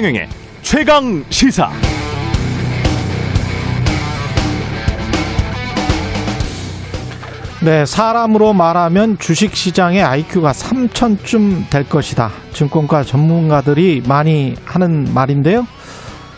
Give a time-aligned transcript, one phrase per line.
[0.00, 0.28] 최경영의
[0.62, 1.70] 최강 시사.
[7.62, 12.30] 네, 사람으로 말하면 주식 시장의 IQ가 3천쯤 될 것이다.
[12.54, 15.66] 증권가 전문가들이 많이 하는 말인데요.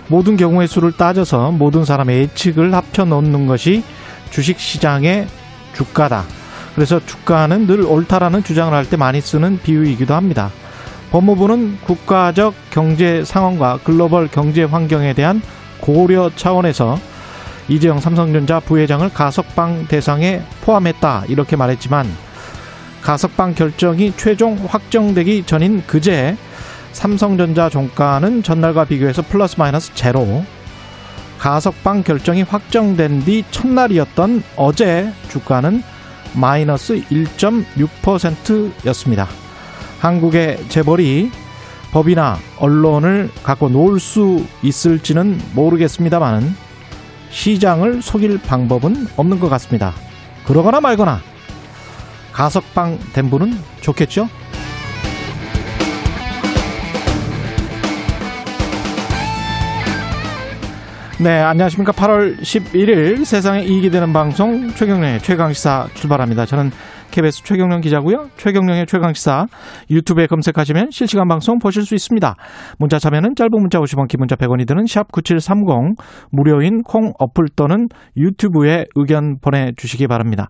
[0.09, 3.85] 모든 경우의 수를 따져서 모든 사람의 예측을 합쳐 놓는 것이
[4.31, 5.29] 주식 시장의
[5.75, 6.25] 주가다.
[6.75, 10.51] 그래서 주가는 늘 옳다라는 주장을 할 때 많이 쓰는 비유이기도 합니다.
[11.13, 15.43] 법무부는 국가적 경제 상황과 글로벌 경제 환경에 대한
[15.79, 16.99] 고려 차원에서
[17.69, 22.09] 이재용 삼성전자 부회장을 가석방 대상에 포함했다 이렇게 말했지만
[23.03, 26.35] 가석방 결정이 최종 확정되기 전인 그제
[26.93, 30.43] 삼성전자 종가는 전날과 비교해서 플러스 마이너스 제로
[31.39, 35.83] 가석방 결정이 확정된 뒤 첫날이었던 어제 주가는
[36.35, 39.42] 마이너스 1.6%였습니다.
[40.03, 41.31] 한국의 재벌이
[41.93, 46.57] 법이나 언론을 갖고 놀 수 있을지는 모르겠습니다만
[47.31, 49.93] 시장을 속일 방법은 없는 것 같습니다.
[50.45, 51.21] 그러거나 말거나
[52.33, 54.29] 가석방 된 분은 좋겠죠?
[61.21, 61.93] 네, 안녕하십니까.
[61.93, 66.47] 8월 11일 세상에 이익이 되는 방송 최경련의 최강시사 출발합니다.
[66.47, 66.73] 저는
[67.13, 68.29] KBS 최경령 기자고요.
[68.39, 69.47] 최경령의 최강시사
[69.91, 72.35] 유튜브에 검색하시면 실시간 방송 보실 수 있습니다.
[72.79, 75.97] 문자 참여는 짧은 문자 50원, 기본자 100원이 드는 샵 9730
[76.31, 80.49] 무료인 콩 어플 또는 유튜브에 의견 보내주시기 바랍니다.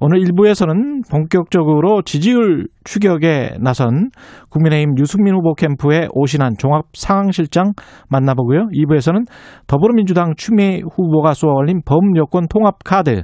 [0.00, 4.10] 오늘 1부에서는 본격적으로 지지율 추격에 나선
[4.50, 7.72] 국민의힘 유승민 후보 캠프의 오신한 종합 상황실장
[8.08, 8.68] 만나보고요.
[8.72, 9.26] 2부에서는
[9.66, 13.22] 더불어민주당 추미애 후보가 쏘아올린 범여권 통합 카드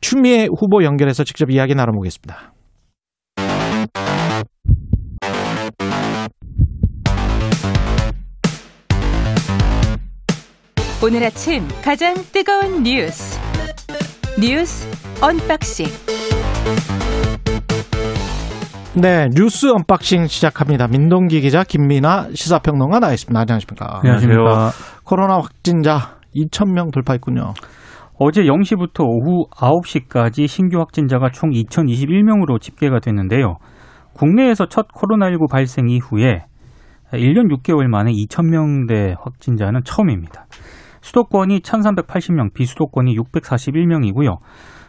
[0.00, 2.52] 추미애 후보 연결해서 직접 이야기 나눠보겠습니다.
[11.06, 13.38] 오늘 아침 가장 뜨거운 뉴스
[14.40, 14.88] 뉴스
[15.20, 15.84] 언박싱
[18.96, 20.86] 네, 뉴스 언박싱 시작합니다.
[20.86, 23.40] 민동기 기자, 김민아 시사평론가 나와 있습니다.
[23.40, 23.98] 안녕하십니까?
[23.98, 24.70] 안녕하십니까?
[25.02, 27.54] 코로나 확진자 2,000명 돌파했군요.
[28.20, 33.56] 어제 0시부터 오후 9시까지 신규 확진자가 총 2,021명으로 집계가 됐는데요.
[34.12, 36.44] 국내에서 첫 코로나19 발생 이후에
[37.12, 40.46] 1년 6개월 만에 2,000명대 확진자는 처음입니다.
[41.00, 44.38] 수도권이 1,380명, 비수도권이 641명이고요.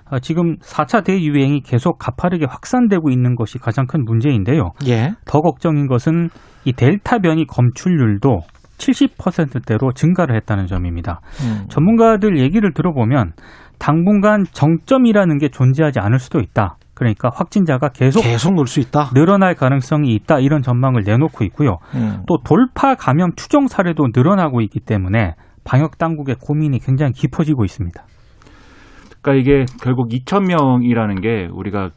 [0.09, 4.71] 아, 지금 4차 대유행이 계속 가파르게 확산되고 있는 것이 가장 큰 문제인데요.
[4.87, 5.13] 예.
[5.25, 6.29] 더 걱정인 것은
[6.63, 8.41] 이 델타 변이 검출률도
[8.77, 11.21] 70%대로 증가를 했다는 점입니다.
[11.43, 11.65] 음.
[11.69, 13.33] 전문가들 얘기를 들어보면
[13.79, 16.77] 당분간 정점이라는 게 존재하지 않을 수도 있다.
[16.93, 19.09] 그러니까 확진자가 계속 계속 늘 수 있다.
[19.13, 20.39] 늘어날 가능성이 있다.
[20.39, 21.77] 이런 전망을 내놓고 있고요.
[21.93, 22.23] 음.
[22.27, 25.35] 또 돌파 감염 추정 사례도 늘어나고 있기 때문에
[25.65, 28.01] 방역 당국의 고민이 굉장히 깊어지고 있습니다.
[29.25, 31.89] 그러니까 이게 결국 2천 명이라는 게 우리가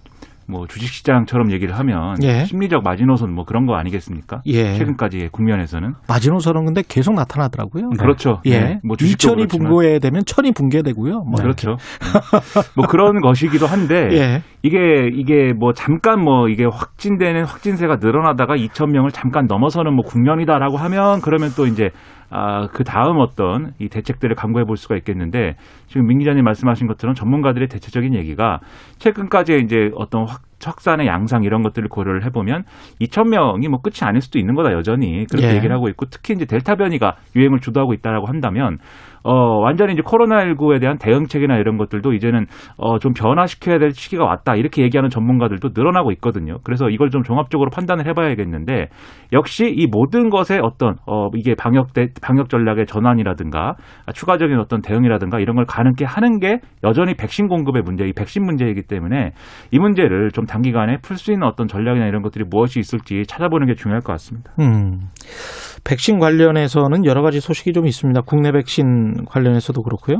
[0.50, 2.46] 뭐 주식시장처럼 얘기를 하면 예.
[2.46, 4.40] 심리적 마지노선 뭐 그런 거 아니겠습니까?
[4.46, 4.72] 예.
[4.72, 7.90] 최근까지의 국면에서는 마지노선은 근데 계속 나타나더라고요.
[7.98, 8.40] 그렇죠.
[8.46, 8.58] 예.
[8.58, 8.80] 네.
[8.82, 11.24] 뭐 2천이 붕괴되면 천이 붕괴되고요.
[11.24, 11.72] 뭐 그렇죠.
[11.72, 12.64] 네.
[12.76, 14.42] 뭐 그런 것이기도 한데 예.
[14.62, 20.78] 이게 이게 뭐 잠깐 뭐 이게 확진되는 확진세가 늘어나다가 2천 명을 잠깐 넘어서는 뭐 국면이다라고
[20.78, 21.90] 하면 그러면 또 이제
[22.30, 25.56] 아, 그 다음 어떤 이 대책들을 강구해 볼 수가 있겠는데
[25.86, 28.60] 지금 민 기자님 말씀하신 것처럼 전문가들의 대체적인 얘기가
[28.98, 32.64] 최근까지 이제 어떤 확, 확산의 양상 이런 것들을 고려를 해보면
[33.00, 35.56] 2천 명이 뭐 끝이 아닐 수도 있는 거다 여전히 그렇게 예.
[35.56, 38.78] 얘기를 하고 있고 특히 이제 델타 변이가 유행을 주도하고 있다라고 한다면
[39.22, 42.46] 어, 완전히 이제 코로나19에 대한 대응책이나 이런 것들도 이제는
[42.76, 44.56] 어, 좀 변화시켜야 될 시기가 왔다.
[44.56, 46.58] 이렇게 얘기하는 전문가들도 늘어나고 있거든요.
[46.64, 48.88] 그래서 이걸 좀 종합적으로 판단을 해봐야겠는데
[49.32, 53.74] 역시 이 모든 것에 어떤 어, 이게 방역 대, 방역 전략의 전환이라든가
[54.14, 58.82] 추가적인 어떤 대응이라든가 이런 걸 가능케 하는 게 여전히 백신 공급의 문제, 이 백신 문제이기
[58.82, 59.32] 때문에
[59.70, 63.74] 이 문제를 좀 단기간에 풀 수 있는 어떤 전략이나 이런 것들이 무엇이 있을지 찾아보는 게
[63.74, 64.52] 중요할 것 같습니다.
[64.60, 65.00] 음.
[65.84, 68.20] 백신 관련해서는 여러 가지 소식이 좀 있습니다.
[68.22, 70.18] 국내 백신 관련해서도 그렇고요.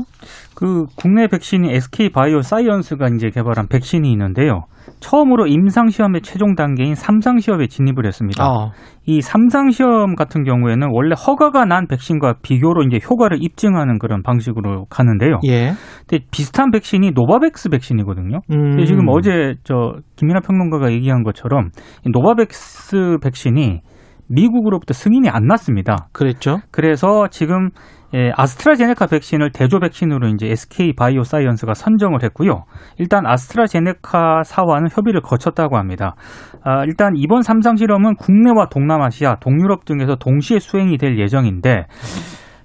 [0.55, 4.63] 그 국내 백신이 SK 바이오 사이언스가 이제 개발한 백신이 있는데요.
[4.99, 8.43] 처음으로 임상 시험의 최종 단계인 삼상 시험에 진입을 했습니다.
[8.43, 8.71] 아.
[9.05, 14.85] 이 삼상 시험 같은 경우에는 원래 허가가 난 백신과 비교로 이제 효과를 입증하는 그런 방식으로
[14.89, 15.39] 가는데요.
[15.47, 15.73] 예.
[16.07, 18.39] 근데 비슷한 백신이 노바백스 백신이거든요.
[18.51, 18.85] 음.
[18.85, 21.69] 지금 어제 저 김민하 평론가가 얘기한 것처럼
[22.11, 23.81] 노바백스 백신이
[24.29, 26.09] 미국으로부터 승인이 안 났습니다.
[26.11, 26.59] 그랬죠.
[26.71, 27.69] 그래서 지금
[28.15, 32.63] 예, 아스트라제네카 백신을 대조 백신으로 이제 SK 바이오사이언스가 선정을 했고요.
[32.97, 36.15] 일단 아스트라제네카 사와는 협의를 거쳤다고 합니다.
[36.63, 41.85] 아, 일단 이번 삼상 실험은 국내와 동남아시아, 동유럽 등에서 동시에 수행이 될 예정인데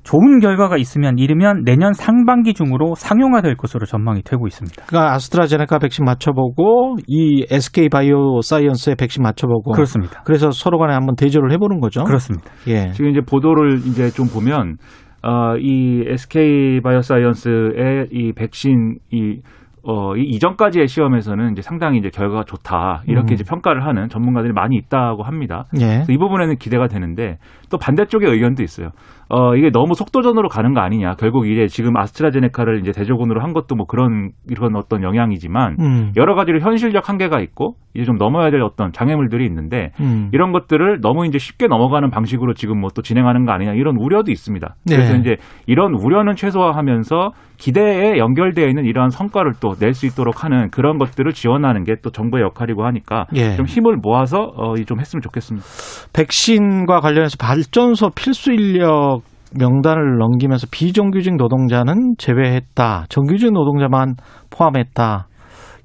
[0.05, 4.85] 좋은 결과가 있으면 이르면 내년 상반기 중으로 상용화 될 것으로 전망이 되고 있습니다.
[4.87, 10.23] 그러니까 아스트라제네카 백신 맞춰보고 이 SK 바이오사이언스의 백신 맞춰보고 그렇습니다.
[10.25, 12.05] 그래서 서로 간에 한번 대조를 해보는 거죠.
[12.05, 12.51] 그렇습니다.
[12.69, 12.93] 예.
[12.93, 14.77] 지금 이제 보도를 이제 좀 보면
[15.25, 19.41] 어, 이 SK 바이오사이언스의 이 백신 이
[19.83, 23.03] 어, 이 이전까지의 시험에서는 이제 상당히 이제 결과가 좋다.
[23.07, 23.35] 이렇게 음.
[23.35, 25.67] 이제 평가를 하는 전문가들이 많이 있다고 합니다.
[25.81, 26.05] 예.
[26.09, 27.39] 이 부분에는 기대가 되는데
[27.71, 28.91] 또 반대쪽의 의견도 있어요.
[29.29, 31.15] 어, 이게 너무 속도전으로 가는 거 아니냐.
[31.19, 36.13] 결국 이제 지금 아스트라제네카를 이제 대조군으로 한 것도 뭐 그런 이런 어떤 영향이지만 음.
[36.17, 40.31] 여러 가지로 현실적 한계가 있고 이제 좀 넘어야 될 어떤 장애물들이 있는데 음.
[40.33, 44.31] 이런 것들을 너무 이제 쉽게 넘어가는 방식으로 지금 뭐 또 진행하는 거 아니냐 이런 우려도
[44.31, 44.77] 있습니다.
[44.89, 45.19] 그래서 네.
[45.19, 45.37] 이제
[45.67, 51.33] 이런 우려는 최소화하면서 기대에 연결되어 있는 이러한 성과를 또 낼 수 있도록 하는 그런 것들을
[51.33, 53.57] 지원하는 게 또 정부의 역할이고 하니까 예.
[53.57, 55.65] 좀 힘을 모아서 어, 좀 했으면 좋겠습니다.
[56.13, 59.23] 백신과 관련해서 발전소 필수 인력
[59.59, 63.07] 명단을 넘기면서 비정규직 노동자는 제외했다.
[63.09, 64.15] 정규직 노동자만
[64.51, 65.29] 포함했다.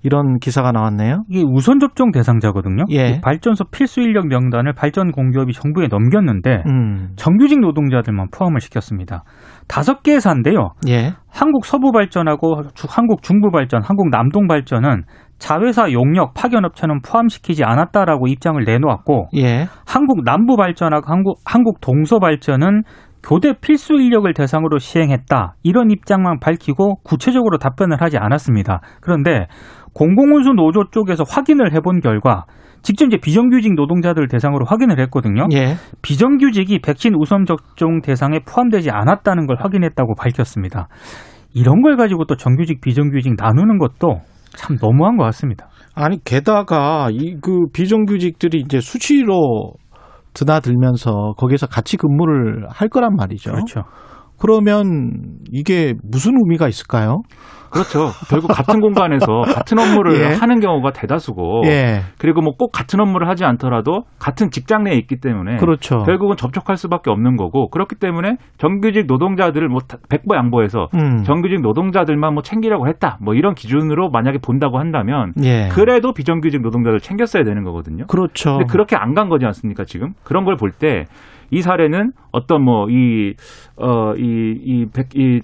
[0.01, 1.24] 이런 기사가 나왔네요.
[1.30, 2.86] 이게 우선 접종 대상자거든요.
[2.89, 3.19] 예.
[3.21, 7.10] 발전소 필수 인력 명단을 발전 공기업이 정부에 넘겼는데 음.
[7.18, 9.24] 정규직 노동자들만 포함을 시켰습니다.
[9.68, 10.72] 다섯 개 회사인데요.
[10.88, 11.13] 예.
[11.30, 15.04] 한국 서부 발전하고 한국 중부 발전, 한국 남동 발전은
[15.38, 19.68] 자회사 용역 파견 업체는 포함시키지 않았다라고 입장을 내놓았고 예.
[19.86, 22.83] 한국 남부 발전하고 한국 한국 동서 발전은
[23.24, 25.56] 교대 필수 인력을 대상으로 시행했다.
[25.63, 28.81] 이런 입장만 밝히고 구체적으로 답변을 하지 않았습니다.
[29.01, 29.48] 그런데
[29.94, 32.45] 공공운수 노조 쪽에서 확인을 해본 결과
[32.81, 35.48] 직접 이제 비정규직 노동자들 대상으로 확인을 했거든요.
[35.54, 35.75] 예.
[36.01, 40.88] 비정규직이 백신 우선 접종 대상에 포함되지 않았다는 걸 확인했다고 밝혔습니다.
[41.54, 44.22] 이런 걸 가지고 또 정규직 비정규직 나누는 것도
[44.56, 45.68] 참 너무한 것 같습니다.
[45.94, 49.74] 아니 게다가 이 그 비정규직들이 이제 수치로
[50.39, 53.51] 드나들면서 거기에서 같이 근무를 할 거란 말이죠.
[53.51, 53.83] 그렇죠.
[54.38, 55.12] 그러면
[55.51, 57.21] 이게 무슨 의미가 있을까요?
[57.71, 58.12] 그렇죠.
[58.30, 60.33] 결국 같은 공간에서 같은 업무를 예.
[60.36, 62.01] 하는 경우가 대다수고, 예.
[62.18, 66.00] 그리고 뭐 꼭 같은 업무를 하지 않더라도 같은 직장 내에 있기 때문에, 그렇죠.
[66.04, 69.80] 결국은 접촉할 수밖에 없는 거고, 그렇기 때문에 정규직 노동자들을 뭐
[70.10, 71.24] 백보 양보해서 음.
[71.24, 75.69] 정규직 노동자들만 뭐 챙기려고 했다, 뭐 이런 기준으로 만약에 본다고 한다면, 예.
[75.72, 78.06] 그래도 비정규직 노동자들 챙겼어야 되는 거거든요.
[78.07, 78.57] 그렇죠.
[78.57, 80.13] 근데 그렇게 안 간 거지 않습니까 지금?
[80.24, 81.06] 그런 걸 볼 때.
[81.51, 83.36] 이 사례는 어떤 뭐이어이이이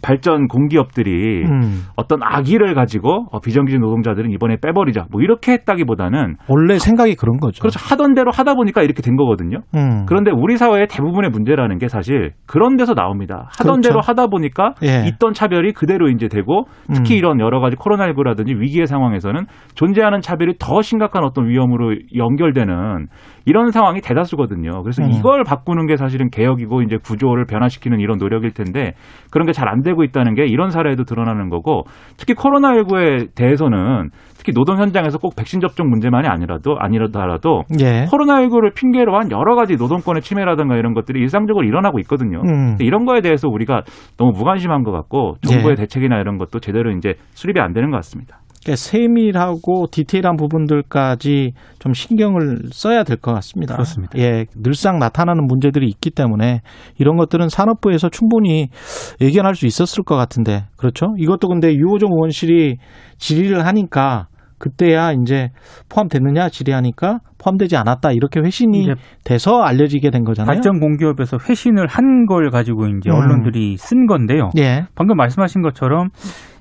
[0.01, 1.83] 발전 공기업들이 음.
[1.95, 7.61] 어떤 악의를 가지고 어, 비정규직 노동자들은 이번에 빼버리자 뭐 이렇게 했다기보다는 원래 생각이 그런 거죠.
[7.61, 7.79] 그렇죠.
[7.81, 9.59] 하던 대로 하다 보니까 이렇게 된 거거든요.
[9.75, 10.05] 음.
[10.07, 13.49] 그런데 우리 사회의 대부분의 문제라는 게 사실 그런 데서 나옵니다.
[13.57, 13.89] 하던 그렇죠.
[13.89, 15.07] 대로 하다 보니까 예.
[15.07, 17.17] 있던 차별이 그대로 이제 되고 특히 음.
[17.17, 23.07] 이런 여러 가지 코로나19라든지 위기의 상황에서는 존재하는 차별이 더 심각한 어떤 위험으로 연결되는
[23.45, 24.81] 이런 상황이 대다수거든요.
[24.83, 25.11] 그래서 음.
[25.11, 28.93] 이걸 바꾸는 게 사실은 개혁이고 이제 구조를 변화시키는 이런 노력일 텐데
[29.31, 31.83] 그런 게 잘 안 되고 있다는 게 이런 사례에도 드러나는 거고
[32.17, 38.05] 특히 코로나19에 대해서는 특히 노동 현장에서 꼭 백신 접종 문제만이 아니라도 아니라도 예.
[38.05, 42.41] 코로나19를 핑계로 한 여러 가지 노동권의 침해라든가 이런 것들이 일상적으로 일어나고 있거든요.
[42.45, 42.75] 음.
[42.79, 43.81] 이런 거에 대해서 우리가
[44.17, 45.81] 너무 무관심한 것 같고 정부의 예.
[45.81, 48.37] 대책이나 이런 것도 제대로 이제 수립이 안 되는 것 같습니다.
[48.65, 53.75] 그러니까 세밀하고 디테일한 부분들까지 좀 신경을 써야 될 것 같습니다.
[53.75, 54.17] 그렇습니다.
[54.17, 56.61] 예, 늘상 나타나는 문제들이 있기 때문에
[56.97, 58.67] 이런 것들은 산업부에서 충분히
[59.21, 61.13] 예견할 수 있었을 것 같은데 그렇죠?
[61.17, 62.77] 이것도 근데 유호정 의원실이
[63.17, 65.49] 질의를 하니까 그때야 이제
[65.89, 68.87] 포함됐느냐 질의하니까 포함되지 않았다 이렇게 회신이
[69.23, 70.47] 돼서 알려지게 된 거잖아요.
[70.51, 73.15] 발전 공기업에서 회신을 한 걸 가지고 이제 음.
[73.15, 74.49] 언론들이 쓴 건데요.
[74.57, 74.85] 예.
[74.95, 76.09] 방금 말씀하신 것처럼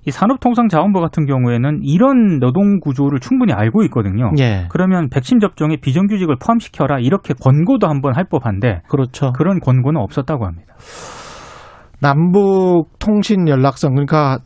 [0.07, 4.31] 이 산업통상자원부 같은 경우에는 이런 노동 구조를 충분히 알고 있거든요.
[4.39, 4.67] 예.
[4.69, 9.33] 그러면 백신 접종에 비정규직을 포함시켜라 이렇게 권고도 한번 할 법한데 그렇죠.
[9.33, 10.75] 그런 권고는 없었다고 합니다.
[12.01, 14.39] 남북 통신 연락선 그러니까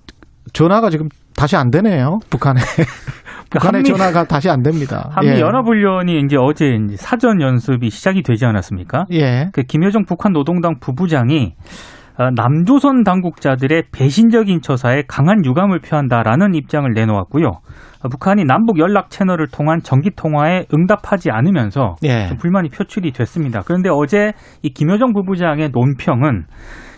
[0.53, 2.19] 전화가 지금 다시 안 되네요.
[2.31, 2.61] 북한에.
[3.51, 5.09] 북한의 한미, 전화가 다시 안 됩니다.
[5.11, 5.41] 한미 예.
[5.41, 9.07] 연합훈련이 이제 어제 이제 사전 연습이 시작이 되지 않았습니까?
[9.13, 9.49] 예.
[9.53, 11.98] 그 김여정 북한 노동당 부부장이 어,
[12.35, 17.47] 남조선 당국자들의 배신적인 처사에 강한 유감을 표한다라는 입장을 내놓았고요.
[17.47, 22.31] 어, 북한이 남북 연락 채널을 통한 정기 통화에 응답하지 않으면서 예.
[22.39, 23.63] 불만이 표출이 됐습니다.
[23.65, 24.33] 그런데 어제
[24.63, 26.47] 이 김여정 부부장의 논평은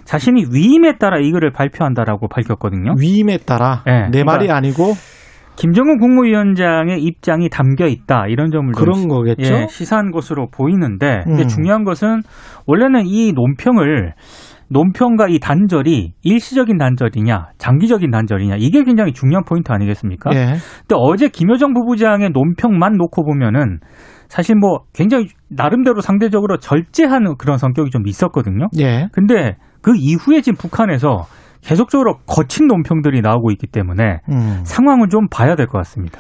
[0.05, 2.95] 자신이 위임에 따라 이 글을 발표한다라고 밝혔거든요.
[2.99, 4.95] 위임에 따라 네, 내 그러니까 말이 아니고
[5.57, 9.55] 김정은 국무위원장의 입장이 담겨 있다 이런 점을 그런 거겠죠.
[9.55, 11.47] 예, 시사한 것으로 보이는데 음.
[11.49, 12.23] 중요한 것은
[12.67, 14.15] 원래는 이 논평을
[14.71, 20.31] 논평과 이 단절이 일시적인 단절이냐, 장기적인 단절이냐 이게 굉장히 중요한 포인트 아니겠습니까?
[20.35, 20.47] 예.
[20.47, 23.81] 근데 어제 김여정 부부장의 논평만 놓고 보면은
[24.29, 28.69] 사실 뭐 굉장히 나름대로 상대적으로 절제하는 그런 성격이 좀 있었거든요.
[28.79, 29.09] 예.
[29.13, 31.25] 근데 그 이후에 지금 북한에서
[31.63, 34.61] 계속적으로 거친 논평들이 나오고 있기 때문에 음.
[34.65, 36.19] 상황을 좀 봐야 될 것 같습니다.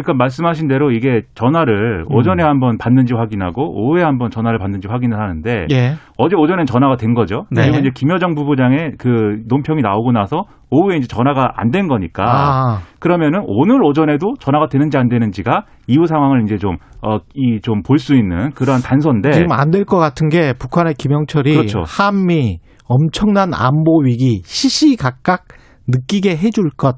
[0.00, 2.16] 그러니까 말씀하신 대로 이게 전화를 음.
[2.16, 5.94] 오전에 한번 받는지 확인하고 오후에 한번 전화를 받는지 확인을 하는데 예.
[6.18, 7.44] 어제 오전엔 전화가 된 거죠.
[7.50, 7.62] 네.
[7.62, 12.78] 그리고 이제 김여정 부부장의 그 논평이 나오고 나서 오후에 이제 전화가 안 된 거니까 아.
[12.98, 17.98] 그러면은 오늘 오전에도 전화가 되는지 안 되는지가 이후 상황을 이제 좀 어 이 좀 볼
[17.98, 21.82] 수 있는 그러한 단서인데 지금 안 될 것 같은 게 북한의 김영철이 그렇죠.
[21.86, 22.58] 한미
[22.88, 25.44] 엄청난 안보 위기 시시각각
[25.88, 26.96] 느끼게 해줄 것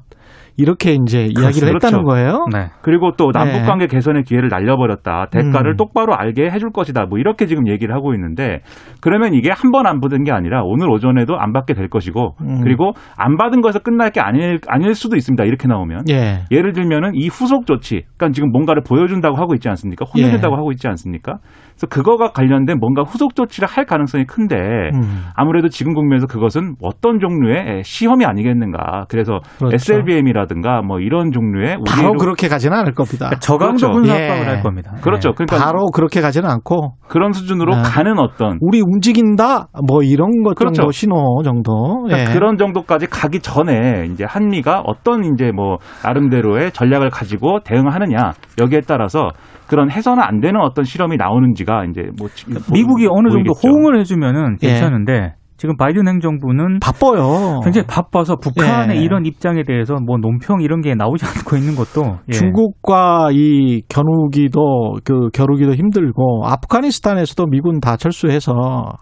[0.57, 1.87] 이렇게 이제 이야기를 그렇죠.
[1.87, 2.45] 했다는 거예요.
[2.53, 2.69] 네.
[2.81, 3.63] 그리고 또 남북 네.
[3.63, 5.27] 관계 개선의 기회를 날려버렸다.
[5.31, 5.77] 대가를 음.
[5.77, 7.05] 똑바로 알게 해줄 것이다.
[7.05, 8.61] 뭐 이렇게 지금 얘기를 하고 있는데
[9.01, 12.61] 그러면 이게 한 번 안 받은 게 아니라 오늘 오전에도 안 받게 될 것이고 음.
[12.63, 15.43] 그리고 안 받은 것에서 끝날 게 아닐 아닐 수도 있습니다.
[15.43, 16.45] 이렇게 나오면 예.
[16.51, 20.05] 예를 들면은 이 후속 조치, 그러니까 지금 뭔가를 보여준다고 하고 있지 않습니까?
[20.05, 20.57] 혼내준다고 예.
[20.57, 21.37] 하고 있지 않습니까?
[21.71, 25.25] 그래서 그거가 관련된 뭔가 후속 조치를 할 가능성이 큰데 음.
[25.35, 29.05] 아무래도 지금 국면에서 그것은 어떤 종류의 시험이 아니겠는가.
[29.09, 29.75] 그래서 그렇죠.
[29.75, 33.27] SLBM이라 든가 뭐 이런 종류의 바로 그렇게 가지는 않을 겁니다.
[33.27, 33.91] 그러니까 저강도 그렇죠.
[33.91, 34.47] 군사 압박을 예.
[34.47, 34.91] 할 겁니다.
[35.01, 35.33] 그렇죠.
[35.33, 37.81] 그러니까 바로 그렇게 가지는 않고 그런 수준으로 네.
[37.83, 40.73] 가는 어떤 우리 움직인다 뭐 이런 것 그렇죠.
[40.75, 42.33] 정도 신호 정도 그러니까 예.
[42.33, 49.29] 그런 정도까지 가기 전에 이제 한미가 어떤 이제 뭐 나름대로의 전략을 가지고 대응하느냐 여기에 따라서
[49.67, 52.27] 그런 해서는 안 되는 어떤 실험이 나오는지가 이제 뭐
[52.71, 53.67] 미국이 어느 정도 보이겠죠.
[53.67, 54.67] 호응을 해주면은 예.
[54.67, 55.33] 괜찮은데 예.
[55.57, 57.61] 지금 바이든 행정부는 바빠요.
[57.63, 59.01] 굉장히 바빠서 북한의 예.
[59.01, 62.33] 이런 입장에 대해서 뭐 논평 이런 게 나오지 않고 있는 것도 예.
[62.33, 68.53] 중국과 이 겨누기도 그 겨루기도 힘들고 아프가니스탄에서도 미군 다 철수해서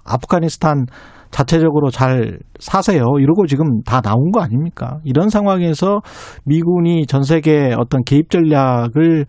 [0.05, 0.85] 아프가니스탄
[1.31, 3.03] 자체적으로 잘 사세요.
[3.19, 4.99] 이러고 지금 다 나온 거 아닙니까?
[5.03, 6.01] 이런 상황에서
[6.45, 9.25] 미군이 전 세계 어떤 개입 전략을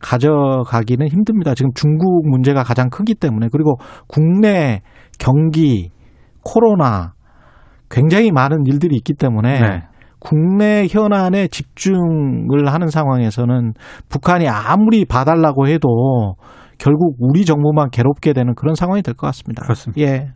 [0.00, 1.54] 가져가기는 힘듭니다.
[1.54, 4.80] 지금 중국 문제가 가장 크기 때문에 그리고 국내
[5.18, 5.90] 경기,
[6.44, 7.14] 코로나
[7.90, 9.82] 굉장히 많은 일들이 있기 때문에 네.
[10.18, 13.74] 국내 현안에 집중을 하는 상황에서는
[14.08, 16.36] 북한이 아무리 봐달라고 해도
[16.78, 19.62] 결국 우리 정부만 괴롭게 되는 그런 상황이 될 것 같습니다.
[19.62, 20.00] 그렇습니다.
[20.00, 20.32] 예.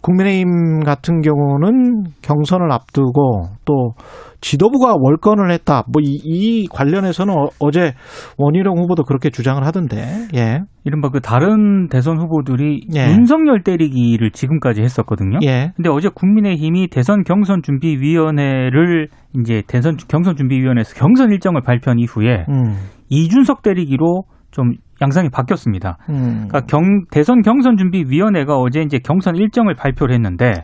[0.00, 3.94] 국민의힘 같은 경우는 경선을 앞두고 또
[4.40, 5.82] 지도부가 월권을 했다.
[5.92, 7.94] 뭐이 관련해서는 어, 제
[8.36, 10.28] 원희룡 후보도 그렇게 주장을 하던데.
[10.34, 10.60] 예.
[10.84, 13.08] 이른바 그 다른 대선 후보들이 예.
[13.10, 15.40] 윤석열 때리기를 지금까지 했었거든요.
[15.44, 15.72] 예.
[15.76, 19.08] 근데 어제 국민의힘이 대선 경선 준비 위원회를
[19.40, 22.76] 이제 대선 경선 준비 위원회에서 경선 일정을 발표한 이후에 음.
[23.08, 25.98] 이준석 때리기로 좀 양상이 바뀌었습니다.
[26.10, 26.48] 음.
[26.48, 30.62] 그러니까 경, 대선 경선 준비 위원회가 어제 이제 경선 일정을 발표를 했는데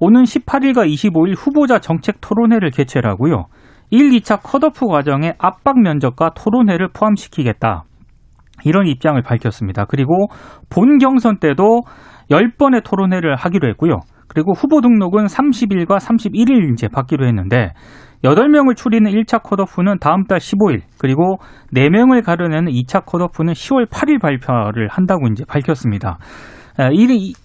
[0.00, 3.46] 오는 18일과 25일 후보자 정책 토론회를 개최를 하고요.
[3.90, 7.84] 1, 2차 컷오프 과정에 압박 면접과 토론회를 포함시키겠다.
[8.64, 9.84] 이런 입장을 밝혔습니다.
[9.86, 10.28] 그리고
[10.70, 11.82] 본 경선 때도
[12.30, 14.00] 10번의 토론회를 하기로 했고요.
[14.34, 17.72] 그리고 후보 등록은 30일과 31일 이제 받기로 했는데
[18.24, 21.36] 8명을 추리는 1차 컷오프는 다음 달 15일, 그리고
[21.74, 26.18] 4명을 가려내는 2차 컷오프는 10월 8일 발표를 한다고 이제 밝혔습니다.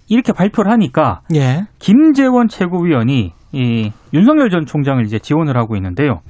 [0.08, 1.66] 이렇게 발표를 하니까 예.
[1.78, 6.22] 김재원 최고위원이 이 윤석열 전 총장을 이제 지원을 하고 있는데요.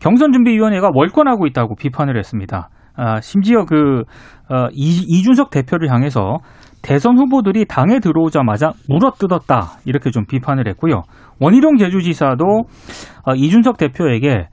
[0.00, 2.68] 경선준비위원회가 월권하고 있다고 비판을 했습니다.
[2.96, 4.04] 아, 심지어 그
[4.48, 6.38] 어, 이, 이준석 대표를 향해서
[6.86, 11.02] 대선 후보들이 당에 들어오자마자 물어뜯었다 이렇게 좀 비판을 했고요.
[11.40, 12.44] 원희룡 제주지사도
[13.24, 14.46] 어, 이준석 대표에게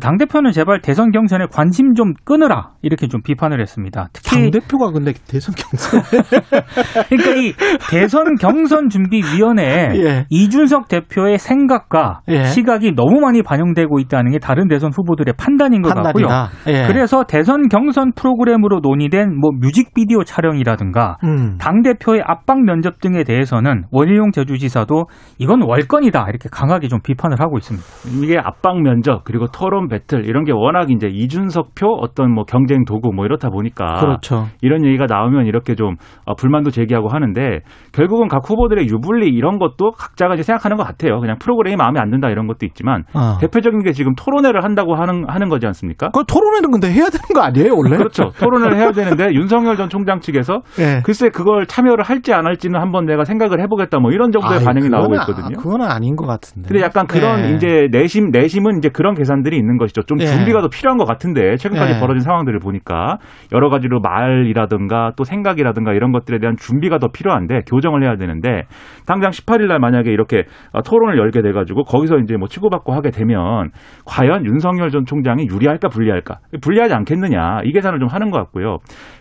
[0.00, 4.08] 당 대표는 제발 대선 경선에 관심 좀 끊으라 이렇게 좀 비판을 했습니다.
[4.12, 6.02] 특히 당 대표가 근데 대선 경선
[7.08, 7.52] 그러니까 이
[7.90, 10.26] 대선 경선 준비 위원회에 예.
[10.30, 12.44] 이준석 대표의 생각과 예.
[12.44, 16.28] 시각이 너무 많이 반영되고 있다는 게 다른 대선 후보들의 판단인 것 판단이다.
[16.28, 16.72] 같고요.
[16.72, 16.86] 예.
[16.86, 21.56] 그래서 대선 경선 프로그램으로 논의된 뭐 뮤직비디오 촬영이라든가 음.
[21.58, 25.06] 당 대표의 압박 면접 등에 대해서는 원희룡 제주지사도
[25.38, 27.84] 이건 월권이다 이렇게 강하게 좀 비판을 하고 있습니다.
[28.22, 32.84] 이게 압박 면접 그리고 토론 토론 배틀 이런 게 워낙 이제 이준석표 어떤 뭐 경쟁
[32.84, 34.46] 도구 뭐 이렇다 보니까 그렇죠.
[34.60, 37.60] 이런 얘기가 나오면 이렇게 좀 어, 불만도 제기하고 하는데
[37.92, 41.18] 결국은 각 후보들의 유불리 이런 것도 각자가 이제 생각하는 것 같아요.
[41.20, 43.38] 그냥 프로그램이 마음에 안 든다 이런 것도 있지만 어.
[43.40, 46.10] 대표적인 게 지금 토론회를 한다고 하는 하는 거지 않습니까?
[46.10, 47.96] 그 토론회는 근데 해야 되는 거 아니에요 원래?
[47.96, 48.30] 그렇죠.
[48.38, 51.00] 토론을 해야 되는데 윤석열 전 총장 측에서 네.
[51.04, 54.88] 글쎄 그걸 참여를 할지 안 할지는 한번 내가 생각을 해보겠다 뭐 이런 정도의 아이, 반응이
[54.88, 55.56] 나오고 있거든요.
[55.56, 56.68] 그거는 아닌 것 같은데.
[56.68, 57.54] 근데 약간 그런 네.
[57.54, 59.69] 이제 내심 내심은 이제 그런 계산들이 있는.
[59.70, 60.02] 있는 것이죠.
[60.02, 60.26] 좀 예.
[60.26, 62.00] 준비가 더 필요한 것 같은데 최근까지 예.
[62.00, 63.18] 벌어진 상황들을 보니까
[63.52, 68.64] 여러 가지로 말이라든가 또 생각이라든가 이런 것들에 대한 준비가 더 필요한데 교정을 해야 되는데
[69.06, 70.44] 당장 18일 날 만약에 이렇게
[70.84, 73.70] 토론을 열게 돼 가지고 거기서 이제 뭐 치고받고 하게 되면
[74.04, 76.38] 과연 윤석열 전 총장이 유리할까 불리할까?
[76.60, 77.60] 불리하지 않겠느냐.
[77.64, 78.78] 이 계산을 좀 하는 것 같고요.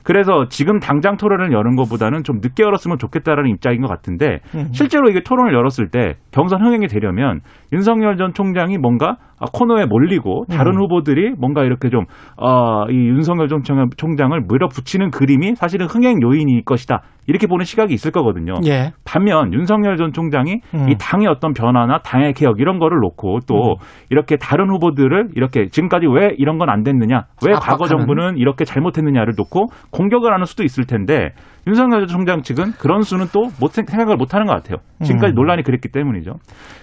[0.09, 4.39] 그래서 지금 당장 토론을 여는 것보다는 좀 늦게 열었으면 좋겠다라는 입장인 것 같은데
[4.71, 9.17] 실제로 이게 토론을 열었을 때 경선 흥행이 되려면 윤석열 전 총장이 뭔가
[9.53, 10.81] 코너에 몰리고 다른 음.
[10.81, 12.05] 후보들이 뭔가 이렇게 좀,
[12.37, 13.61] 어, 이 윤석열 전
[13.95, 17.01] 총장을 밀어붙이는 그림이 사실은 흥행 요인일 것이다.
[17.29, 18.53] 이렇게 보는 시각이 있을 거거든요.
[18.65, 18.91] 예.
[19.05, 20.89] 반면 윤석열 전 총장이 음.
[20.89, 23.75] 이 당의 어떤 변화나 당의 개혁 이런 거를 놓고 또 음.
[24.09, 27.59] 이렇게 다른 후보들을 이렇게 지금까지 왜 이런 건 안 됐느냐, 왜 압박하는.
[27.59, 31.29] 과거 정부는 이렇게 잘못했느냐를 놓고 공격을 하는 수도 있을 텐데
[31.67, 34.77] 윤석열 총장 측은 그런 수는 또 못, 생각을 못 하는 것 같아요.
[35.03, 35.36] 지금까지 음.
[35.36, 36.33] 논란이 그랬기 때문이죠.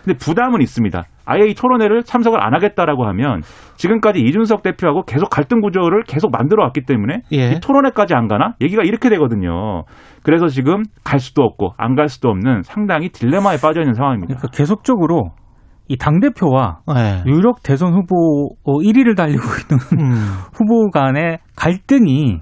[0.04, 1.04] 근데 부담은 있습니다.
[1.26, 3.42] 아예 이 토론회를 참석을 안 하겠다라고 하면
[3.74, 7.50] 지금까지 이준석 대표하고 계속 갈등 구조를 계속 만들어 왔기 때문에 예.
[7.52, 8.54] 이 토론회까지 안 가나?
[8.62, 9.84] 얘기가 이렇게 되거든요.
[10.22, 14.34] 그래서 지금 갈 수도 없고 안 갈 수도 없는 상당히 딜레마에 빠져 있는 상황입니다.
[14.36, 15.30] 그러니까 계속적으로
[15.88, 17.22] 이 당 대표와 네.
[17.26, 20.14] 유력 대선 후보 1위를 어, 달리고 있는 음.
[20.52, 22.40] 후보 간의 갈등이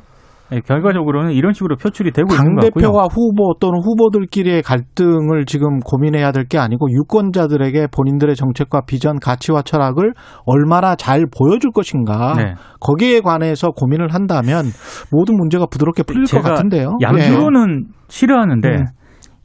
[0.50, 2.82] 네, 결과적으로는 이런 식으로 표출이 되고 있는 것 같고요.
[2.82, 9.62] 당대표와 후보 또는 후보들끼리의 갈등을 지금 고민해야 될 게 아니고 유권자들에게 본인들의 정책과 비전, 가치와
[9.62, 10.12] 철학을
[10.44, 12.54] 얼마나 잘 보여줄 것인가 네.
[12.80, 14.66] 거기에 관해서 고민을 한다면
[15.10, 16.98] 모든 문제가 부드럽게 풀릴 것 같은데요.
[17.00, 17.92] 양주로는 네.
[18.08, 18.84] 싫어하는데 음.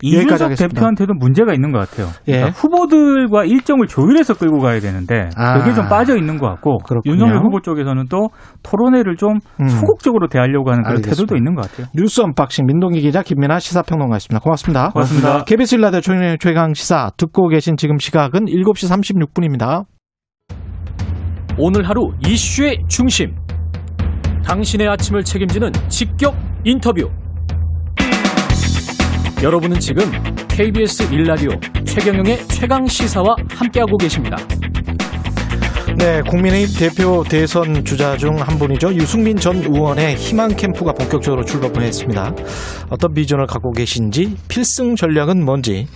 [0.02, 2.08] 이준석 대표한테도 문제가 있는 것 같아요.
[2.28, 2.34] 예.
[2.34, 5.60] 그러니까 후보들과 일정을 조율해서 끌고 가야 되는데 아.
[5.60, 7.14] 그게 좀 빠져 있는 것 같고 그렇군요.
[7.14, 8.30] 윤석열 후보 쪽에서는 또
[8.64, 9.68] 토론회를 좀 음.
[9.68, 11.16] 소극적으로 대하려고 하는 그런 알겠습니다.
[11.16, 11.88] 태도도 있는 것 같아요.
[11.96, 14.42] 뉴스 unboxing 민동기 기자 김민아 시사평론가였습니다.
[14.42, 14.90] 고맙습니다.
[14.90, 15.44] 고맙습니다.
[15.44, 16.02] KBS 일라디오
[16.40, 19.84] 최강 시사 듣고 계신 지금 시각은 7시 36분입니다.
[21.58, 23.36] 오늘 하루 이슈의 중심.
[24.46, 27.10] 당신의 아침을 책임지는 직격 인터뷰.
[29.42, 30.04] 여러분은 지금
[30.50, 31.52] KBS 일라디오
[31.86, 34.36] 최경영의 최강 시사와 함께하고 계십니다.
[35.98, 38.94] 네, 국민의힘 대표 대선 주자 중 한 분이죠.
[38.96, 42.34] 유승민 전 의원의 희망 캠프가 본격적으로 출범을 했습니다.
[42.90, 45.88] 어떤 비전을 갖고 계신지, 필승 전략은 뭔지,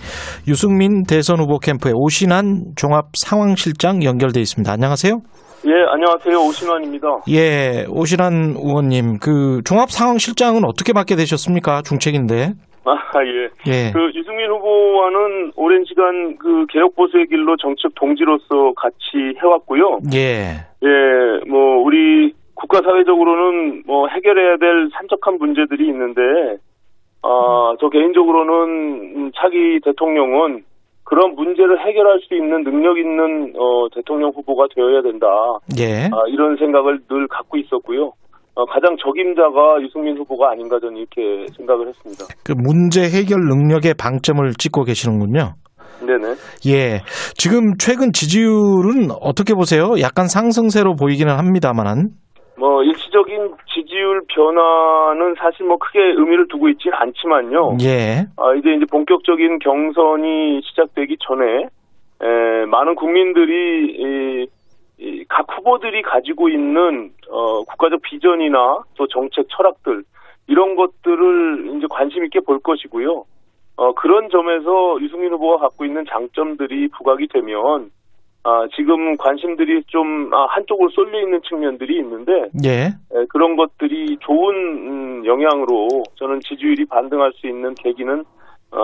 [0.48, 4.72] 유승민 대선 후보 캠프의 오신환 종합 상황실장 연결돼 있습니다.
[4.72, 5.20] 안녕하세요.
[5.66, 6.48] 예, 안녕하세요.
[6.48, 7.08] 오신환입니다.
[7.30, 11.82] 예, 오신환 의원님, 그 종합 상황실장은 어떻게 맡게 되셨습니까?
[11.82, 12.52] 중책인데.
[12.84, 13.48] 아, 예.
[13.66, 13.92] 예.
[13.92, 20.00] 그 유승민 후보와는 오랜 시간 그 개혁 보수의 길로 정책 동지로서 같이 해왔고요.
[20.14, 20.66] 예.
[20.82, 26.20] 예, 뭐 우리 국가 사회적으로는 뭐 해결해야 될 산적한 문제들이 있는데,
[27.22, 30.64] 아, 저 개인적으로는 차기 대통령은
[31.04, 35.26] 그런 문제를 해결할 수 있는 능력 있는 어, 대통령 후보가 되어야 된다.
[35.78, 36.04] 예.
[36.12, 38.12] 아, 이런 생각을 늘 갖고 있었고요.
[38.56, 42.24] 어, 가장 적임자가 유승민 후보가 아닌가 저는 이렇게 생각을 했습니다.
[42.44, 45.54] 그 문제 해결 능력에 방점을 찍고 계시는군요.
[46.00, 46.34] 네네.
[46.68, 47.00] 예.
[47.34, 49.94] 지금 최근 지지율은 어떻게 보세요?
[50.00, 52.10] 약간 상승세로 보이기는 합니다만은.
[52.56, 57.78] 뭐 일시적인 지지율 변화는 사실 뭐 크게 의미를 두고 있지는 않지만요.
[57.82, 58.26] 예.
[58.36, 61.66] 아 이제 이제 본격적인 경선이 시작되기 전에
[62.22, 64.46] 에, 많은 국민들이 이,
[65.28, 70.04] 각 후보들이 가지고 있는 어, 국가적 비전이나 또 정책 철학들
[70.46, 73.24] 이런 것들을 이제 관심 있게 볼 것이고요.
[73.76, 77.90] 어, 그런 점에서 유승민 후보가 갖고 있는 장점들이 부각이 되면
[78.46, 82.70] 아, 지금 관심들이 좀 아, 한쪽으로 쏠려 있는 측면들이 있는데 예.
[82.88, 88.24] 에, 그런 것들이 좋은 음, 영향으로 저는 지지율이 반등할 수 있는 계기는 어,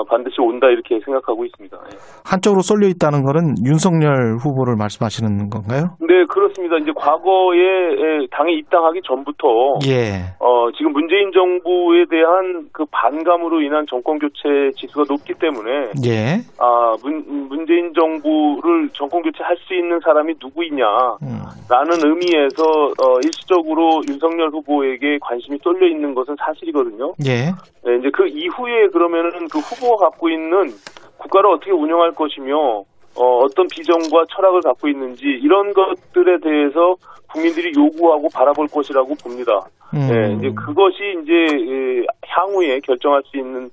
[0.08, 1.76] 반드시 온다 이렇게 생각하고 있습니다.
[1.76, 1.98] 예.
[2.24, 5.96] 한쪽으로 쏠려 있다는 거는 윤석열 후보를 말씀하시는 건가요?
[6.00, 6.76] 네 그렇습니다.
[6.76, 9.48] 이제 과거에 당에 입당하기 전부터
[9.86, 10.34] 예.
[10.38, 16.38] 어, 지금 문재인 정부에 대한 그 반감으로 인한 정권 교체 지수가 높기 때문에 예.
[16.58, 22.00] 아 문, 문재인 정부를 정권 교체할 수 있는 사람이 누구이냐라는 음.
[22.04, 27.14] 의미에서 어, 일시적으로 윤석열 후보에게 관심이 쏠려 있는 것은 사실이거든요.
[27.26, 27.52] 예.
[27.82, 30.68] 네, 이제 그 이후에 그러면은 그 후보 가 갖고 있는
[31.18, 32.56] 국가를 어떻게 운영할 것이며
[33.16, 36.94] 어, 어떤 비전과 철학을 갖고 있는지 이런 것들에 대해서
[37.32, 39.52] 국민들이 요구하고 바라볼 것이라고 봅니다.
[39.94, 40.06] 음.
[40.08, 43.68] 네, 이제 그것이 이제 향후에 결정할 수 있는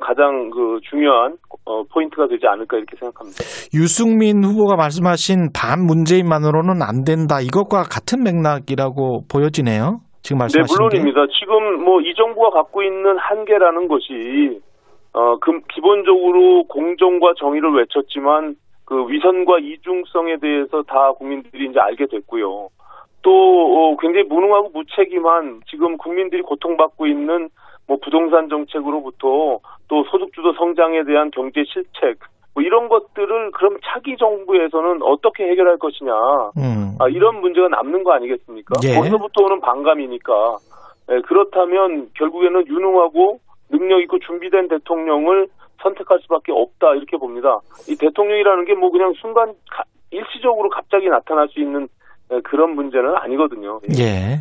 [0.00, 3.38] 가장 그 중요한 어, 포인트가 되지 않을까 이렇게 생각합니다.
[3.74, 9.98] 유승민 후보가 말씀하신 반 문재인만으로는 안 된다 이것과 같은 맥락이라고 보여지네요.
[10.22, 11.26] 지금 말씀하신 네, 물론입니다.
[11.26, 11.32] 게.
[11.38, 14.60] 지금 뭐 이 정부가 갖고 있는 한계라는 것이
[15.16, 22.68] 어, 그, 기본적으로 공정과 정의를 외쳤지만 그 위선과 이중성에 대해서 다 국민들이 이제 알게 됐고요.
[23.22, 27.48] 또 어, 굉장히 무능하고 무책임한 지금 국민들이 고통받고 있는
[27.88, 32.18] 뭐 부동산 정책으로부터 또 소득주도 성장에 대한 경제 실책
[32.54, 36.12] 뭐 이런 것들을 그럼 차기 정부에서는 어떻게 해결할 것이냐
[36.58, 36.96] 음.
[37.00, 38.74] 아, 이런 문제가 남는 거 아니겠습니까?
[38.84, 38.94] 예.
[38.94, 40.56] 거기서부터 오는 반감이니까
[41.12, 45.48] 예, 그렇다면 결국에는 유능하고 능력 있고 준비된 대통령을
[45.82, 47.58] 선택할 수밖에 없다 이렇게 봅니다.
[47.88, 51.88] 이 대통령이라는 게 뭐 그냥 순간 가, 일시적으로 갑자기 나타날 수 있는
[52.32, 53.80] 예, 그런 문제는 아니거든요.
[53.98, 54.02] 예.
[54.02, 54.36] 예.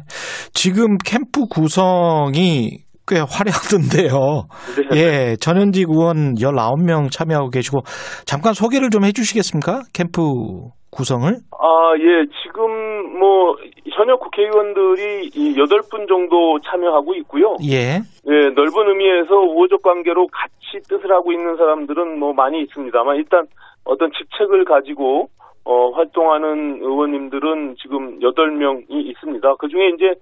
[0.54, 4.48] 지금 캠프 구성이 꽤 화려하던데요.
[4.92, 4.98] 네.
[4.98, 7.82] 예, 전현직 의원 19명 참여하고 계시고
[8.26, 9.82] 잠깐 소개를 좀 해 주시겠습니까?
[9.94, 10.22] 캠프
[10.92, 11.30] 구성을?
[11.30, 13.56] 아, 예, 지금 뭐
[13.96, 17.56] 현역 국회의원들이 8분 정도 참여하고 있고요.
[17.64, 18.02] 예.
[18.28, 23.46] 예, 넓은 의미에서 우호적 관계로 같이 뜻을 하고 있는 사람들은 뭐 많이 있습니다만 일단
[23.86, 25.30] 어떤 직책을 가지고
[25.64, 29.56] 어, 활동하는 의원님들은 지금 8명이 있습니다.
[29.56, 30.14] 그 중에 이제,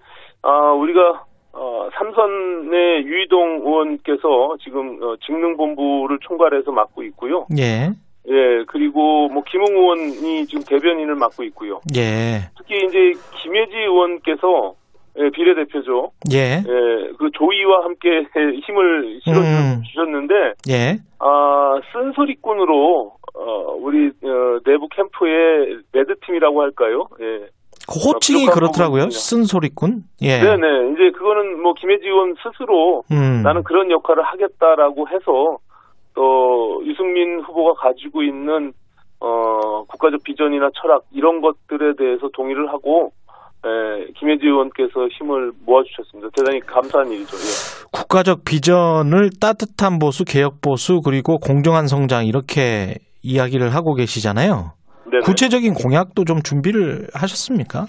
[0.42, 7.46] 아, 우리가 어, 삼선의 유이동 의원께서 지금 어, 직능본부를 총괄해서 맡고 있고요.
[7.58, 7.92] 예.
[8.30, 11.82] 예, 그리고 뭐 김웅 의원이 지금 대변인을 맡고 있고요.
[11.96, 12.50] 예.
[12.58, 14.76] 특히 이제 김혜지 의원께서
[15.20, 16.12] 예, 비례대표죠.
[16.34, 16.58] 예.
[16.58, 18.10] 예, 그 조이와 함께
[18.66, 19.84] 힘을 실어 음.
[19.86, 20.34] 주셨는데,
[20.70, 20.98] 예.
[21.20, 27.08] 아, 쓴소리꾼으로, 어, 우리, 어, 내부 캠프의 레드팀이라고 할까요?
[27.22, 27.48] 예.
[27.86, 29.10] 그 호칭이 그렇더라고요.
[29.10, 30.04] 쓴소리꾼.
[30.22, 30.40] 예.
[30.40, 30.94] 네네.
[30.94, 33.42] 이제 그거는 뭐 김혜지 의원 스스로 음.
[33.44, 35.60] 나는 그런 역할을 하겠다라고 해서
[36.16, 38.74] 또 유승민 후보가 가지고 있는
[39.20, 43.12] 어 국가적 비전이나 철학 이런 것들에 대해서 동의를 하고
[43.66, 46.30] 예, 김혜지 의원께서 힘을 모아주셨습니다.
[46.36, 47.38] 대단히 감사한 일이죠.
[47.38, 47.90] 예.
[47.92, 54.74] 국가적 비전을 따뜻한 보수, 개혁 보수 그리고 공정한 성장 이렇게 이야기를 하고 계시잖아요.
[55.10, 55.22] 네네.
[55.24, 57.86] 구체적인 공약도 좀 준비를 하셨습니까?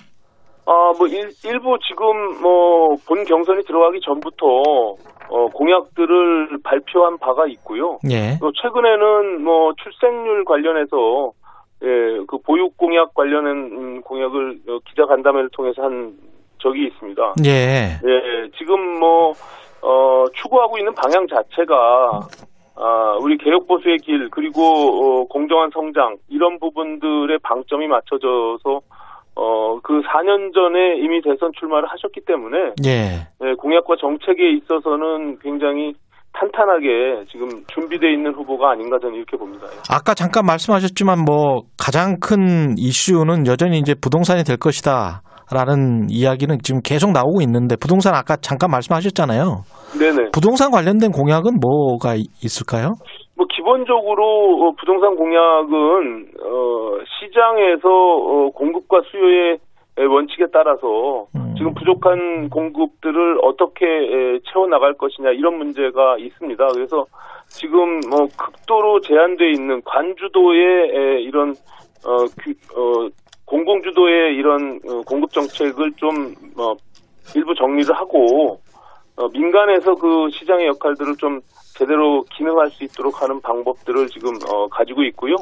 [0.67, 2.75] 아, 뭐 일, 일부 지금 뭐
[3.07, 7.99] 본 경선이 들어가기 전부터 어, 공약들을 발표한 바가 있고요.
[8.11, 8.39] 예.
[8.41, 11.33] 또 최근에는 뭐 출생률 관련해서
[11.83, 16.15] 예, 그 보육 공약 관련한 공약을 어, 기자 간담회를 통해서 한
[16.59, 17.35] 적이 있습니다.
[17.45, 17.99] 예.
[18.05, 19.33] 예, 지금 뭐
[19.83, 22.21] 어, 추구하고 있는 방향 자체가
[22.77, 28.81] 아, 우리 개혁 보수의 길 그리고 어, 공정한 성장 이런 부분들의 방점이 맞춰져서
[29.37, 33.27] 어, 그 4년 전에 이미 대선 출마를 하셨기 때문에 예.
[33.41, 35.95] 네, 공약과 정책에 있어서는 굉장히
[36.35, 39.67] 탄탄하게 지금 준비되어 있는 후보가 아닌가 저는 이렇게 봅니다.
[39.91, 45.23] 아까 잠깐 말씀하셨지만 뭐 가장 큰 이슈는 여전히 이제 부동산이 될 것이다.
[45.53, 49.63] 라는 이야기는 지금 계속 나오고 있는데 부동산 아까 잠깐 말씀하셨잖아요.
[49.99, 50.31] 네네.
[50.33, 52.95] 부동산 관련된 공약은 뭐가 있을까요?
[53.37, 59.59] 뭐 기본적으로 어, 부동산 공약은 어 시장에서 어 공급과 수요의
[60.09, 61.55] 원칙에 따라서 음.
[61.57, 66.67] 지금 부족한 공급들을 어떻게 채워 나갈 것이냐 이런 문제가 있습니다.
[66.75, 67.07] 그래서
[67.49, 71.55] 지금 뭐 극도로 제한돼 있는 관주도의 이런
[72.07, 73.09] 어, 어
[73.47, 76.75] 공공주도의 이런 어, 공급 정책을 좀 어,
[77.35, 78.61] 일부 정리를 하고
[79.17, 81.41] 어, 민간에서 그 시장의 역할들을 좀
[81.75, 85.35] 제대로 기능할 수 있도록 하는 방법들을 지금 어, 가지고 있고요.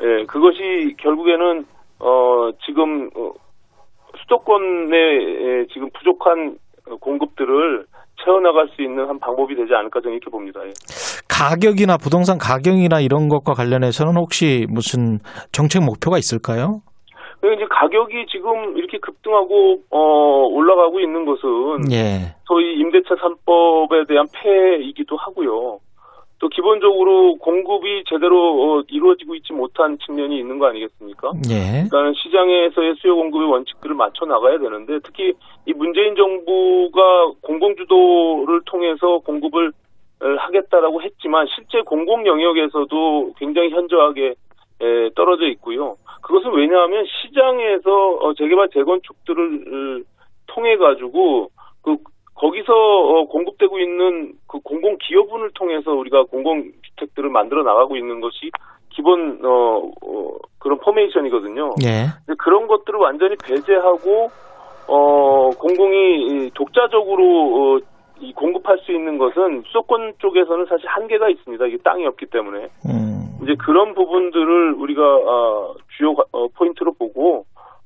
[0.00, 1.64] 예, 그것이 결국에는
[1.98, 3.32] 어, 지금 어,
[4.22, 6.58] 수도권의 예, 지금 부족한
[7.00, 7.84] 공급들을
[8.24, 10.60] 채워나갈 수 있는 한 방법이 되지 않을까 저는 이렇게 봅니다.
[10.64, 10.72] 예.
[11.28, 15.18] 가격이나 부동산 가격이나 이런 것과 관련해서는 혹시 무슨
[15.52, 16.80] 정책 목표가 있을까요?
[17.54, 19.98] 이제 가격이 지금 이렇게 급등하고 어
[20.50, 22.34] 올라가고 있는 것은 예.
[22.46, 25.80] 소위 임대차 3법에 대한 폐이기도 하고요.
[26.38, 31.32] 또 기본적으로 공급이 제대로 어, 이루어지고 있지 못한 측면이 있는 거 아니겠습니까?
[31.50, 31.88] 예.
[31.88, 35.32] 그러니까 시장에서의 수요 공급의 원칙들을 맞춰 나가야 되는데 특히
[35.64, 39.72] 이 문재인 정부가 공공주도를 통해서 공급을
[40.18, 44.34] 하겠다라고 했지만 실제 공공 영역에서도 굉장히 현저하게
[45.14, 45.96] 떨어져 있고요.
[46.26, 50.04] 그것은 왜냐하면 시장에서 어, 재개발 재건축들을
[50.48, 51.50] 통해 가지고
[51.82, 51.96] 그
[52.34, 58.50] 거기서 어, 공급되고 있는 그 공공 기여분을 통해서 우리가 공공 주택들을 만들어 나가고 있는 것이
[58.90, 61.74] 기본 어, 어 그런 포메이션이거든요.
[61.84, 62.06] 예.
[62.38, 64.28] 그런 것들을 완전히 배제하고
[64.88, 67.78] 어 공공이 독자적으로 어,
[68.18, 71.66] 이 공급할 수 있는 것은 수도권 쪽에서는 사실 한계가 있습니다.
[71.66, 72.68] 이게 땅이 없기 때문에.
[72.88, 73.15] 음.
[73.46, 77.44] 이제 그런 부분들을 우리가 어, 주요 어, 포인트로 보고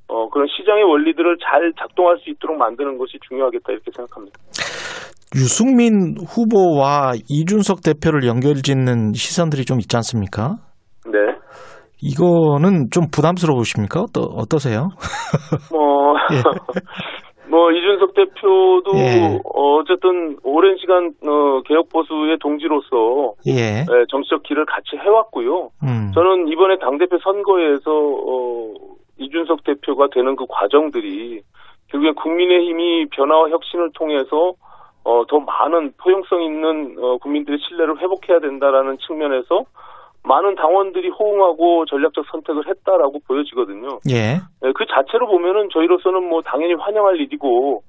[0.08, 4.38] 어, 그런 시장의 원리들을 잘 작동할 수 있도록 만드는 것이 중요하겠다 이렇게 생각합니다.
[5.36, 10.56] 유승민 후보와 이준석 대표를 연결짓는 시선들이 좀 있지 않습니까?
[11.06, 11.18] 네.
[12.02, 14.00] 이거는 좀 부담스러우십니까?
[14.00, 14.88] 어떠, 어떠세요?
[15.70, 16.42] 뭐, 예.
[17.50, 19.40] 뭐 이준석 대표도 예.
[19.44, 23.80] 어쨌든 오랜 시간 어, 개혁 보수의 동지로서 예.
[23.80, 25.70] 예, 정치적 길을 같이 해왔고요.
[25.82, 26.12] 음.
[26.14, 28.72] 저는 이번에 당 대표 선거에서 어,
[29.18, 31.42] 이준석 대표가 되는 그 과정들이
[31.88, 34.54] 결국엔 국민의힘이 변화와 혁신을 통해서
[35.02, 39.64] 어, 더 많은 포용성 있는 어, 국민들의 신뢰를 회복해야 된다라는 측면에서
[40.22, 44.00] 많은 당원들이 호응하고 전략적 선택을 했다라고 보여지거든요.
[44.10, 44.40] 예.
[44.64, 44.72] 예.
[44.74, 47.82] 그 자체로 보면은 저희로서는 뭐 당연히 환영할 일이고,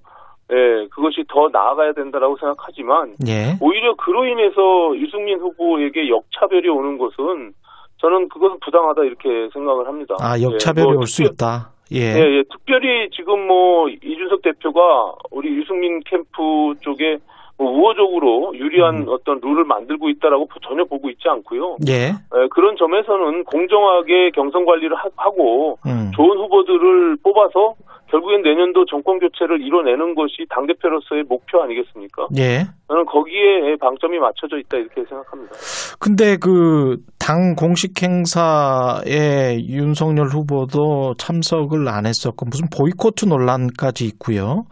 [0.51, 3.57] 예, 그것이 더 나아가야 된다라고 생각하지만, 예.
[3.61, 7.53] 오히려 그로 인해서 유승민 후보에게 역차별이 오는 것은
[7.97, 10.15] 저는 그것은 부당하다 이렇게 생각을 합니다.
[10.19, 11.71] 아, 역차별이 예, 뭐 올수 있다.
[11.91, 11.99] 예.
[11.99, 12.43] 예, 예.
[12.49, 17.21] 특별히 지금 뭐 이준석 대표가 우리 유승민 캠프 쪽에 뭐
[17.65, 19.06] 우호적으로 유리한 음.
[19.10, 21.78] 어떤 룰을 만들고 있다라고 전혀 보고 있지 않고요.
[21.88, 22.10] 예.
[22.10, 26.12] 에, 그런 점에서는 공정하게 경선 관리를 하, 고 음.
[26.15, 27.76] 좋은 후보들을 뽑아서
[28.08, 32.28] 결국엔 내년도 정권 교체를 이뤄내는 것이 당 대표로서의 목표 아니겠습니까?
[32.38, 32.65] 예.
[32.89, 35.54] 저는 거기에 방점이 맞춰져 있다 이렇게 생각합니다.
[35.97, 44.63] 근데 그 당 공식 행사에 윤석열 후보도 참석을 안 했었고 무슨 보이코트 논란까지 있고요.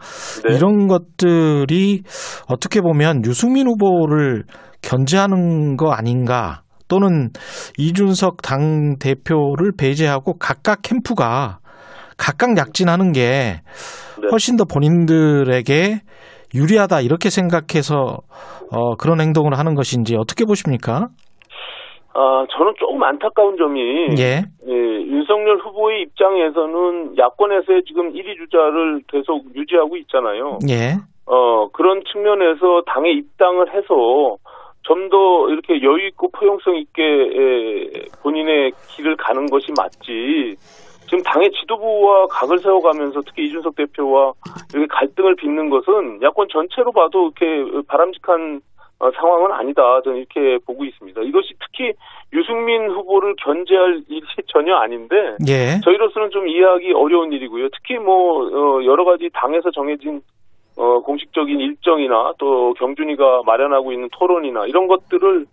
[0.44, 0.56] 네.
[0.56, 2.02] 이런 것들이
[2.48, 4.42] 어떻게 보면 유승민 후보를
[4.82, 6.62] 견제하는 거 아닌가?
[6.88, 7.30] 또는
[7.78, 11.60] 이준석 당 대표를 배제하고 각각 캠프가
[12.16, 13.60] 각각 약진하는 게
[14.20, 14.28] 네.
[14.32, 16.00] 훨씬 더 본인들에게
[16.56, 18.18] 유리하다 이렇게 생각해서
[18.72, 21.10] 어, 그런 행동을 하는 것인지 어떻게 보십니까?
[22.12, 23.80] 아, 저는 조금 안타까운 점이
[24.18, 24.42] 예.
[24.66, 30.58] 예, 윤석열 후보의 입장에서는 야권에서의 지금 1위 주자를 계속 유지하고 있잖아요.
[30.68, 30.94] 예.
[31.26, 34.36] 어, 그런 측면에서 당에 입당을 해서
[34.82, 40.56] 좀 더 이렇게 여유 있고 포용성 있게 에, 본인의 길을 가는 것이 맞지.
[41.06, 44.32] 지금 당의 지도부와 각을 세워가면서 특히 이준석 대표와
[44.72, 48.69] 이렇게 갈등을 빚는 것은 야권 전체로 봐도 이렇게 바람직한 어,
[49.00, 50.00] 상황은 아니다.
[50.02, 51.22] 저는 이렇게 보고 있습니다.
[51.22, 51.92] 이것이 특히
[52.32, 55.80] 유승민 후보를 견제할 일이 전혀 아닌데 예.
[55.82, 57.68] 저희로서는 좀 이해하기 어려운 일이고요.
[57.70, 60.20] 특히 뭐 어, 여러 가지 당에서 정해진
[60.76, 65.46] 어, 공식적인 일정이나 또 경준이가 마련하고 있는 토론이나 이런 것들을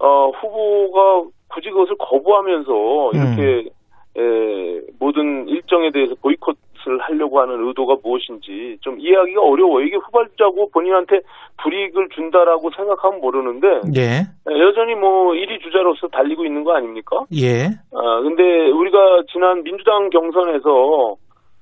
[0.00, 3.70] 어, 후보가 굳이 그것을 거부하면서 이렇게
[4.16, 4.20] 음.
[4.20, 6.56] 에, 모든 일정에 대해서 보이콧
[6.88, 9.84] 을 하려고 하는 의도가 무엇인지 좀 이해하기가 어려워요.
[9.84, 11.20] 이게 후발자고 본인한테
[11.62, 14.22] 불이익을 준다라고 생각하면 모르는데 예.
[14.50, 17.24] 여전히 뭐 1위 주자로서 달리고 있는 거 아닙니까?
[17.36, 17.66] 예.
[17.94, 21.16] 아 근데 우리가 지난 민주당 경선에서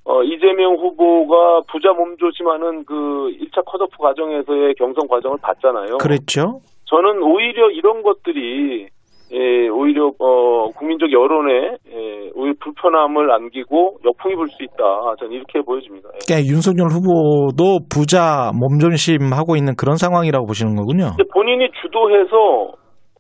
[0.05, 2.95] 어, 이재명 후보가 부자 몸조심하는 그
[3.41, 5.99] 1차 컷오프 과정에서의 경선 과정을 봤잖아요.
[5.99, 6.61] 그랬죠.
[6.85, 8.89] 저는 오히려 이런 것들이
[9.33, 15.17] 예, 오히려 어, 국민적 여론에 예, 오히려 불편함을 안기고 역풍이 불 수 있다.
[15.19, 16.09] 저는 이렇게 보여집니다.
[16.15, 16.19] 예.
[16.27, 21.11] 그러니까 윤석열 후보도 부자 몸존심하고 있는 그런 상황이라고 보시는 거군요.
[21.33, 22.73] 본인이 주도해서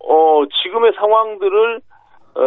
[0.09, 1.81] 어, 지금의 상황들을
[2.37, 2.41] 어,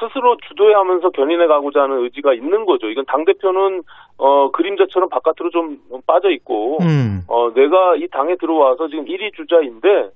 [0.00, 2.88] 스스로 주도하면서 견인해 가고자 하는 의지가 있는 거죠.
[2.88, 3.82] 이건 당 대표는
[4.18, 7.22] 어, 그림자처럼 바깥으로 좀 빠져 있고, 음.
[7.28, 10.10] 어, 내가 이 당에 들어와서 지금 1위 주자인데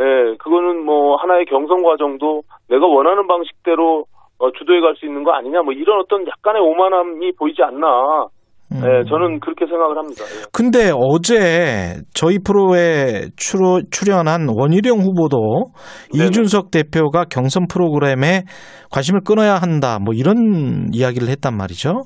[0.00, 4.04] 예, 그거는 뭐 하나의 경선 과정도 내가 원하는 방식대로
[4.38, 7.86] 어, 주도해 갈 수 있는 거 아니냐 뭐 이런 어떤 약간의 오만함이 보이지 않나
[8.70, 8.82] 음.
[8.84, 10.22] 예, 저는 그렇게 생각을 합니다.
[10.28, 10.44] 예.
[10.52, 15.72] 근데 어제 저희 프로에 출어, 출연한 원희룡 후보도
[16.12, 16.26] 네네.
[16.28, 18.44] 이준석 대표가 경선 프로그램에
[18.92, 22.04] 관심을 끊어야 한다, 뭐 이런 이야기를 했단 말이죠.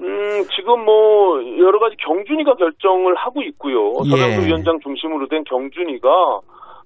[0.00, 0.06] 음,
[0.54, 3.92] 지금 뭐 여러 가지 경준이가 결정을 하고 있고요.
[4.08, 4.46] 서명수 예.
[4.46, 6.08] 위원장 중심으로 된 경준이가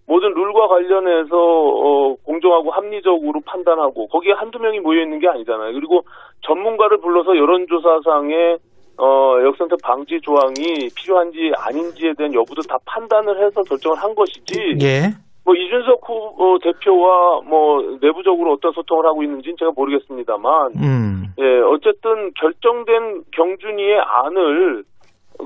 [0.09, 5.75] 모든 룰과 관련해서 어, 공정하고 합리적으로 판단하고 거기에 한두 명이 모여 있는 게 아니잖아요.
[5.75, 6.03] 그리고
[6.40, 8.57] 전문가를 불러서 여론조사상에
[8.97, 14.79] 어, 역선택 방지 조항이 필요한지 아닌지에 대한 여부도 다 판단을 해서 결정을 한 것이지.
[14.83, 15.12] 예.
[15.44, 21.25] 뭐 이준석 후 어, 대표와 뭐 내부적으로 어떤 소통을 하고 있는지는 제가 모르겠습니다만, 음.
[21.38, 24.85] 예, 어쨌든 결정된 경준이의 안을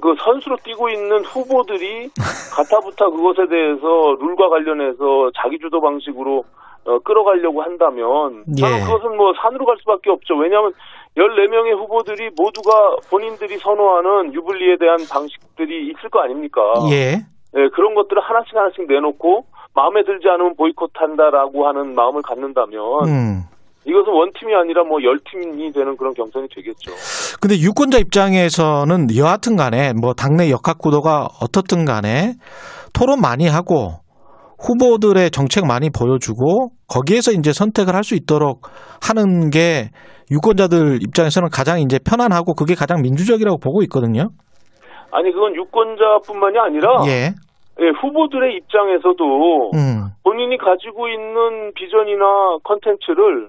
[0.00, 2.10] 그 선수로 뛰고 있는 후보들이
[2.54, 6.44] 가타부타 그것에 대해서 룰과 관련해서 자기 주도 방식으로
[6.84, 8.84] 어, 끌어가려고 한다면 저는 예.
[8.84, 10.34] 그것은 뭐 산으로 갈 수밖에 없죠.
[10.34, 10.72] 왜냐하면
[11.16, 16.60] 14명의 후보들이 모두가 본인들이 선호하는 유불리에 대한 방식들이 있을 거 아닙니까?
[16.90, 17.18] 예.
[17.54, 23.42] 예, 그런 것들을 하나씩 하나씩 내놓고 마음에 들지 않으면 보이콧한다라고 하는 마음을 갖는다면 음.
[23.84, 26.92] 이것은 원팀이 아니라 뭐 열팀이 되는 그런 경선이 되겠죠.
[27.40, 32.34] 근데 유권자 입장에서는 여하튼 간에 뭐 당내 역학 구도가 어떻든 간에
[32.94, 33.94] 토론 많이 하고
[34.64, 38.62] 후보들의 정책 많이 보여주고 거기에서 이제 선택을 할 수 있도록
[39.00, 39.90] 하는 게
[40.30, 44.28] 유권자들 입장에서는 가장 이제 편안하고 그게 가장 민주적이라고 보고 있거든요.
[45.10, 47.34] 아니 그건 유권자뿐만이 아니라 예.
[47.80, 50.08] 예, 후보들의 입장에서도 음.
[50.24, 53.48] 본인이 가지고 있는 비전이나 컨텐츠를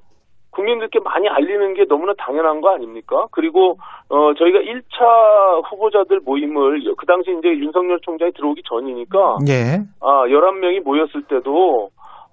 [0.53, 3.27] 국민들께 많이 알리는 게 너무나 당연한 거 아닙니까?
[3.31, 3.77] 그리고
[4.09, 9.81] 어 저희가 1차 후보자들 모임을 그 당시 이제 윤석열 총장이 들어오기 전이니까 예.
[9.99, 11.89] 아 11명이 모였을 때도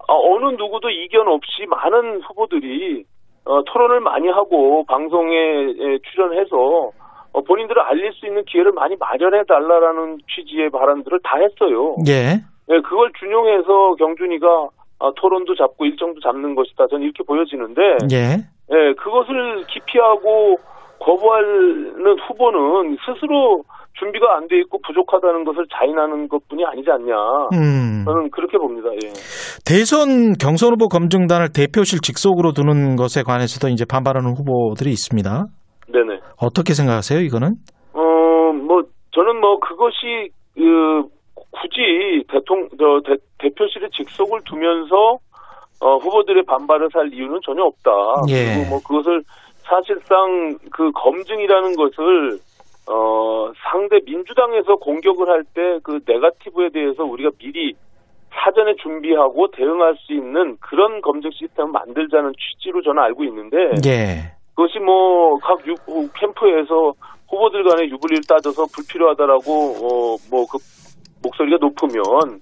[0.09, 3.05] 아, 어느 누구도 이견 없이 많은 후보들이
[3.45, 6.57] 어, 토론을 많이 하고 방송에 에, 출연해서
[7.33, 11.97] 어, 본인들을 알릴 수 있는 기회를 많이 마련해 달라라는 취지의 발언들을 다 했어요.
[12.09, 12.43] 예.
[12.73, 14.69] 예, 그걸 준용해서 경준이가
[15.01, 16.87] 아, 토론도 잡고 일정도 잡는 것이다.
[16.89, 17.81] 저는 이렇게 보여지는데,
[18.13, 18.37] 예.
[18.73, 20.57] 예, 그것을 기피하고
[21.01, 23.65] 거부하는 후보는 스스로
[23.99, 27.15] 준비가 안 돼 있고 부족하다는 것을 자인하는 것뿐이 아니지 않냐.
[27.53, 28.05] 음.
[28.05, 28.89] 저는 그렇게 봅니다.
[29.05, 29.09] 예.
[29.67, 35.47] 대선 경선 후보 검증단을 대표실 직속으로 두는 것에 관해서도 이제 반발하는 후보들이 있습니다.
[35.93, 36.21] 네네.
[36.41, 37.55] 어떻게 생각하세요, 이거는?
[37.95, 38.01] 어,
[38.53, 38.83] 뭐,
[39.13, 41.03] 저는 뭐, 그것이, 그,
[41.53, 45.19] 굳이 대통령, 저, 대, 대표실에 직속을 두면서,
[45.81, 47.91] 어, 후보들의 반발을 살 이유는 전혀 없다.
[48.29, 48.55] 예.
[48.55, 49.23] 그리고 뭐, 그것을
[49.63, 52.39] 사실상 그 검증이라는 것을,
[52.89, 57.75] 어, 상대 민주당에서 공격을 할 때 그 네가티브에 대해서 우리가 미리
[58.33, 64.33] 사전에 준비하고 대응할 수 있는 그런 검증 시스템을 만들자는 취지로 저는 알고 있는데, 예.
[64.55, 65.59] 그것이 뭐 각
[66.15, 66.93] 캠프에서
[67.29, 70.59] 후보들 간의 유불리를 따져서 불필요하다라고 어, 뭐그
[71.23, 72.41] 목소리가 높으면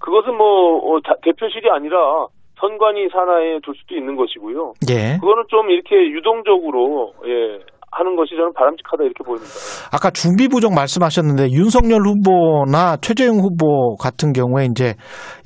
[0.00, 2.26] 그것은 뭐 어, 대표실이 아니라
[2.60, 4.74] 선관위 산하에 둘 수도 있는 것이고요.
[4.90, 5.18] 예.
[5.18, 7.58] 그거는 좀 이렇게 유동적으로 예.
[7.90, 9.52] 하는 것이 저는 바람직하다 이렇게 보입니다.
[9.92, 14.94] 아까 준비 부족 말씀하셨는데 윤석열 후보나 최재형 후보 같은 경우에 이제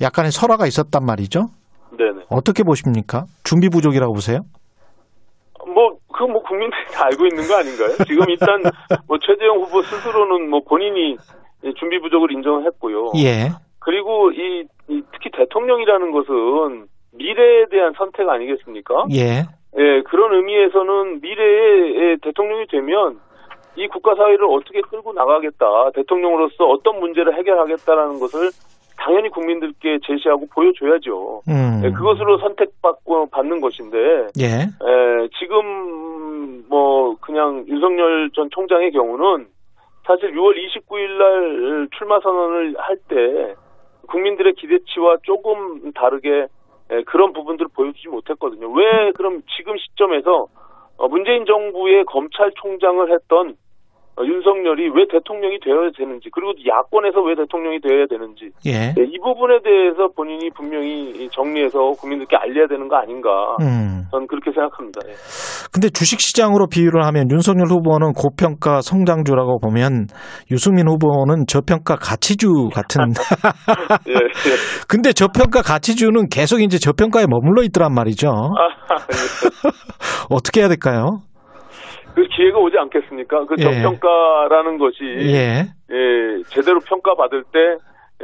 [0.01, 1.47] 약간의 설화가 있었단 말이죠.
[1.97, 2.25] 네네.
[2.29, 3.25] 어떻게 보십니까?
[3.43, 4.39] 준비 부족이라고 보세요?
[6.17, 7.89] 그뭐 국민들이 다 알고 있는 거 아닌가요?
[8.07, 8.61] 지금 일단
[9.07, 11.15] 뭐 최재형 후보 스스로는 뭐 본인이
[11.77, 13.11] 준비 부족을 인정을 했고요.
[13.17, 13.49] 예.
[13.79, 19.05] 그리고 이, 이 특히 대통령이라는 것은 미래에 대한 선택 아니겠습니까?
[19.13, 19.45] 예.
[19.79, 23.19] 예, 그런 의미에서는 미래에 대통령이 되면
[23.75, 28.49] 이 국가 사회를 어떻게 끌고 나가겠다, 대통령으로서 어떤 문제를 해결하겠다라는 것을
[28.97, 31.43] 당연히 국민들께 제시하고 보여줘야죠.
[31.47, 31.79] 음.
[31.83, 33.97] 네, 그것으로 선택받고 받는 것인데
[34.39, 34.45] 예.
[34.45, 39.45] 에, 지금 뭐 그냥 윤석열 전 총장의 경우는
[40.07, 43.55] 사실 6월 29일 날 출마 선언을 할 때
[44.07, 46.47] 국민들의 기대치와 조금 다르게
[46.89, 48.71] 에, 그런 부분들을 보여주지 못했거든요.
[48.71, 50.47] 왜 그럼 지금 시점에서
[50.97, 53.53] 어, 문재인 정부의 검찰총장을 했던 어,
[54.25, 58.93] 윤석열이 왜 대통령이 되어야 되는지 그리고 야권에서 왜 대통령이 되어야 되는지 예.
[58.93, 63.29] 네, 이 부분에 대해서 본인이 분명히 정리해서 국민들께 알려야 되는 거 아닌가
[63.61, 64.03] 음.
[64.11, 65.01] 저는 그렇게 생각합니다.
[65.07, 65.13] 예.
[65.71, 70.07] 근데 주식시장으로 비유를 하면 윤석열 후보는 고평가 성장주라고 보면
[70.51, 73.01] 유승민 후보는 저평가 가치주 같은
[74.09, 74.19] 예, 예.
[74.87, 78.29] 근데 저평가 가치주는 계속 이제 저평가에 머물러 있더란 말이죠.
[78.29, 79.69] 아, 예.
[80.29, 81.21] 어떻게 해야 될까요?
[82.17, 83.45] 그 기회가 오지 않겠습니까?
[83.45, 83.63] 그 예.
[83.63, 85.67] 저평가라는 것이 예.
[85.91, 87.59] 예, 제대로 평가받을 때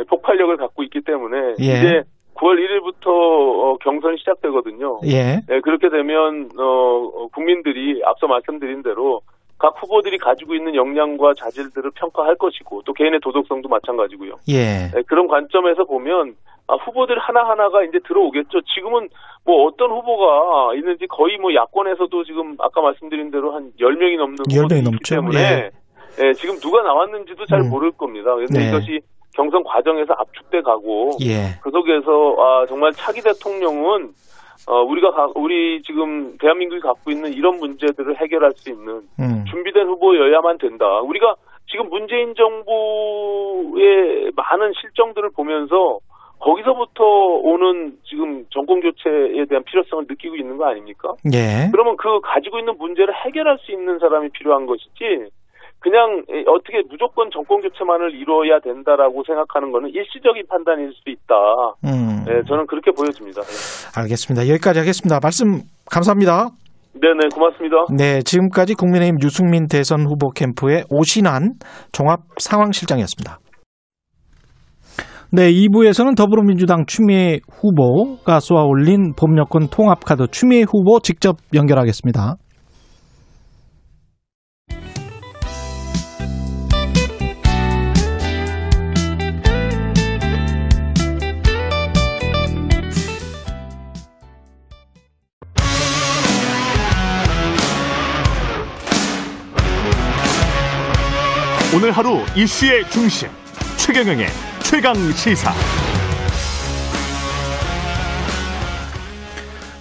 [0.10, 1.64] 폭발력을 갖고 있기 때문에 예.
[1.64, 2.04] 이제
[2.34, 5.02] 9월 1일부터 어, 경선이 시작되거든요.
[5.06, 5.42] 예.
[5.48, 5.60] 예.
[5.60, 9.22] 그렇게 되면 어, 어, 국민들이 앞서 말씀드린 대로
[9.60, 14.40] 각 후보들이 가지고 있는 역량과 자질들을 평가할 것이고 또 개인의 도덕성도 마찬가지고요.
[14.50, 14.90] 예.
[14.98, 16.34] 예 그런 관점에서 보면
[16.68, 18.62] 아, 후보들 하나하나가 이제 들어오겠죠.
[18.74, 19.10] 지금은
[19.46, 24.84] 뭐 어떤 후보가 있는지 거의 뭐 야권에서도 지금 아까 말씀드린 대로 한 10명이 넘는 10명이
[24.84, 25.16] 넘죠.
[25.16, 25.70] 때문에 예.
[26.22, 27.70] 예, 지금 누가 나왔는지도 잘 음.
[27.70, 28.34] 모를 겁니다.
[28.36, 28.70] 그런데 네.
[28.70, 29.02] 이것이
[29.36, 31.60] 경선 과정에서 압축돼 가고 예.
[31.62, 34.12] 그 속에서 아, 정말 차기 대통령은
[34.68, 39.44] 어, 우리가 가, 우리 지금 대한민국이 갖고 있는 이런 문제들을 해결할 수 있는 음.
[39.50, 40.86] 준비된 후보여야만 된다.
[41.02, 41.36] 우리가
[41.68, 46.00] 지금 문재인 정부의 많은 실정들을 보면서
[46.44, 51.14] 거기서부터 오는 지금 정권 교체에 대한 필요성을 느끼고 있는 거 아닙니까?
[51.34, 51.72] 예.
[51.72, 55.32] 그러면 그 가지고 있는 문제를 해결할 수 있는 사람이 필요한 것이지
[55.80, 61.36] 그냥 어떻게 무조건 정권 교체만을 이루어야 된다라고 생각하는 것은 일시적인 판단일 수 있다.
[61.86, 62.24] 음.
[62.26, 63.42] 네, 저는 그렇게 보여집니다.
[63.42, 64.02] 네.
[64.02, 64.48] 알겠습니다.
[64.48, 65.20] 여기까지 하겠습니다.
[65.22, 65.60] 말씀
[65.92, 66.50] 감사합니다.
[66.94, 67.76] 네네, 고맙습니다.
[67.98, 71.56] 네, 지금까지 국민의힘 유승민 대선 후보 캠프의 오신환
[71.92, 73.43] 종합 상황실장이었습니다.
[75.36, 82.36] 네, 2부에서는 더불어민주당 추미애 후보가 쏘아올린 법여권 통합카드 추미애 후보 직접 연결하겠습니다.
[101.76, 103.30] 오늘 하루 이슈의 중심
[103.78, 105.52] 최경영의 최강 시사.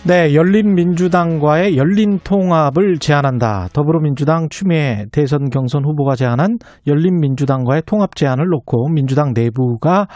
[0.07, 3.69] 네, 열린민주당과의 열린 통합을 제안한다.
[3.73, 10.09] 더불어민주당 추미애 대선 경선 후보가 제안한 열린민주당과의 통합 제안을 놓고 민주당 내부가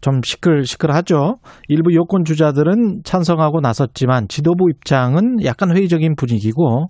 [0.00, 1.36] 좀 시끌시끌하죠.
[1.68, 6.88] 일부 여권 주자들은 찬성하고 나섰지만 지도부 입장은 약간 회의적인 분위기고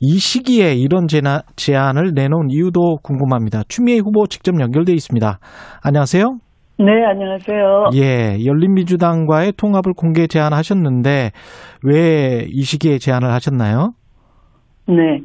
[0.00, 1.06] 이 시기에 이런
[1.54, 3.62] 제안을 내놓은 이유도 궁금합니다.
[3.68, 5.38] 추미애 후보 직접 연결돼 있습니다.
[5.82, 6.38] 안녕하세요.
[6.76, 7.90] 네, 안녕하세요.
[7.94, 11.30] 예, 열린민주당과의 통합을 공개 제안하셨는데
[11.84, 13.94] 왜 이 시기에 제안을 하셨나요?
[14.86, 15.20] 네,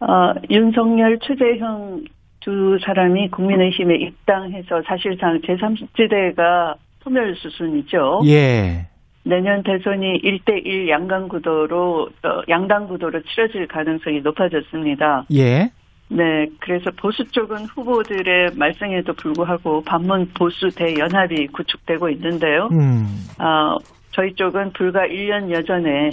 [0.00, 2.04] 어, 윤석열, 최재형
[2.40, 8.20] 두 사람이 국민의힘에 입당해서 사실상 제3지대가 소멸 수순이죠.
[8.26, 8.86] 예.
[9.24, 15.24] 내년 대선이 1대1 양강 구도로, 어, 양당 구도로 치러질 가능성이 높아졌습니다.
[15.34, 15.70] 예.
[16.08, 22.68] 네, 그래서 보수 쪽은 후보들의 말썽에도 불구하고 반문 보수 대연합이 구축되고 있는데요.
[22.72, 23.06] 음.
[23.40, 23.76] 어,
[24.12, 26.10] 저희 쪽은 불과 1년 여 전에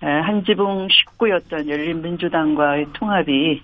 [0.00, 3.62] 한 지붕 식구였던 열린민주당과의 통합이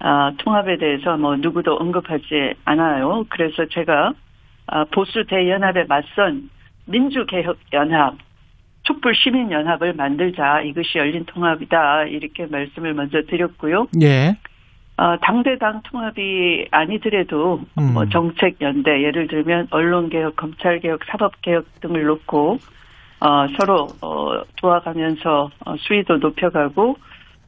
[0.00, 3.24] 어, 통합에 대해서 뭐 누구도 언급하지 않아요.
[3.28, 4.12] 그래서 제가
[4.66, 6.50] 어, 보수 대연합에 맞선
[6.86, 8.16] 민주개혁연합,
[8.82, 13.86] 촛불 시민연합을 만들자 이것이 열린 통합이다 이렇게 말씀을 먼저 드렸고요.
[14.02, 14.36] 예.
[14.98, 17.92] 어, 당대당 통합이 아니더라도 음.
[17.92, 22.58] 뭐 정책 연대 예를 들면 언론 개혁, 검찰 개혁, 사법 개혁 등을 놓고
[23.20, 26.96] 어, 서로 어, 도와가면서 어, 수위도 높여가고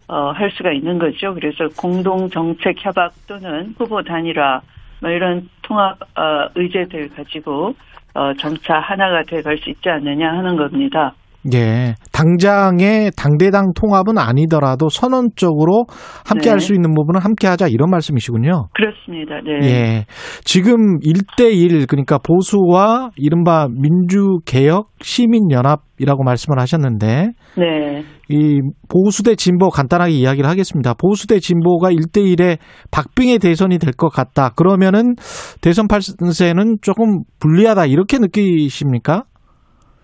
[0.09, 1.35] 어, 할 수가 있는 거죠.
[1.35, 4.61] 그래서 공동 정책 협약 또는 후보 단일화
[5.01, 7.75] 뭐 이런 통합 어, 의제들 가지고
[8.15, 11.15] 어, 점차 하나가 돼갈 수 있지 않느냐 하는 겁니다.
[11.55, 11.95] 예.
[12.19, 15.87] 당장의 당대당 통합은 아니더라도 선언적으로
[16.27, 16.51] 함께 네.
[16.51, 18.69] 할수 있는 부분은 함께 하자 이런 말씀이시군요.
[18.75, 19.41] 그렇습니다.
[19.45, 19.69] 네.
[19.69, 20.07] 예.
[20.45, 28.03] 지금 1대1 그러니까 보수와 이른바 민주개혁 시민연합이라고 말씀을 하셨는데 네.
[28.31, 30.95] 이 보수 대 진보 간단하게 이야기를 하겠습니다.
[30.95, 32.59] 보수 대 진보가 1대1의
[32.91, 34.51] 박빙의 대선이 될 것 같다.
[34.51, 35.15] 그러면은
[35.61, 39.25] 대선 판세는 조금 불리하다 이렇게 느끼십니까?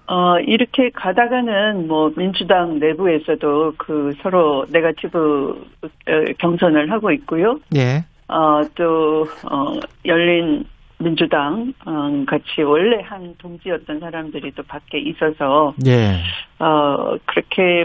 [0.06, 7.58] 어, 이렇게 가다가는 뭐 민주당 내부에서도 그 서로 네가티브 어, 경선을 하고 있고요.
[7.74, 8.04] 예.
[8.28, 10.64] 어, 또, 어, 열린
[10.98, 16.20] 민주당, 어, 같이 원래 한 동지였던 사람들이 또 밖에 있어서, 예.
[16.58, 17.84] 어, 그렇게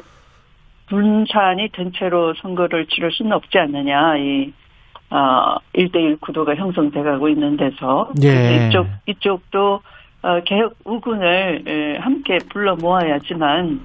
[0.88, 4.54] 분산이 된 채로 선거를 치를 수는 없지 않느냐, 이,
[5.10, 8.12] 어, 1대1 구도가 형성돼 가고 있는 데서.
[8.24, 8.68] 예.
[8.68, 9.82] 이쪽, 이쪽도,
[10.22, 13.80] 어, 개혁 우군을 에, 함께 불러 모아야지만,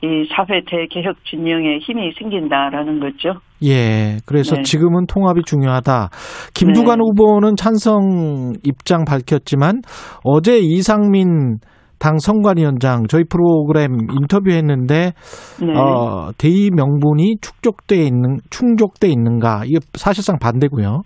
[0.00, 3.40] 이 사회 대개혁 진영에 힘이 생긴다라는 거죠.
[3.64, 4.18] 예.
[4.26, 4.62] 그래서 네.
[4.62, 6.10] 지금은 통합이 중요하다.
[6.54, 7.02] 김두관 네.
[7.02, 9.80] 후보는 찬성 입장 밝혔지만
[10.22, 11.58] 어제 이상민
[11.98, 15.12] 당 선관위원장 저희 프로그램 인터뷰했는데
[15.60, 15.76] 네.
[15.76, 21.02] 어, 대의 명분이 축적돼 있는 충족돼 있는가 이게 사실상 반대고요.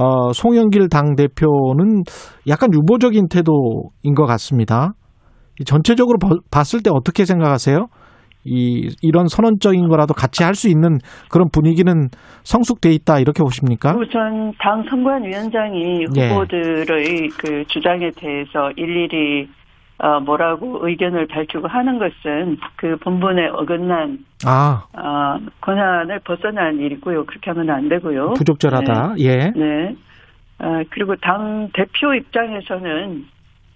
[0.00, 2.02] 어, 송영길 당 대표는
[2.48, 4.92] 약간 유보적인 태도인 것 같습니다.
[5.60, 7.86] 이 전체적으로 버- 봤을 때 어떻게 생각하세요?
[8.44, 10.96] 이 이런 선언적인 거라도 같이 할 수 있는
[11.28, 11.92] 그런 분위기는
[12.44, 13.90] 성숙돼 있다 이렇게 보십니까?
[13.94, 16.28] 우선 당 선관위원장이 예.
[16.30, 19.46] 후보들의 그 주장에 대해서 일일이
[20.02, 27.26] 어, 뭐라고 의견을 밝히고 하는 것은 그 본분에 어긋난 아 어, 권한을 벗어난 일이고요.
[27.26, 28.32] 그렇게 하면 안 되고요.
[28.32, 29.16] 부적절하다.
[29.18, 29.50] 예.
[29.50, 29.94] 네.
[30.58, 33.26] 어, 그리고 당 대표 입장에서는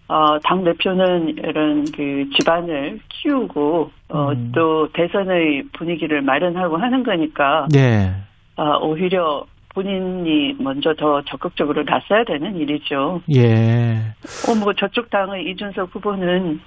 [0.09, 4.53] 어, 당 대표는 이런 그 집안을 키우고 어, 음.
[4.55, 8.15] 또 대선의 분위기를 마련하고 하는 거니까 예.
[8.57, 9.45] 아, 오히려
[9.75, 13.21] 본인이 먼저 더 적극적으로 나서야 되는 일이죠.
[13.35, 14.15] 예.
[14.49, 16.61] 어, 뭐 저쪽 당의 이준석 후보는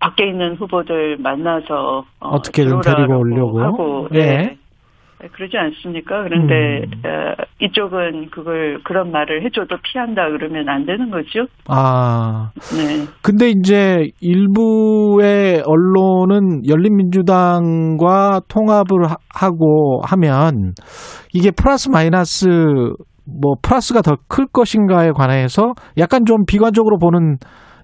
[0.00, 3.62] 밖에 있는 후보들 만나서 어, 어떻게든 데리고 오려고.
[3.62, 4.18] 하고 예.
[4.18, 4.58] 네.
[5.20, 6.22] 네, 그러지 않습니까?
[6.24, 7.02] 그런데 음.
[7.06, 11.46] 어, 이쪽은 그걸 그런 말을 해줘도 피한다 그러면 안 되는 거죠.
[11.68, 12.50] 아.
[12.76, 20.72] 네, 근데 이제 일부의 언론은 열린민주당과 통합을 하- 하고 하면
[21.32, 27.36] 이게 플러스 마이너스 뭐 플러스가 더 클 것인가에 관해서 약간 좀 비관적으로 보는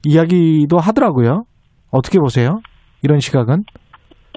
[0.05, 1.45] 이야기도 하더라고요.
[1.91, 2.61] 어떻게 보세요?
[3.03, 3.63] 이런 시각은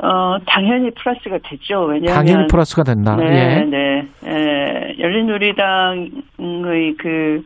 [0.02, 1.86] 어, 당연히 플러스가 되죠.
[1.86, 3.16] 왜냐하면 당연히 플러스가 된다.
[3.16, 3.66] 네, 예.
[3.66, 4.08] 네.
[4.26, 7.46] 에, 열린우리당의 그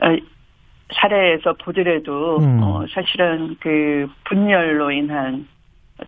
[0.00, 0.16] 어,
[0.92, 2.60] 사례에서 보더라도 음.
[2.62, 5.46] 어, 사실은 그 분열로 인한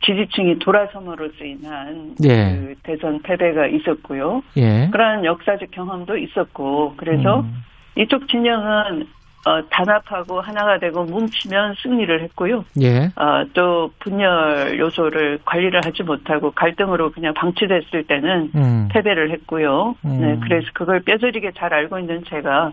[0.05, 2.57] 지지층이 돌아섬으로써 인한 예.
[2.57, 4.43] 그 대선 패배가 있었고요.
[4.57, 4.89] 예.
[4.91, 7.65] 그러한 역사적 경험도 있었고 그래서 음.
[7.97, 9.07] 이쪽 진영은
[9.47, 12.65] 어, 단합하고 하나가 되고 뭉치면 승리를 했고요.
[12.83, 13.13] 예.
[13.15, 18.89] 어, 또 분열 요소를 관리를 하지 못하고 갈등으로 그냥 방치됐을 때는 음.
[18.91, 19.95] 패배를 했고요.
[20.05, 20.21] 음.
[20.21, 22.73] 네, 그래서 그걸 뼈저리게 잘 알고 있는 제가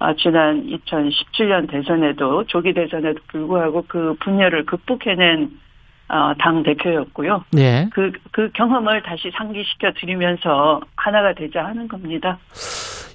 [0.00, 5.50] 아, 지난 2017년 대선에도 조기 대선에도 불구하고 그 분열을 극복해낸
[6.12, 7.42] 어, 당 대표였고요.
[7.52, 7.88] 네.
[7.94, 12.38] 그, 그 경험을 다시 상기시켜 드리면서 하나가 되자 하는 겁니다.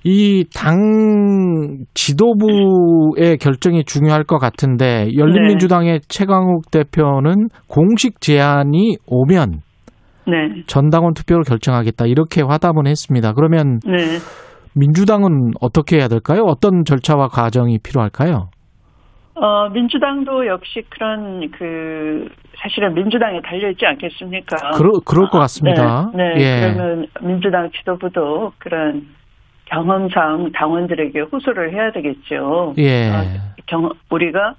[0.03, 5.99] 이 당 지도부의 결정이 중요할 것 같은데 열린민주당의 네.
[6.07, 9.61] 최강욱 대표는 공식 제안이 오면
[10.27, 10.63] 네.
[10.67, 13.33] 전당원 투표로 결정하겠다 이렇게 화답은 했습니다.
[13.33, 14.19] 그러면 네.
[14.75, 16.41] 민주당은 어떻게 해야 될까요?
[16.45, 18.49] 어떤 절차와 과정이 필요할까요?
[19.39, 22.27] 어, 민주당도 역시 그런 그
[22.57, 24.71] 사실은 민주당에 달려 있지 않겠습니까?
[24.77, 26.09] 그러, 그럴 것 같습니다.
[26.13, 26.41] 네, 네.
[26.41, 26.73] 예.
[26.73, 29.07] 그러면 민주당 지도부도 그런
[29.65, 32.73] 경험상 당원들에게 호소를 해야 되겠죠.
[32.77, 33.09] 예.
[33.09, 33.23] 어,
[33.67, 34.55] 경, 우리가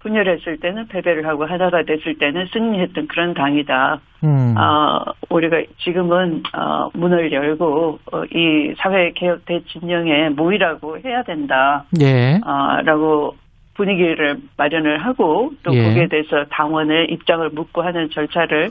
[0.00, 4.00] 분열했을 때는 패배를 하고 하나가 됐을 때는 승리했던 그런 당이다.
[4.22, 4.54] 음.
[4.56, 11.84] 어, 우리가 지금은 어, 문을 열고 어, 이 사회 개혁 대진영에 모이라고 해야 된다.
[12.00, 12.38] 예.
[12.44, 13.34] 어, 라고
[13.76, 15.82] 분위기를 마련을 하고 또 예.
[15.82, 18.70] 거기에 대해서 당원의 입장을 묻고 하는 절차를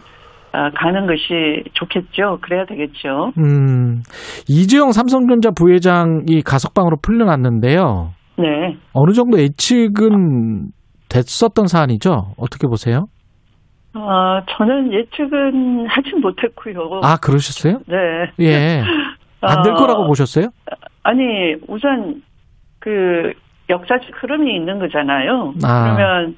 [0.53, 2.37] 어, 가는 것이 좋겠죠.
[2.41, 3.31] 그래야 되겠죠.
[3.39, 4.01] 음,
[4.47, 8.11] 이재용 삼성전자 부회장이 가석방으로 풀려났는데요.
[8.37, 8.77] 네.
[8.93, 10.67] 어느 정도 예측은
[11.09, 12.33] 됐었던 사안이죠.
[12.37, 13.05] 어떻게 보세요?
[13.95, 17.01] 어, 저는 예측은 하진 못했고요.
[17.03, 17.79] 아, 그러셨어요?
[17.87, 17.95] 네.
[18.39, 18.81] 예.
[19.41, 20.47] 안 될 거라고 어, 보셨어요?
[21.03, 22.21] 아니, 우선
[22.79, 23.33] 그
[23.69, 25.53] 역사적 흐름이 있는 거잖아요.
[25.63, 25.83] 아.
[25.83, 26.37] 그러면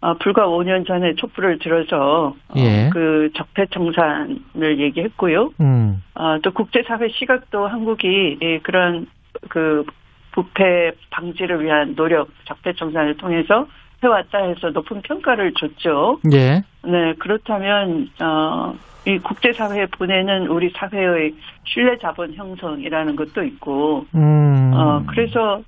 [0.00, 2.90] 어, 불과 5년 전에 촛불을 들어서 어, 예.
[2.92, 5.52] 그 적폐청산을 얘기했고요.
[5.60, 6.02] 음.
[6.14, 9.06] 어, 또 국제사회 시각도 한국이 예, 그런
[9.48, 9.84] 그
[10.32, 13.66] 부패 방지를 위한 노력, 적폐청산을 통해서
[14.02, 16.20] 해왔다 해서 높은 평가를 줬죠.
[16.32, 16.62] 예.
[16.84, 18.74] 네, 그렇다면, 어,
[19.06, 24.72] 이 국제사회에 보내는 우리 사회의 신뢰 자본 형성이라는 것도 있고, 음.
[24.74, 25.62] 어, 그래서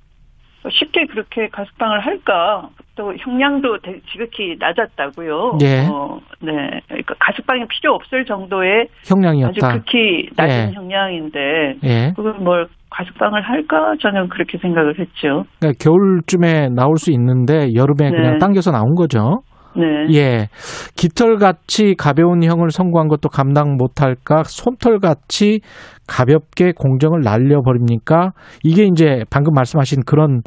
[0.69, 2.69] 쉽게 그렇게 가석방을 할까?
[2.95, 3.77] 또 형량도
[4.11, 5.57] 지극히 낮았다고요.
[5.61, 5.87] 예.
[5.89, 6.81] 어, 네.
[6.87, 9.67] 그러니까 가석방이 필요 없을 정도의 형량이었다.
[9.67, 10.73] 아주 극히 낮은 예.
[10.73, 11.39] 형량인데
[11.83, 12.13] 예.
[12.15, 13.93] 그걸 뭘 가석방을 할까?
[14.01, 15.45] 저는 그렇게 생각을 했죠.
[15.59, 18.17] 그러니까 겨울쯤에 나올 수 있는데 여름에 네.
[18.17, 19.41] 그냥 당겨서 나온 거죠.
[19.75, 20.13] 네.
[20.15, 20.47] 예.
[20.95, 24.43] 깃털같이 가벼운 형을 선고한 것도 감당 못할까?
[24.45, 25.61] 손털같이
[26.07, 28.31] 가볍게 공정을 날려버립니까?
[28.63, 30.41] 이게 이제 방금 말씀하신 그런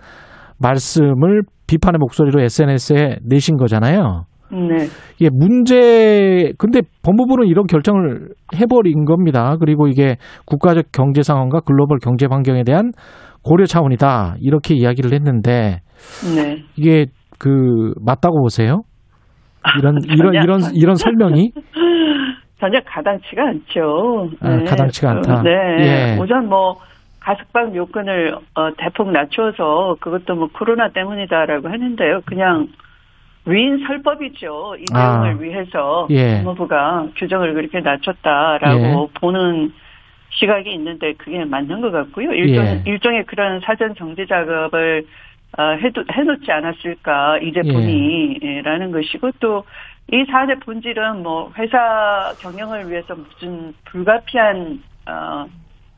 [0.58, 4.24] 말씀을 비판의 목소리로 SNS에 내신 거잖아요.
[4.52, 4.86] 네.
[5.18, 9.56] 이게 문제, 근데 법무부는 이런 결정을 해버린 겁니다.
[9.58, 12.92] 그리고 이게 국가적 경제 상황과 글로벌 경제 환경에 대한
[13.42, 14.36] 고려 차원이다.
[14.40, 15.80] 이렇게 이야기를 했는데,
[16.36, 16.62] 네.
[16.76, 17.06] 이게
[17.38, 18.82] 그, 맞다고 보세요?
[19.78, 21.52] 이런, 이런, 이런, 이런 설명이?
[22.60, 24.30] 전혀 가당치가 않죠.
[24.40, 24.64] 아, 네.
[24.64, 25.42] 가당치가 않다.
[25.42, 25.50] 네.
[25.80, 26.18] 예.
[26.20, 26.78] 우선 뭐
[27.18, 32.20] 가석방 요건을 어, 대폭 낮춰서 그것도 뭐 코로나 때문이다라고 하는데요.
[32.24, 32.68] 그냥
[33.46, 34.76] 위인 설법이죠.
[34.78, 36.42] 이 내용을 아, 위해서 예.
[36.44, 39.20] 법무부가 규정을 그렇게 낮췄다라고 예.
[39.20, 39.72] 보는
[40.30, 42.32] 시각이 있는데 그게 맞는 것 같고요.
[42.32, 42.82] 일종, 예.
[42.86, 45.06] 일종의 그런 사전 정지 작업을 어,
[45.58, 48.92] 해도, 해놓지 않았을까 이제 보니라는 예.
[48.92, 49.64] 것이고 또
[50.10, 55.46] 이 사안의 본질은 뭐 회사 경영을 위해서 무슨 불가피한 어,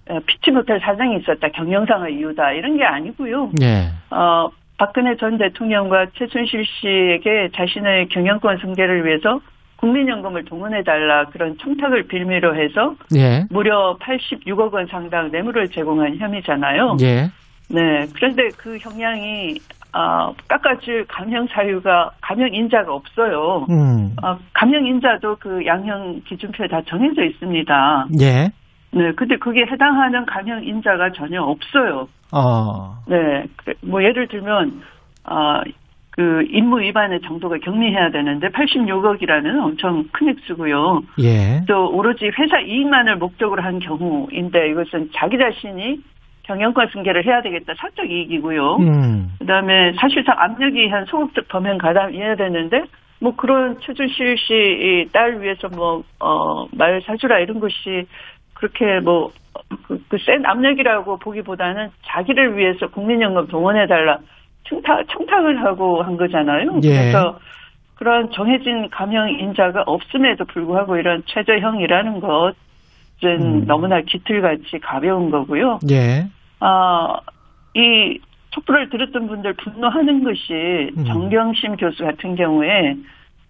[0.09, 3.51] 어 피치 못할 사정이 있었다 경영상의 이유다 이런 게 아니고요.
[3.55, 3.89] 네.
[4.11, 9.41] 어 박근혜 전 대통령과 최순실 씨에게 자신의 경영권 승계를 위해서
[9.77, 13.47] 국민연금을 동원해달라 그런 청탁을 빌미로 해서 예.
[13.51, 16.99] 무려 86억 원 상당 뇌물을 제공한 혐의잖아요.
[17.03, 17.31] 예.
[17.69, 18.07] 네.
[18.15, 19.59] 그런데 그 형량이
[19.93, 23.67] 어, 깎아줄 감형 사유가 감형 인자가 없어요.
[23.71, 24.17] 음.
[24.23, 28.09] 어, 감형 인자도 그 양형 기준표에 다 정해져 있습니다.
[28.21, 28.51] 예.
[28.91, 32.09] 네, 근데 그게 해당하는 감형 인자가 전혀 없어요.
[32.33, 32.97] 어.
[33.09, 34.83] 네, 그, 뭐 예를 들면
[35.25, 35.63] 아,
[36.11, 41.03] 그 임무 위반의 정도가 경미해야 되는데 86억이라는 엄청 큰 액수고요.
[41.21, 41.65] 예.
[41.67, 46.01] 또 오로지 회사 이익만을 목적으로 한 경우인데 이것은 자기 자신이
[46.45, 47.75] 경영권 승계를 해야 되겠다.
[47.77, 48.77] 사적 이익이고요.
[48.77, 49.31] 음.
[49.39, 52.85] 그다음에 사실상 압력이 한 소극적 범행 가담이어야 되는데
[53.21, 58.07] 뭐 그런 최준실 씨 딸 위해서 뭐어말 사주라 이런 것이
[58.55, 59.31] 그렇게 뭐
[60.09, 64.19] 그센 그 압력이라고 보기보다는 자기를 위해서 국민연금 동원해 달라
[64.69, 66.81] 청탁 청탁을 하고 한 거잖아요.
[66.85, 66.89] 예.
[66.89, 67.39] 그래서
[67.97, 72.55] 그런 정해진 감형 인자가 없음에도 불구하고 이런 최저형이라는 것은
[73.23, 73.67] 음.
[73.67, 75.79] 너무나 깃틀같이 가벼운 거고요.
[75.91, 76.27] 예.
[76.61, 77.17] 아,
[77.75, 78.19] 이
[78.51, 81.05] 촛불을 들었던 분들 분노하는 것이 음.
[81.05, 82.97] 정경심 교수 같은 경우에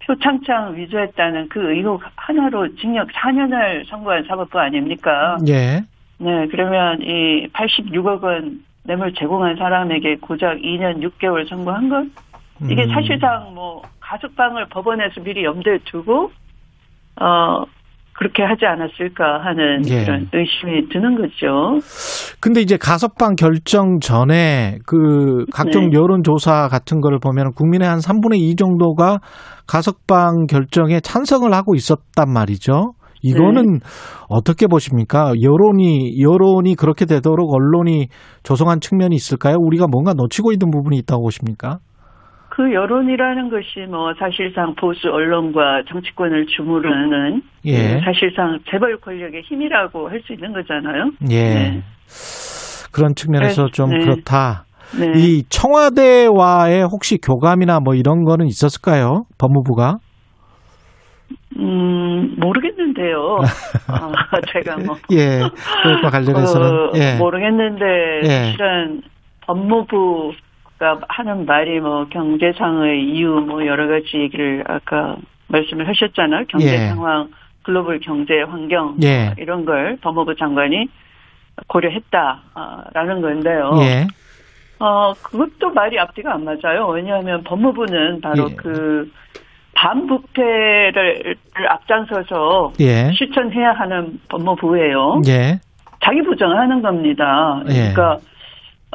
[0.06, 5.38] 표창장 위조했다는 그 의혹 하나로 징역 4년을 선고한 사법부 아닙니까?
[5.48, 5.82] 예.
[6.18, 12.06] 네, 그러면 이 86억 원 뇌물 제공한 사람에게 고작 2년 6개월 선고한 것?
[12.70, 12.90] 이게 음.
[12.90, 16.30] 사실상 뭐 가석방을 법원에서 미리 염두에 두고
[17.20, 17.64] 어
[18.16, 20.04] 그렇게 하지 않았을까 하는 예.
[20.04, 21.80] 그런 의심이 드는 거죠.
[22.40, 25.98] 근데 이제 가석방 결정 전에 그 각종 네.
[25.98, 29.18] 여론조사 같은 거를 보면 국민의 한 3분의 2 정도가
[29.66, 32.92] 가석방 결정에 찬성을 하고 있었단 말이죠.
[33.22, 33.78] 이거는 네.
[34.28, 35.32] 어떻게 보십니까?
[35.40, 38.08] 여론이 여론이 그렇게 되도록 언론이
[38.42, 39.56] 조성한 측면이 있을까요?
[39.58, 41.78] 우리가 뭔가 놓치고 있는 부분이 있다고 보십니까?
[42.54, 47.98] 그 여론이라는 것이 뭐 사실상 보수 언론과 정치권을 주무르는 예.
[48.04, 51.10] 사실상 재벌 권력의 힘이라고 할 수 있는 거잖아요.
[51.30, 51.54] 예.
[51.54, 51.82] 네.
[52.92, 53.70] 그런 측면에서 네.
[53.72, 53.98] 좀 네.
[54.04, 54.66] 그렇다.
[54.96, 55.12] 네.
[55.16, 59.24] 이 청와대와의 혹시 교감이나 뭐 이런 거는 있었을까요?
[59.38, 59.96] 법무부가?
[61.58, 63.38] 음, 모르겠는데요.
[63.88, 64.12] 아,
[64.52, 64.94] 제가 뭐.
[65.12, 65.40] 예,
[65.82, 66.66] 그것과 관련해서는.
[66.66, 67.16] 어, 예.
[67.18, 67.84] 모르겠는데,
[68.24, 68.52] 예.
[68.52, 69.02] 실은
[69.46, 70.32] 법무부
[70.84, 75.16] 그러니까 하는 말이 뭐 경제상의 이유 뭐 여러 가지 얘기를 아까
[75.48, 76.44] 말씀을 하셨잖아요.
[76.48, 76.88] 경제 예.
[76.88, 77.28] 상황,
[77.62, 79.32] 글로벌 경제 환경 예.
[79.38, 80.88] 이런 걸 법무부 장관이
[81.68, 83.70] 고려했다라는 건데요.
[83.80, 84.06] 예.
[84.78, 86.88] 어 그것도 말이 앞뒤가 안 맞아요.
[86.88, 88.54] 왜냐하면 법무부는 바로 예.
[88.54, 89.10] 그
[89.74, 91.36] 반부패를
[91.68, 93.10] 앞장서서 예.
[93.12, 95.22] 실천해야 하는 법무부예요.
[95.28, 95.60] 예.
[96.02, 97.62] 자기 부정하는 겁니다.
[97.64, 98.18] 그러니까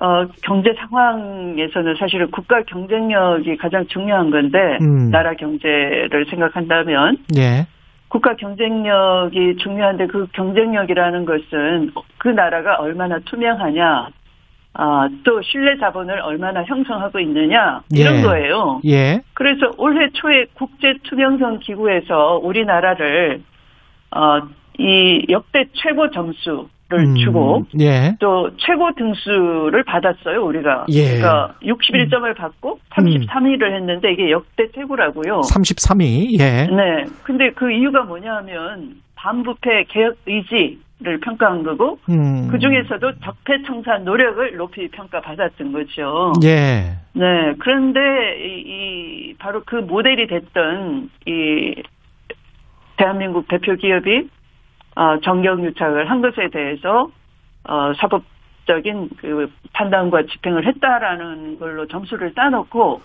[0.01, 5.11] 어, 경제 상황에서는 사실은 국가 경쟁력이 가장 중요한 건데, 음.
[5.11, 7.67] 나라 경제를 생각한다면, 예.
[8.07, 14.07] 국가 경쟁력이 중요한데 그 경쟁력이라는 것은 그 나라가 얼마나 투명하냐,
[14.73, 18.21] 아, 또 신뢰 자본을 얼마나 형성하고 있느냐, 이런 예.
[18.21, 18.81] 거예요.
[18.85, 19.21] 예.
[19.33, 23.41] 그래서 올해 초에 국제 투명성 기구에서 우리나라를,
[24.15, 24.39] 어,
[24.77, 28.15] 이 역대 최고 점수, 를 음, 주고 예.
[28.19, 31.19] 또 최고 등수를 받았어요 우리가 예.
[31.19, 33.75] 그러니까 61점을 받고 33위를 음.
[33.75, 35.41] 했는데 이게 역대 최고라고요.
[35.41, 36.65] 33위 예.
[36.65, 37.05] 네.
[37.21, 42.47] 근데 그 이유가 뭐냐면 반부패 개혁 의지를 평가한 거고 음.
[42.49, 46.33] 그 중에서도 적폐 청산 노력을 높이 평가받았던 거죠.
[46.43, 46.97] 예.
[47.13, 47.53] 네.
[47.59, 47.99] 그런데
[48.39, 51.83] 이, 이 바로 그 모델이 됐던 이
[52.97, 54.27] 대한민국 대표 기업이
[54.99, 57.07] 어, 정경 유착을 한 것에 대해서
[57.63, 62.99] 어, 사법적인 그 판단과 집행을 했다라는 걸로 점수를 따놓고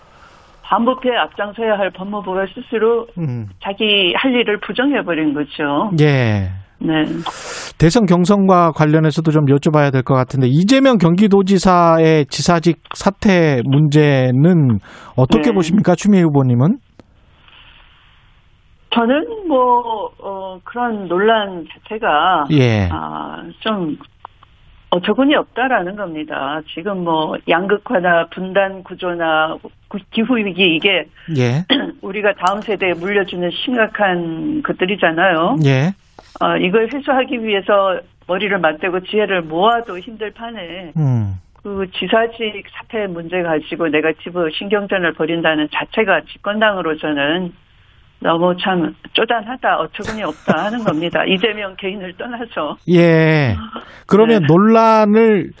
[0.63, 3.45] 반부패 앞장서야 할 법무부가 스스로 음.
[3.63, 5.91] 자기 할 일을 부정해버린 거죠.
[6.01, 6.49] 예.
[6.81, 7.03] 네.
[7.79, 14.79] 대선 경선과 관련해서도 좀 여쭤봐야 될 것 같은데 이재명 경기도지사의 지사직 사퇴 문제는
[15.15, 15.53] 어떻게 네.
[15.53, 16.77] 보십니까, 추미애 후보님은?
[18.95, 22.87] 저는 뭐 어, 그런 논란 자체가 예.
[22.89, 23.97] 아, 좀
[24.89, 26.61] 어처구니 없다라는 겁니다.
[26.73, 29.57] 지금 뭐 양극화나 분단 구조나
[30.11, 31.05] 기후 위기 이게
[31.37, 31.65] 예.
[32.01, 35.57] 우리가 다음 세대에 물려주는 심각한 것들이잖아요.
[35.65, 35.93] 예.
[36.39, 41.35] 어, 이걸 해소하기 위해서 머리를 맞대고 지혜를 모아도 힘들 판에 음.
[41.61, 47.51] 그 지사직 사태 문제 가지고 네가티브 신경전을 벌인다는 자체가 집권당으로서는
[48.21, 51.23] 너무 참 쪼잔하다, 어처구니 없다 하는 겁니다.
[51.27, 52.77] 이재명 개인을 떠나서.
[52.89, 53.55] 예.
[54.07, 54.47] 그러면 네.
[54.47, 55.51] 논란을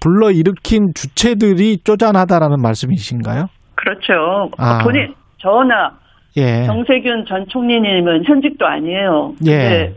[0.00, 3.46] 불러 일으킨 주체들이 쪼잔하다라는 말씀이신가요?
[3.74, 4.50] 그렇죠.
[4.58, 4.82] 아.
[4.82, 5.92] 본인, 저나
[6.36, 6.64] 예.
[6.64, 9.34] 정세균 전 총리님은 현직도 아니에요.
[9.46, 9.94] 예.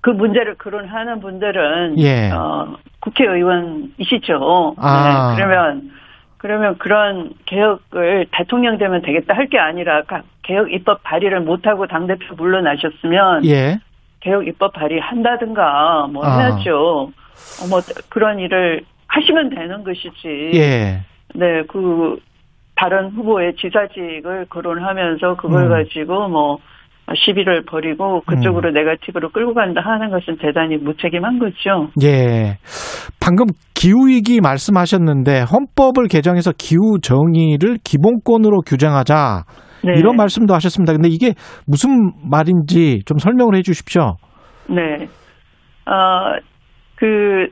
[0.00, 2.30] 그 문제를 거론하는 분들은 예.
[2.30, 4.74] 어, 국회의원이시죠.
[4.78, 5.34] 아.
[5.36, 5.90] 네, 그러면
[6.38, 10.02] 그러면 그런 개혁을 대통령 되면 되겠다 할 게 아니라
[10.42, 13.78] 개혁 입법 발의를 못하고 당대표 물러나셨으면 예.
[14.20, 16.38] 개혁 입법 발의 한다든가 뭐 아.
[16.38, 17.12] 해야죠.
[17.62, 20.50] 어, 뭐 그런 일을 하시면 되는 것이지.
[20.54, 21.00] 예.
[21.34, 22.18] 네, 그
[22.74, 25.68] 다른 후보의 지사직을 거론하면서 그걸 음.
[25.70, 26.58] 가지고 뭐
[27.16, 28.74] 시비를 벌이고 그쪽으로 음.
[28.74, 31.90] 네가티브로 끌고 간다 하는 것은 대단히 무책임한 거죠.
[32.02, 32.58] 예.
[33.20, 39.44] 방금 기후위기 말씀하셨는데 헌법을 개정해서 기후 정의를 기본권으로 규정하자.
[39.84, 39.92] 네.
[39.96, 40.92] 이런 말씀도 하셨습니다.
[40.92, 41.34] 근데 이게
[41.66, 44.16] 무슨 말인지 좀 설명을 해 주십시오.
[44.68, 45.06] 네.
[45.86, 46.36] 어,
[46.96, 47.46] 그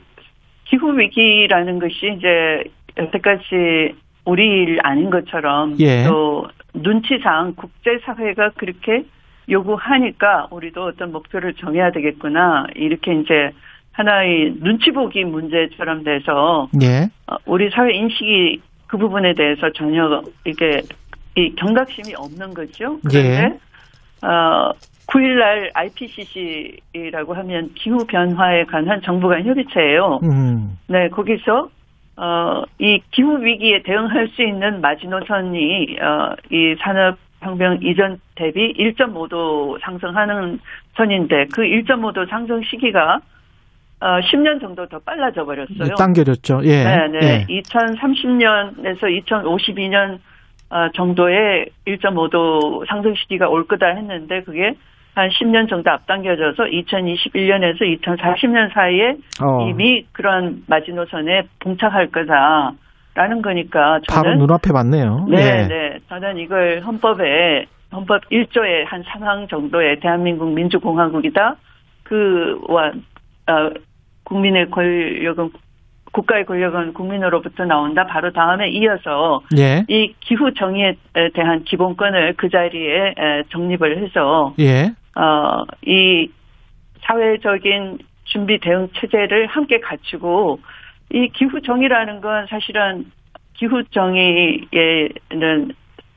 [0.65, 3.95] 기후위기라는 것이 이제 여태까지
[4.25, 6.05] 우리 일 아닌 것처럼 예.
[6.09, 9.05] 또 눈치상 국제사회가 그렇게
[9.49, 12.67] 요구하니까 우리도 어떤 목표를 정해야 되겠구나.
[12.75, 13.51] 이렇게 이제
[13.93, 17.09] 하나의 눈치 보기 문제처럼 돼서 예.
[17.27, 20.83] 어, 우리 사회 인식이 그 부분에 대해서 전혀 이게
[21.37, 22.99] 이 경각심이 없는 거죠.
[23.09, 23.59] 그런데
[24.23, 24.27] 예.
[24.27, 24.73] 어
[25.07, 30.21] 9일날 IPCC라고 하면 기후 변화에 관한 정부 간 협의체예요.
[30.25, 30.79] 음.
[30.89, 31.69] 네, 거기서
[32.17, 39.79] 어, 이 기후 위기에 대응할 수 있는 마지노선이 어, 이 산업 혁명 이전 대비 1.5도
[39.83, 40.59] 상승하는
[40.97, 43.21] 선인데 그 1.5도 상승 시기가
[44.01, 45.95] 어, 10년 정도 더 빨라져 버렸어요.
[45.95, 46.61] 당겨졌죠.
[46.65, 46.85] 예.
[46.85, 47.47] 네, 네.
[47.49, 47.61] 예.
[47.61, 50.19] 2030년에서 2052년
[50.69, 54.75] 어, 정도의 1.5도 상승 시기가 올 거다 했는데 그게
[55.15, 59.67] 한 10년 정도 앞당겨져서 2021년에서 2040년 사이에 어.
[59.71, 62.73] 이미 그런 마지노선에 봉착할 거다
[63.17, 65.27] 라는 거니까 바로 저는 눈앞에 맞네요.
[65.31, 65.67] 네, 예.
[65.67, 65.99] 네.
[66.11, 71.57] 저는 이걸 헌법에 헌법 1조의 한 상황 정도의 대한민국 민주공화국이다.
[72.03, 72.93] 그와
[73.49, 73.71] 어,
[74.25, 75.51] 국민의 권력은
[76.13, 78.05] 국가의 권력은 국민으로부터 나온다.
[78.05, 79.85] 바로 다음에 이어서 예.
[79.89, 80.97] 이 기후 정의에
[81.33, 84.93] 대한 기본권을 그 자리에 에, 정립을 해서 예.
[85.19, 86.29] 어, 이
[87.01, 90.61] 사회적인 준비 대응 체제를 함께 갖추고
[91.13, 93.07] 이 기후 정의라는 건 사실은
[93.55, 95.73] 기후 정의에는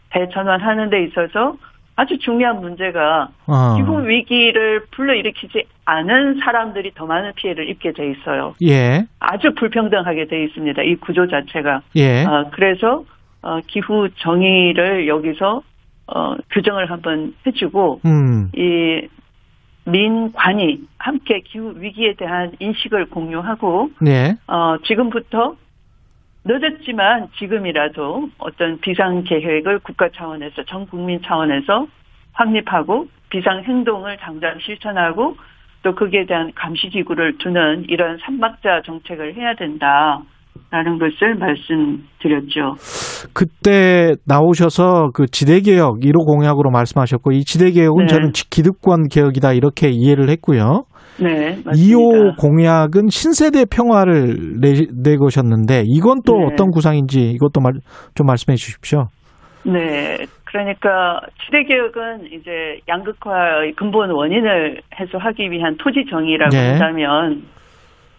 [0.10, 1.56] 대전환하는 데 있어서
[1.96, 3.76] 아주 중요한 문제가 어.
[3.76, 8.56] 기후 위기를 불러일으키지 않은 사람들이 더 많은 피해를 입게 돼 있어요.
[8.64, 9.06] 예.
[9.20, 10.82] 아주 불평등하게 돼 있습니다.
[10.84, 11.82] 이 구조 자체가.
[11.98, 12.24] 예.
[12.24, 13.04] 어, 그래서
[13.42, 15.62] 어, 기후 정의를 여기서
[16.08, 18.50] 어, 규정을 한번 해주고 음.
[18.56, 19.08] 이
[19.92, 24.38] 민관이 함께 기후 위기에 대한 인식을 공유하고 예.
[24.48, 25.56] 어, 지금부터
[26.46, 31.88] 늦었지만 지금이라도 어떤 비상 계획을 국가 차원에서 전 국민 차원에서
[32.34, 35.36] 확립하고 비상 행동을 당장 실천하고
[35.84, 40.22] 또 거기에 대한 감시 기구를 두는 이런 삼박자 정책을 해야 된다
[40.72, 42.76] 라는 것을 말씀드렸죠.
[43.34, 48.07] 그때 나오셔서 그 지대개혁 1호 공약으로 말씀하셨고 이 지대개혁은 네.
[48.07, 50.84] 저는 지- 기득권 개혁이다 이렇게 이해를 했고요.
[51.20, 51.72] 네, 맞습니다.
[51.72, 56.45] 2호 공약은 신세대 평화를 내, 내거셨는데 이건 또 네.
[56.53, 57.74] 어떤 구상인지 이것도 말,
[58.13, 59.07] 좀 말씀해 주십시오.
[59.65, 60.17] 네.
[60.45, 66.70] 그러니까 시대개혁은 이제 양극화의 근본 원인을 해소하기 위한 토지 정의라고 네.
[66.70, 67.43] 한다면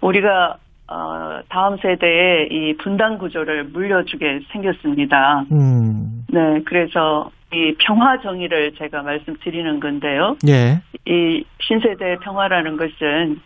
[0.01, 0.57] 우리가
[0.91, 5.45] 어, 다음 세대에 이 분단 구조를 물려주게 생겼습니다.
[5.53, 6.25] 음.
[6.29, 10.37] 네, 그래서 이 평화 정의를 제가 말씀드리는 건데요.
[10.49, 10.81] 예.
[11.07, 13.41] 이 신세대 평화라는 것은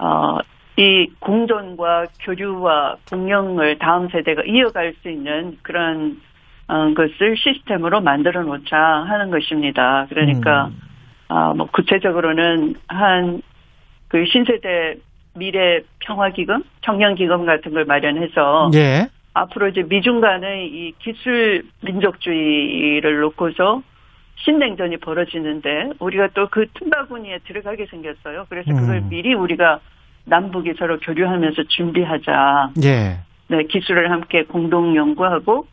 [0.00, 0.38] 어,
[0.76, 6.20] 이 공존과 교류와 공영을 다음 세대가 이어갈 수 있는 그런
[6.66, 10.06] 어, 것을 시스템으로 만들어 놓자 하는 것입니다.
[10.08, 10.80] 그러니까 음.
[11.28, 13.42] 아, 뭐 구체적으로는 한
[14.10, 14.96] 그 신세대
[15.34, 19.08] 미래 평화 기금, 청년 기금 같은 걸 마련해서 예.
[19.34, 23.82] 앞으로 이제 미중 간의 이 기술 민족주의를 놓고서
[24.36, 28.46] 신냉전이 벌어지는데 우리가 또 그 틈바구니에 들어가게 생겼어요.
[28.48, 29.08] 그래서 그걸 음.
[29.08, 29.80] 미리 우리가
[30.24, 32.70] 남북이 서로 교류하면서 준비하자.
[32.82, 33.18] 예.
[33.48, 35.66] 네, 기술을 함께 공동 연구하고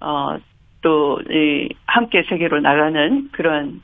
[0.00, 0.38] 어
[0.80, 3.82] 또 이 함께 세계로 나가는 그런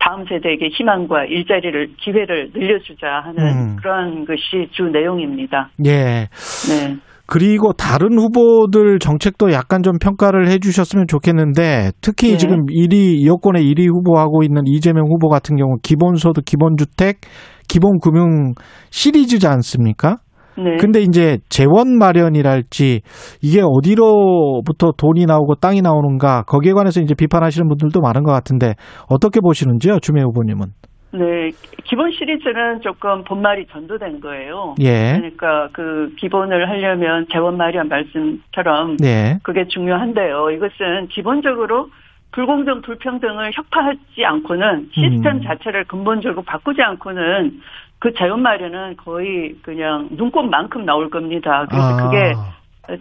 [0.00, 3.76] 다음 세대에게 희망과 일자리를 기회를 늘려주자 하는 음.
[3.76, 5.70] 그런 것이 주 내용입니다.
[5.86, 6.28] 예.
[6.68, 6.96] 네.
[7.26, 12.36] 그리고 다른 후보들 정책도 약간 좀 평가를 해 주셨으면 좋겠는데 특히 네.
[12.38, 17.20] 지금 1위 여권의 1위 후보하고 있는 이재명 후보 같은 경우 기본소득, 기본주택,
[17.68, 18.54] 기본금융
[18.90, 20.16] 시리즈지 않습니까?
[20.62, 20.76] 네.
[20.76, 23.00] 근데 이제 재원 마련이랄지
[23.42, 28.74] 이게 어디로부터 돈이 나오고 땅이 나오는가 거기에 관해서 이제 비판하시는 분들도 많은 것 같은데
[29.08, 30.66] 어떻게 보시는지요, 주미 후보님은?
[31.12, 31.50] 네,
[31.84, 34.74] 기본 시리즈는 조금 본말이 전도된 거예요.
[34.80, 40.50] 예, 그러니까 그 기본을 하려면 재원 마련 말씀처럼 네, 그게 중요한데요.
[40.50, 41.88] 이것은 기본적으로
[42.32, 45.42] 불공정 불평등을 혁파하지 않고는 시스템 음.
[45.42, 47.58] 자체를 근본적으로 바꾸지 않고는
[48.00, 51.66] 그 재원 마련은 거의 그냥 눈꽃만큼 나올 겁니다.
[51.68, 52.32] 그래서 아, 그게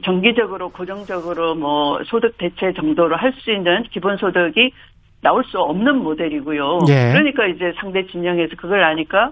[0.03, 4.71] 정기적으로 고정적으로 뭐 소득 대체 정도로 할 수 있는 기본 소득이
[5.21, 6.79] 나올 수 없는 모델이고요.
[6.89, 7.11] 예.
[7.13, 9.31] 그러니까 이제 상대 진영에서 그걸 아니까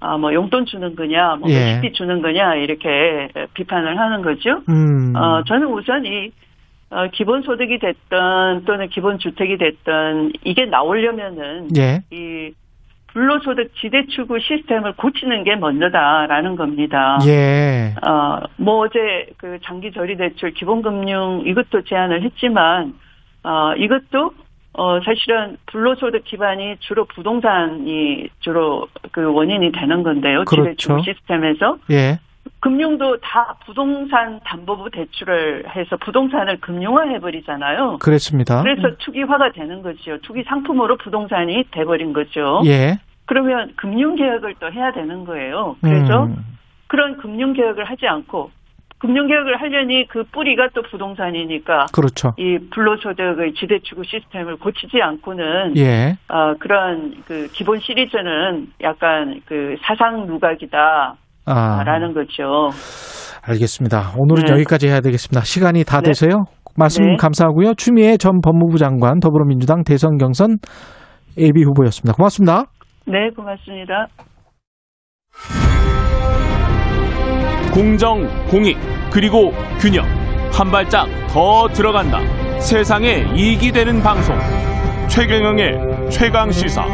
[0.00, 1.74] 아 뭐 용돈 주는 거냐, 뭐 예.
[1.74, 4.62] 식비 주는 거냐 이렇게 비판을 하는 거죠.
[4.68, 6.30] 음, 어 저는 우선 이
[6.90, 12.50] 어, 기본 소득이 됐던 또는 기본 주택이 됐던 이게 나오려면은 예, 이
[13.12, 17.18] 불로소득 지대추구 시스템을 고치는 게 먼저다라는 겁니다.
[17.26, 22.94] 예, 어, 뭐 어제 그 장기 저리 대출 기본금융 이것도 제안을 했지만
[23.42, 24.32] 어, 이것도
[24.72, 30.44] 어, 사실은 불로소득 기반이 주로 부동산이 주로 그 원인이 되는 건데요.
[30.44, 30.64] 그렇죠.
[30.72, 31.78] 지배주고 시스템에서.
[31.90, 32.20] 예.
[32.60, 37.98] 금융도 다 부동산 담보부 대출을 해서 부동산을 금융화해 버리잖아요.
[37.98, 38.62] 그렇습니다.
[38.62, 40.18] 그래서 투기화가 되는 거죠.
[40.22, 42.62] 투기 상품으로 부동산이 돼버린 거죠.
[42.66, 42.98] 예.
[43.24, 45.76] 그러면 금융 개혁을 또 해야 되는 거예요.
[45.80, 46.36] 그래서 음.
[46.86, 48.50] 그런 금융 개혁을 하지 않고
[48.98, 52.34] 금융 개혁을 하려니 그 뿌리가 또 부동산이니까 그렇죠.
[52.36, 56.18] 이 불로소득의 지대추구 시스템을 고치지 않고는 예.
[56.28, 61.16] 어, 그런 그 기본 시리즈는 약간 그 사상 누각이다.
[61.50, 61.82] 아.
[61.84, 62.70] 라는 거죠.
[63.42, 64.12] 알겠습니다.
[64.16, 64.52] 오늘은 네.
[64.52, 65.40] 여기까지 해야 되겠습니다.
[65.44, 66.10] 시간이 다 네.
[66.10, 66.44] 돼서요.
[66.76, 67.16] 말씀 네.
[67.16, 67.74] 감사하고요.
[67.74, 70.58] 추미애 전 법무부 장관 더불어민주당 대선 경선
[71.36, 72.14] 예비 후보였습니다.
[72.16, 72.64] 고맙습니다.
[73.06, 74.06] 네, 고맙습니다.
[77.74, 78.76] 공정, 공익,
[79.12, 80.04] 그리고 균형.
[80.52, 82.18] 한 발짝 더 들어간다.
[82.60, 84.36] 세상에 이익이 되는 방송.
[85.08, 86.84] 최경영의 최강 시사.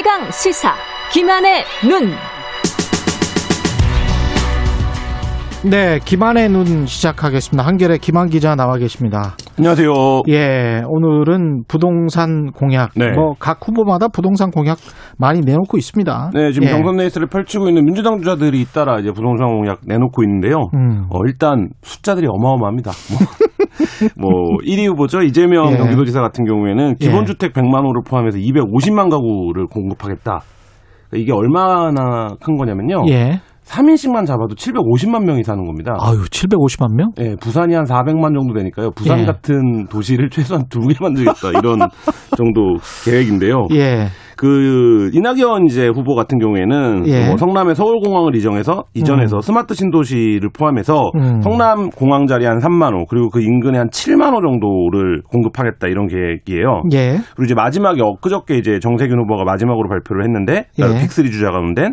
[0.00, 0.74] 최강 시사
[1.12, 2.16] 김한의 눈.
[5.62, 7.66] 네, 김한의 눈 시작하겠습니다.
[7.66, 9.36] 한결의 김한 기자 나와 계십니다.
[9.58, 9.92] 안녕하세요.
[10.28, 13.10] 예, 오늘은 부동산 공약, 네.
[13.10, 14.78] 뭐각 후보마다 부동산 공약
[15.18, 16.30] 많이 내놓고 있습니다.
[16.32, 16.72] 네, 지금 예.
[16.72, 20.70] 경선 레이스를 펼치고 있는 민주당 주자들이 잇따라 이제 부동산 공약 내놓고 있는데요.
[20.72, 21.04] 음.
[21.10, 22.92] 어, 일단 숫자들이 어마어마합니다.
[24.16, 24.32] 뭐, 뭐
[24.64, 25.20] 1위 후보죠.
[25.20, 25.76] 이재명 예.
[25.76, 30.40] 경기도지사 같은 경우에는 기본주택 100만 호를 포함해서 250만 가구를 공급하겠다.
[31.12, 33.02] 이게 얼마나 큰 거냐면요.
[33.10, 33.40] 예.
[33.70, 35.96] 3인씩만 잡아도 750만 명이 사는 겁니다.
[36.00, 37.12] 아유, 750만 명?
[37.20, 38.90] 예, 부산이 한 400만 정도 되니까요.
[38.90, 39.24] 부산 예.
[39.24, 41.50] 같은 도시를 최소한 두 개 만들겠다.
[41.50, 41.78] 이런
[42.36, 43.66] 정도 계획인데요.
[43.74, 44.06] 예.
[44.36, 47.26] 그 이낙연 이제 후보 같은 경우에는 예.
[47.28, 51.40] 뭐 성남에 서울공항을 이전해서 이전해서 스마트 신도시를 포함해서 음.
[51.42, 56.06] 성남 공항 자리 한 3만 호 그리고 그 인근에 한 7만 호 정도를 공급하겠다 이런
[56.08, 56.82] 계획이에요.
[56.94, 57.18] 예.
[57.36, 60.82] 그리고 이제 마지막에 엊그저께 이제 정세균 후보가 마지막으로 발표를 했는데 예.
[60.84, 61.90] 빅3 주자 가운데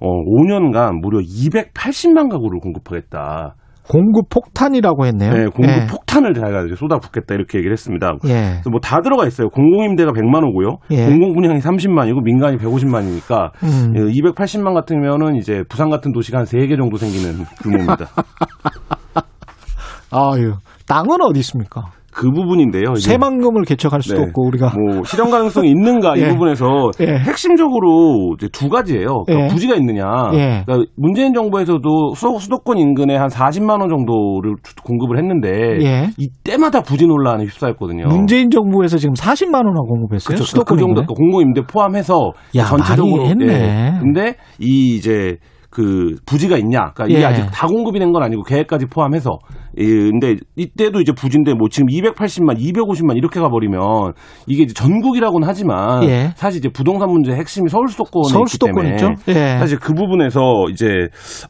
[0.00, 3.54] 어 5년간 무려 280만 가구를 공급하겠다.
[3.88, 5.30] 공급 폭탄이라고 했네요.
[5.30, 5.86] 네, 공급 예.
[5.86, 8.14] 폭탄을 제가 이제 쏟아 붓겠다 이렇게 얘기를 했습니다.
[8.24, 8.28] 예.
[8.28, 9.48] 그래서 뭐다 들어가 있어요.
[9.50, 10.78] 공공임대가 100만 호고요.
[10.90, 11.06] 예.
[11.06, 14.08] 공공분양이 30만이고 민간이 150만이니까 예, 음.
[14.08, 18.06] 280만 같으면은 이제 부산 같은 도시가 한 3개 정도 생기는 규모입니다.
[20.10, 20.54] 아유,
[20.86, 21.82] 땅은 어디 있습니까?
[22.14, 22.94] 그 부분인데요.
[22.94, 24.22] 새만금을 개척할 수도 네.
[24.22, 26.28] 없고 우리가 뭐 실현 가능성이 있는가 이 예.
[26.28, 26.64] 부분에서
[27.00, 27.06] 예.
[27.18, 29.24] 핵심적으로 이제 두 가지예요.
[29.26, 29.48] 그러니까 예.
[29.48, 30.04] 부지가 있느냐.
[30.34, 30.62] 예.
[30.64, 35.50] 그러니까 문재인 정부에서도 수, 수도 권 인근에 한 40만 원 정도를 주- 공급을 했는데
[35.84, 36.08] 예.
[36.18, 38.06] 이때마다 부지 논란에 휩싸였거든요.
[38.08, 40.28] 문재인 정부에서 지금 40만 원을 공급했어요.
[40.36, 40.44] 그렇죠.
[40.44, 41.06] 수도권 그 정도 인근에?
[41.16, 43.52] 공공 임대 포함해서 야, 전체적으로 많이 했네.
[43.52, 43.98] 예.
[44.00, 45.36] 근데 이 이제
[45.74, 46.92] 그 부지가 있냐?
[46.94, 47.24] 그러니까 이게 예.
[47.24, 49.38] 아직 다 공급이 된 건 아니고 계획까지 포함해서.
[49.76, 54.12] 예, 근데 이때도 이제 부지인데 뭐 지금 280만, 250만 이렇게 가버리면
[54.46, 56.30] 이게 이제 전국이라고는 하지만 예.
[56.36, 59.08] 사실 이제 부동산 문제의 핵심이 서울 수도권에 서울 있기 수도권 때문에 있죠.
[59.28, 59.58] 예.
[59.58, 60.86] 사실 그 부분에서 이제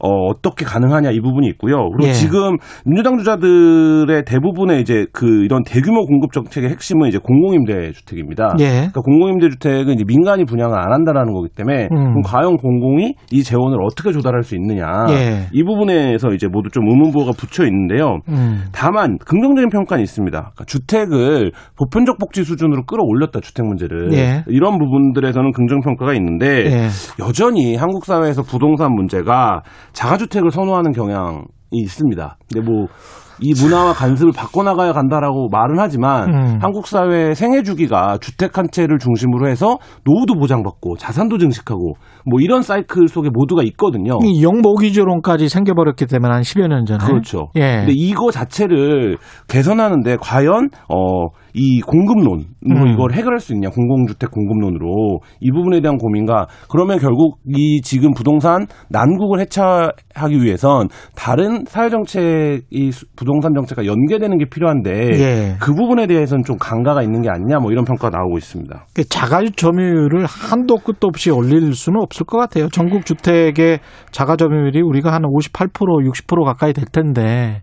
[0.01, 1.75] 어, 어떻게 가능하냐 이 부분이 있고요.
[1.91, 2.13] 그리고 예.
[2.13, 8.55] 지금 민주당 주자들의 대부분의 이제 그 이런 대규모 공급 정책의 핵심은 이제 공공임대 주택입니다.
[8.59, 8.65] 예.
[8.69, 12.21] 그러니까 공공임대 주택은 이제 민간이 분양을 안 한다라는 거기 때문에 음.
[12.23, 15.47] 과연 공공이 이 재원을 어떻게 조달할 수 있느냐 예.
[15.51, 18.19] 이 부분에서 이제 모두 좀 의문부호가 붙여 있는데요.
[18.29, 18.63] 음.
[18.71, 20.39] 다만 긍정적인 평가는 있습니다.
[20.39, 24.43] 그러니까 주택을 보편적 복지 수준으로 끌어올렸다 주택 문제를 예.
[24.47, 26.87] 이런 부분들에서는 긍정 평가가 있는데 예.
[27.19, 29.61] 여전히 한국 사회에서 부동산 문제가
[29.93, 32.37] 자가주택을 선호하는 경향이 있습니다.
[32.53, 36.59] 근데 뭐이 문화와 관습을 바꿔나가야 간다라고 말은 하지만 음.
[36.61, 41.95] 한국 사회 생애 주기가 주택 한 채를 중심으로 해서 노후도 보장받고 자산도 증식하고
[42.25, 44.17] 뭐 이런 사이클 속에 모두가 있거든요.
[44.23, 46.99] 이 영모기조론까지 생겨버렸기 때문에 한 10여 년 전에.
[47.05, 47.49] 그렇죠.
[47.55, 47.77] 예.
[47.85, 49.17] 근데 이거 자체를
[49.47, 52.87] 개선하는데 과연 어 이 공급론으로 음.
[52.93, 58.67] 이걸 해결할 수 있냐 공공주택 공급론으로 이 부분에 대한 고민과 그러면 결국 이 지금 부동산
[58.89, 65.55] 난국을 해체하기 위해선 다른 사회 정책이 수- 부동산 정책과 연계되는 게 필요한데 예.
[65.61, 68.87] 그 부분에 대해서는 좀 강가가 있는 게 아니냐 뭐 이런 평가가 나오고 있습니다.
[68.93, 72.69] 그 자가 점유율을 한도 끝도 없이 올릴 수는 없을 것 같아요.
[72.69, 73.79] 전국 주택의
[74.11, 77.61] 자가 점유율이 우리가 한 58% 60% 가까이 될 텐데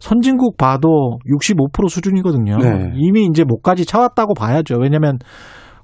[0.00, 2.56] 선진국 봐도 65% 수준이거든요.
[2.58, 2.92] 네.
[2.96, 4.76] 이미 이제 목까지 차왔다고 봐야죠.
[4.80, 5.18] 왜냐하면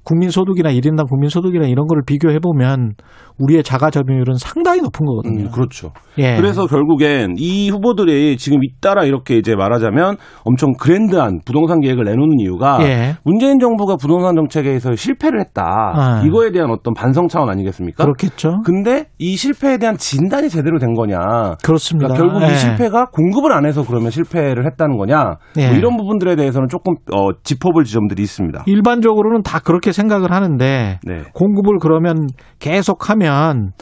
[0.03, 2.93] 국민소득이나 1인당 국민소득이나 이런 거를 비교해 보면
[3.39, 5.45] 우리의 자가 점유율은 상당히 높은 거거든요.
[5.45, 5.91] 음, 그렇죠.
[6.17, 6.35] 예.
[6.35, 12.79] 그래서 결국엔 이 후보들이 지금 잇따라 이렇게 이제 말하자면 엄청 그랜드한 부동산 계획을 내놓는 이유가
[12.81, 13.15] 예.
[13.23, 15.63] 문재인 정부가 부동산 정책에서 실패를 했다.
[15.63, 16.23] 아.
[16.25, 18.03] 이거에 대한 어떤 반성 차원 아니겠습니까?
[18.03, 18.61] 그렇겠죠.
[18.65, 21.55] 근데 이 실패에 대한 진단이 제대로 된 거냐?
[21.63, 22.13] 그렇습니다.
[22.13, 22.53] 그러니까 결국 예.
[22.53, 25.35] 이 실패가 공급을 안 해서 그러면 실패를 했다는 거냐?
[25.57, 25.67] 예.
[25.69, 28.63] 뭐 이런 부분들에 대해서는 조금 어, 짚어볼 지점들이 있습니다.
[28.65, 31.23] 일반적으로는 다 그렇게 생각을 하는데 네.
[31.33, 32.27] 공급을 그러면
[32.59, 33.73] 계속하면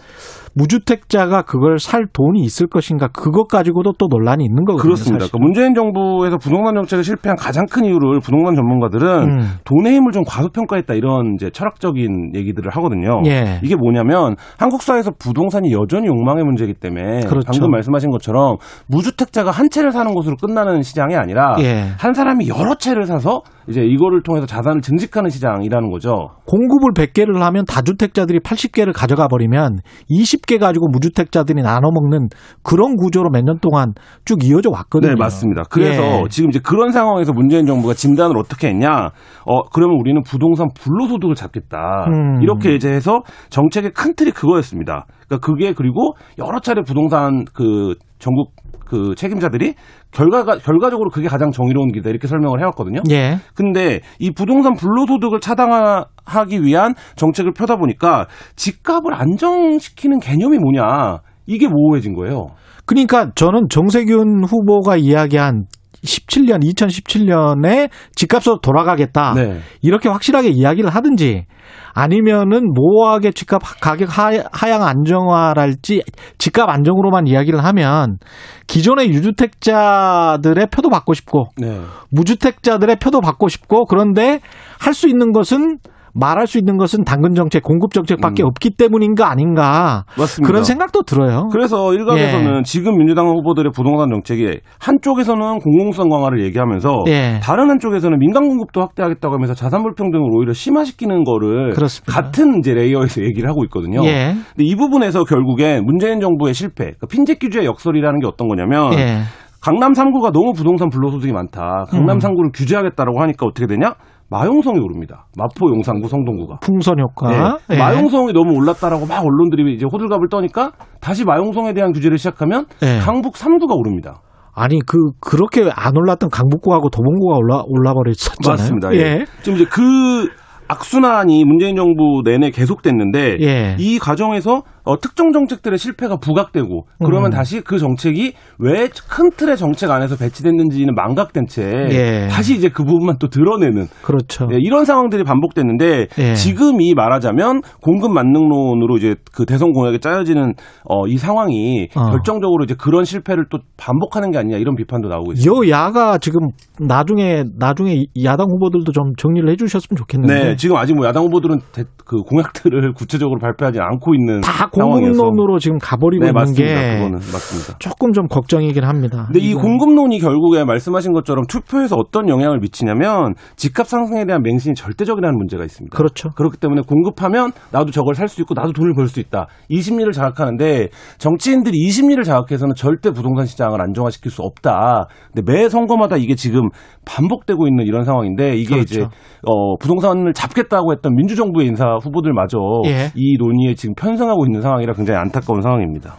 [0.58, 4.82] 무주택자가 그걸 살 돈이 있을 것인가 그것 가지고도 또 논란이 있는 거거든요.
[4.82, 5.26] 그렇습니다.
[5.26, 5.32] 사실.
[5.32, 9.39] 그러니까 문재인 정부에서 부동산 정책에 실패한 가장 큰 이유를 부동산 전문가들은 음.
[9.64, 13.22] 돈의 힘을 좀 과소평가했다 이런 이제 철학적인 얘기들을 하거든요.
[13.28, 13.60] 예.
[13.64, 17.51] 이게 뭐냐면 한국 사회에서 부동산이 여전히 욕망의 문제이기 때문에 그렇죠.
[17.51, 21.86] 방금 말씀하신 것처럼 무주택자가 한 채를 사는 것으로 끝나는 시장이 아니라 예.
[21.99, 26.30] 한 사람이 여러 채를 사서 이제 이거를 통해서 자산을 증식하는 시장이라는 거죠.
[26.45, 32.30] 공급을 100개를 하면 다주택자들이 80개를 가져가 버리면 20개 가지고 무주택자들이 나눠 먹는
[32.64, 33.93] 그런 구조로 몇 년 동안
[34.26, 35.12] 쭉 이어져 왔거든요.
[35.14, 35.64] 네, 맞습니다.
[35.70, 36.24] 그래서 예.
[36.30, 39.10] 지금 이제 그런 상황에서 문재인 정부가 진단을 어떻게 했냐?
[39.45, 42.06] 어, 그러면 우리는 부동산 불로소득을 잡겠다.
[42.08, 42.41] 음.
[42.41, 43.20] 이렇게 이제 해서
[43.50, 45.06] 정책의 큰 틀이 그거였습니다.
[45.28, 48.54] 그러니까 그게 그리고 여러 차례 부동산 그 전국
[48.86, 49.74] 그 책임자들이
[50.12, 53.02] 결과가 결과적으로 그게 가장 정의로운 길이다 이렇게 설명을 해왔거든요.
[53.12, 53.38] 예.
[53.54, 56.06] 근데 이 부동산 불로소득을 차단하
[56.47, 62.47] 기 위한 정책을 펴다 보니까 집값을 안정시키는 개념이 뭐냐 이게 모호해진 거예요.
[62.86, 65.65] 그러니까 저는 정세균 후보가 이야기한
[66.03, 69.34] 17년, 2017년에 집값으로 돌아가겠다.
[69.34, 69.59] 네.
[69.82, 71.45] 이렇게 확실하게 이야기를 하든지
[71.93, 76.03] 아니면은 모호하게 집값 가격 하, 하향 안정화랄지
[76.38, 78.19] 집값 안정으로만 이야기를 하면
[78.67, 81.82] 기존의 유주택자들의 표도 받고 싶고 네.
[82.11, 84.39] 무주택자들의 표도 받고 싶고 그런데
[84.80, 85.80] 할 수 있는 것은
[86.20, 88.47] 말할 수 있는 것은 당근 정책, 공급 정책밖에 음.
[88.47, 90.47] 없기 때문인 가 아닌가 맞습니다.
[90.47, 91.47] 그런 생각도 들어요.
[91.51, 92.63] 그래서 일각에서는 예.
[92.63, 97.39] 지금 민주당 후보들의 부동산 정책이 한쪽에서는 공공성 강화를 얘기하면서 예.
[97.41, 102.11] 다른 한쪽에서는 민간 공급도 확대하겠다고 하면서 자산 불평등을 오히려 심화시키는 거를 그렇습니다.
[102.13, 104.03] 같은 이제 레이어에서 얘기를 하고 있거든요.
[104.05, 104.34] 예.
[104.34, 109.22] 근데 이 부분에서 결국엔 문재인 정부의 실패, 그러니까 핀셋 규제의 역설이라는 게 어떤 거냐면 예.
[109.61, 111.86] 강남 3구가 너무 부동산 불로소득이 많다.
[111.89, 112.20] 강남 음.
[112.20, 113.95] 3구를 규제하겠다라고 하니까 어떻게 되냐?
[114.30, 115.28] 마용성이 오릅니다.
[115.38, 116.59] 마포, 용산구, 성동구가.
[116.61, 117.59] 풍선 효과.
[117.67, 117.75] 네.
[117.75, 117.78] 예.
[117.80, 122.99] 마용성이 너무 올랐다라고 막 언론들이 이제 호들갑을 떠니까 다시 마용성에 대한 규제를 시작하면 예.
[122.99, 124.21] 강북 3구가 오릅니다.
[124.53, 128.53] 아니 그 그렇게 안 올랐던 강북구하고 도봉구가 올라 올라 버렸었잖아요.
[128.53, 128.93] 맞습니다.
[128.95, 129.25] 예.
[129.43, 130.28] 지금 이제 그
[130.67, 133.75] 악순환이 문재인 정부 내내 계속됐는데 예.
[133.80, 137.32] 이 과정에서 어, 특정 정책들의 실패가 부각되고 그러면 음.
[137.32, 142.28] 다시 그 정책이 왜 큰 틀의 정책 안에서 배치됐는지는 망각된 채 예.
[142.30, 144.48] 다시 이제 그 부분만 또 드러내는 그렇죠.
[144.52, 146.34] 예, 이런 상황들이 반복됐는데 예.
[146.34, 150.54] 지금이 말하자면 공급 만능론으로 이제 그 대선 공약에 짜여지는
[150.86, 152.10] 어, 이 상황이 어.
[152.12, 155.68] 결정적으로 이제 그런 실패를 또 반복하는 게 아니냐 이런 비판도 나오고 있습니다.
[155.68, 156.48] 여야가 지금
[156.80, 161.84] 나중에 나중에 야당 후보들도 좀 정리를 해주셨으면 좋겠는데 네, 지금 아직 뭐 야당 후보들은 대-
[162.06, 164.68] 그 공약들을 구체적으로 발표하지 않고 있는 다.
[164.86, 166.65] 공급론으로 지금 가버리고 네, 있는 맞습니다.
[166.65, 167.78] 게 그거는 맞습니다.
[167.80, 169.25] 조금 좀 걱정이긴 합니다.
[169.28, 174.75] 근데 이 이건- 공급론이 결국에 말씀하신 것처럼 투표에서 어떤 영향을 미치냐면 집값 상승에 대한 맹신이
[174.75, 175.95] 절대적이라는 문제가 있습니다.
[175.95, 176.30] 그렇죠.
[176.36, 179.47] 그렇기 때문에 공급하면 나도 저걸 살 수 있고 나도 돈을 벌 수 있다.
[179.69, 185.07] 이 심리를 자극하는데 정치인들이 이 심리를 자극해서는 절대 부동산 시장을 안정화시킬 수 없다.
[185.34, 186.69] 근데 매 선거마다 이게 지금
[187.05, 188.93] 반복되고 있는 이런 상황인데 이게 그렇죠.
[188.93, 189.01] 이제
[189.45, 192.57] 어, 부동산을 잡겠다고 했던 민주정부의 인사 후보들마저
[192.88, 193.11] 예.
[193.15, 196.15] 이 논의에 지금 편승하고 있는 상황이라 굉장히 안타까운 상황입니다.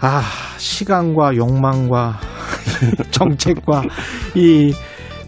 [0.00, 0.22] 아
[0.58, 2.18] 시간과 욕망과
[3.10, 3.82] 정책과
[4.34, 4.74] 이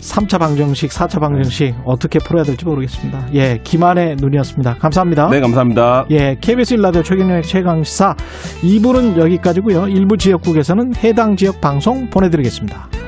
[0.01, 3.29] 3차 방정식, 4차 방정식 어떻게 풀어야 될지 모르겠습니다.
[3.35, 4.77] 예, 김한의 눈이었습니다.
[4.77, 5.29] 감사합니다.
[5.29, 6.07] 네, 감사합니다.
[6.11, 8.15] 예, KBS 일라디오 최경영의 최강시사
[8.63, 9.89] 2부는 여기까지고요.
[9.89, 13.08] 일부 지역국에서는 해당 지역 방송 보내드리겠습니다.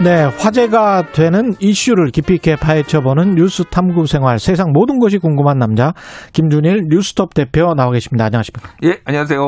[0.00, 5.92] 네, 화제가 되는 이슈를 깊이 있게 파헤쳐보는 뉴스 탐구 생활 세상 모든 것이 궁금한 남자
[6.32, 8.26] 김준일 뉴스톱 대표 나와 계십니다.
[8.26, 8.70] 안녕하십니까?
[8.84, 9.40] 예, 안녕하세요.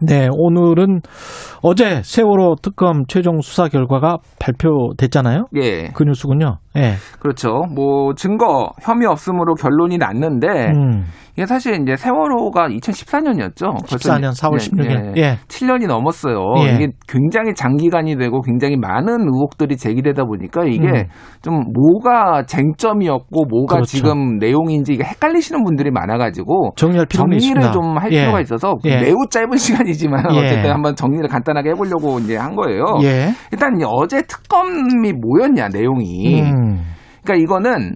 [0.00, 1.00] 네, 오늘은
[1.62, 5.46] 어제 세월호 특검 최종 수사 결과가 발표됐잖아요.
[5.62, 5.90] 예.
[5.94, 6.58] 그 뉴스군요.
[6.76, 6.94] 예.
[7.20, 7.62] 그렇죠.
[7.74, 11.04] 뭐 증거 혐의 없음으로 결론이 났는데 음.
[11.36, 13.84] 이게 사실 이제 세월호가 2014년이었죠.
[13.86, 15.16] 14년 4월 16일.
[15.16, 15.38] 예.
[15.48, 16.38] 7년이 넘었어요.
[16.58, 16.74] 예.
[16.74, 21.04] 이게 굉장히 장기간이 되고 굉장히 많은 의혹들이 제기되다 보니까 이게 음.
[21.42, 23.96] 좀 뭐가 쟁점이었고 뭐가 그렇죠.
[23.96, 27.72] 지금 내용인지 이게 헷갈리시는 분들이 많아가지고 정리할 정리를 있습니다.
[27.72, 28.20] 좀할 예.
[28.20, 29.00] 필요가 있어서 예.
[29.00, 30.38] 매우 짧은 시간이지만 예.
[30.38, 32.84] 어쨌든 한번 정리를 간단하게 해보려고 이제 한 거예요.
[33.02, 33.30] 예.
[33.50, 36.42] 일단 어제 특검이 뭐였냐 내용이.
[36.42, 36.63] 음.
[37.22, 37.94] 그러니까 이거는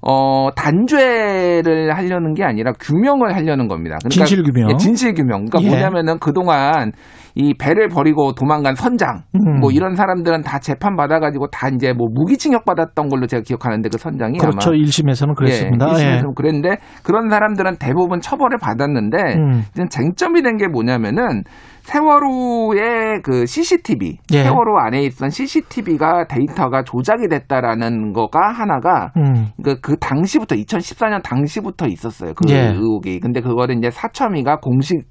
[0.00, 3.96] 어 단죄를 하려는 게 아니라 규명을 하려는 겁니다.
[4.02, 4.70] 그러니까 진실 규명.
[4.70, 5.44] 예, 진실 규명.
[5.46, 5.68] 그러니까 예.
[5.68, 6.92] 뭐냐면은 그동안
[7.40, 9.60] 이 배를 버리고 도망간 선장 음.
[9.60, 13.96] 뭐 이런 사람들은 다 재판 받아가지고 다 이제 뭐 무기징역 받았던 걸로 제가 기억하는데 그
[13.96, 14.70] 선장이 그렇죠.
[14.70, 15.86] 아마 1심에서는 그랬습니다.
[15.86, 16.20] 예, 예.
[16.20, 19.62] 1심에서는 그랬는데 그런 사람들은 대부분 처벌을 받았는데 음.
[19.72, 21.44] 이제 쟁점이 된 게 뭐냐면은
[21.82, 24.42] 세월호의 그 CCTV, 예.
[24.42, 29.46] 세월호 안에 있던 CCTV가 데이터가 조작이 됐다라는 거가 하나가 음.
[29.62, 32.34] 그, 그 당시부터 2014년 당시부터 있었어요.
[32.34, 32.70] 그 예.
[32.72, 33.20] 의혹이.
[33.20, 35.04] 근데 그거를 이제 사첨이가 공식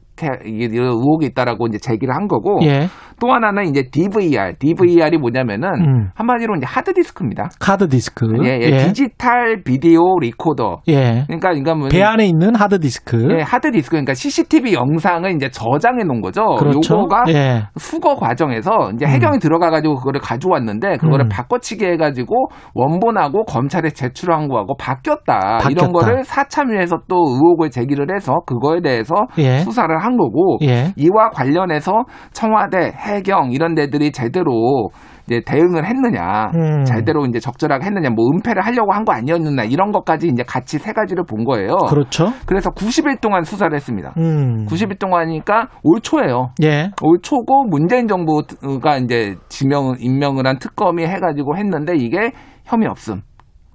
[0.45, 2.88] 이게 의혹이 있다라고 이제 제기를 한 거고 예.
[3.20, 4.53] 또 하나는 이제 DVR.
[4.59, 6.09] DVR이 뭐냐면은 음.
[6.15, 7.49] 한마디로 이제 하드 디스크입니다.
[7.60, 8.28] 하드 디스크.
[8.43, 10.78] 예, 예, digital video recorder.
[10.88, 11.24] 예.
[11.28, 13.28] 그러니까 그러니까 뭐 배 안에 있는 하드 디스크.
[13.38, 16.55] 예, 하드 디스크 그러니까 CCTV 영상을 이제 저장해 놓은 거죠.
[16.59, 16.95] 그렇죠.
[16.95, 17.63] 요거가 예.
[17.78, 21.30] 수거 과정에서 이제 해경이 들어가 가지고 그거를 가져왔는데 그거를 음.
[21.30, 25.57] 바꿔치기 해 가지고 원본하고 검찰에 제출한 거하고 바뀌었다.
[25.59, 25.70] 바뀌었다.
[25.70, 29.59] 이런 거를 사참위에서 또 의혹을 제기를 해서 그거에 대해서 예.
[29.59, 30.93] 수사를 한 거고 예.
[30.95, 32.03] 이와 관련해서
[32.34, 34.89] 청와대, 해경 이런 데들이 제대로
[35.26, 36.84] 이제 대응을 했느냐, 음.
[36.86, 40.91] 제대로 이제 적절하게 했느냐, 뭐 은폐를 하려고 한 거 아니었느냐 이런 것까지 이제 같이 세
[40.93, 41.76] 가지를 본 거예요.
[41.89, 42.32] 그렇죠.
[42.45, 44.14] 그래서 90일 동안 수사를 했습니다.
[44.18, 44.66] 음.
[44.68, 46.51] 90일 동안이니까 올 초예요.
[46.64, 46.91] 예.
[47.01, 52.32] 올 초고 문재인 정부가 이제 지명 임명을 한 특검이 해가지고 했는데 이게
[52.66, 53.22] 혐의 없음,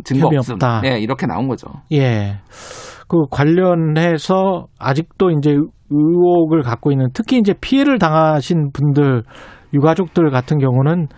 [0.05, 0.81] 증거 혐의 없음, 없다.
[0.83, 1.69] 네 이렇게 나온 거죠.
[1.93, 2.37] 예.
[3.13, 5.55] 그 관련해서 아직도 이제
[5.91, 9.25] 의혹을 갖고 있는 특히 이제 피해를 당하신 분들
[9.75, 11.09] 유가족들 같은 경우는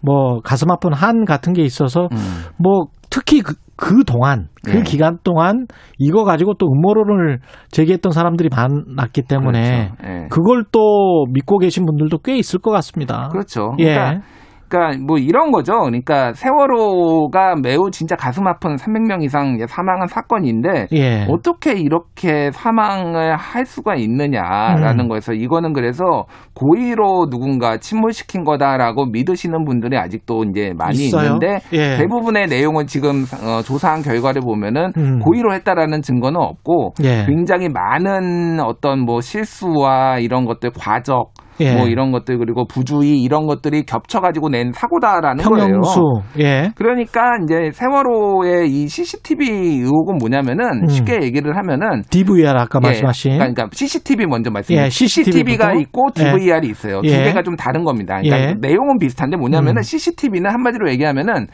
[0.00, 2.18] 뭐 가슴 아픈 한 같은 게 있어서 음.
[2.58, 4.82] 뭐 특히 그, 그 동안 그 예.
[4.82, 7.38] 기간 동안 이거 가지고 또 음모론을
[7.70, 10.12] 제기했던 사람들이 많았기 때문에 그렇죠.
[10.12, 10.26] 예.
[10.30, 13.28] 그걸 또 믿고 계신 분들도 꽤 있을 것 같습니다.
[13.30, 13.74] 그렇죠.
[13.78, 13.94] 예.
[13.94, 14.26] 그러니까,
[14.68, 15.72] 그러니까 뭐 이런 거죠.
[15.80, 21.26] 그러니까 세월호가 매우 진짜 가슴 아픈 300명 이상 사망한 사건인데 예.
[21.28, 25.08] 어떻게 이렇게 사망을 할 수가 있느냐라는 음.
[25.08, 31.24] 거에서 이거는 그래서 고의로 누군가 침몰시킨 거다라고 믿으시는 분들이 아직도 이제 많이 있어요?
[31.24, 31.96] 있는데 예.
[31.96, 35.18] 대부분의 내용은 지금 어, 조사한 결과를 보면은 음.
[35.20, 37.24] 고의로 했다라는 증거는 없고 예.
[37.26, 41.76] 굉장히 많은 어떤 뭐 실수와 이런 것들 과적 예.
[41.76, 46.00] 뭐 이런 것들 그리고 부주의 이런 것들이 겹쳐가지고 낸 사고다라는 평형수.
[46.00, 46.24] 거예요.
[46.40, 46.70] 예.
[46.74, 49.48] 그러니까 이제 세월호의 이 CCTV
[49.80, 50.88] 의혹은 뭐냐면은 음.
[50.88, 54.86] 쉽게 얘기를 하면은 DVR 아까 예, 말씀하신 그러니까, CCTV 먼저 말씀드릴게요.
[54.86, 55.52] 예, CCTV 부터.
[55.54, 57.00] CCTV가 있고 DVR이 있어요.
[57.02, 57.24] 두 예.
[57.24, 58.20] 개가 좀 다른 겁니다.
[58.20, 58.54] 그러니까 예.
[58.60, 59.82] 내용은 비슷한데 뭐냐면은 음.
[59.82, 61.46] CCTV는 한마디로 얘기하면은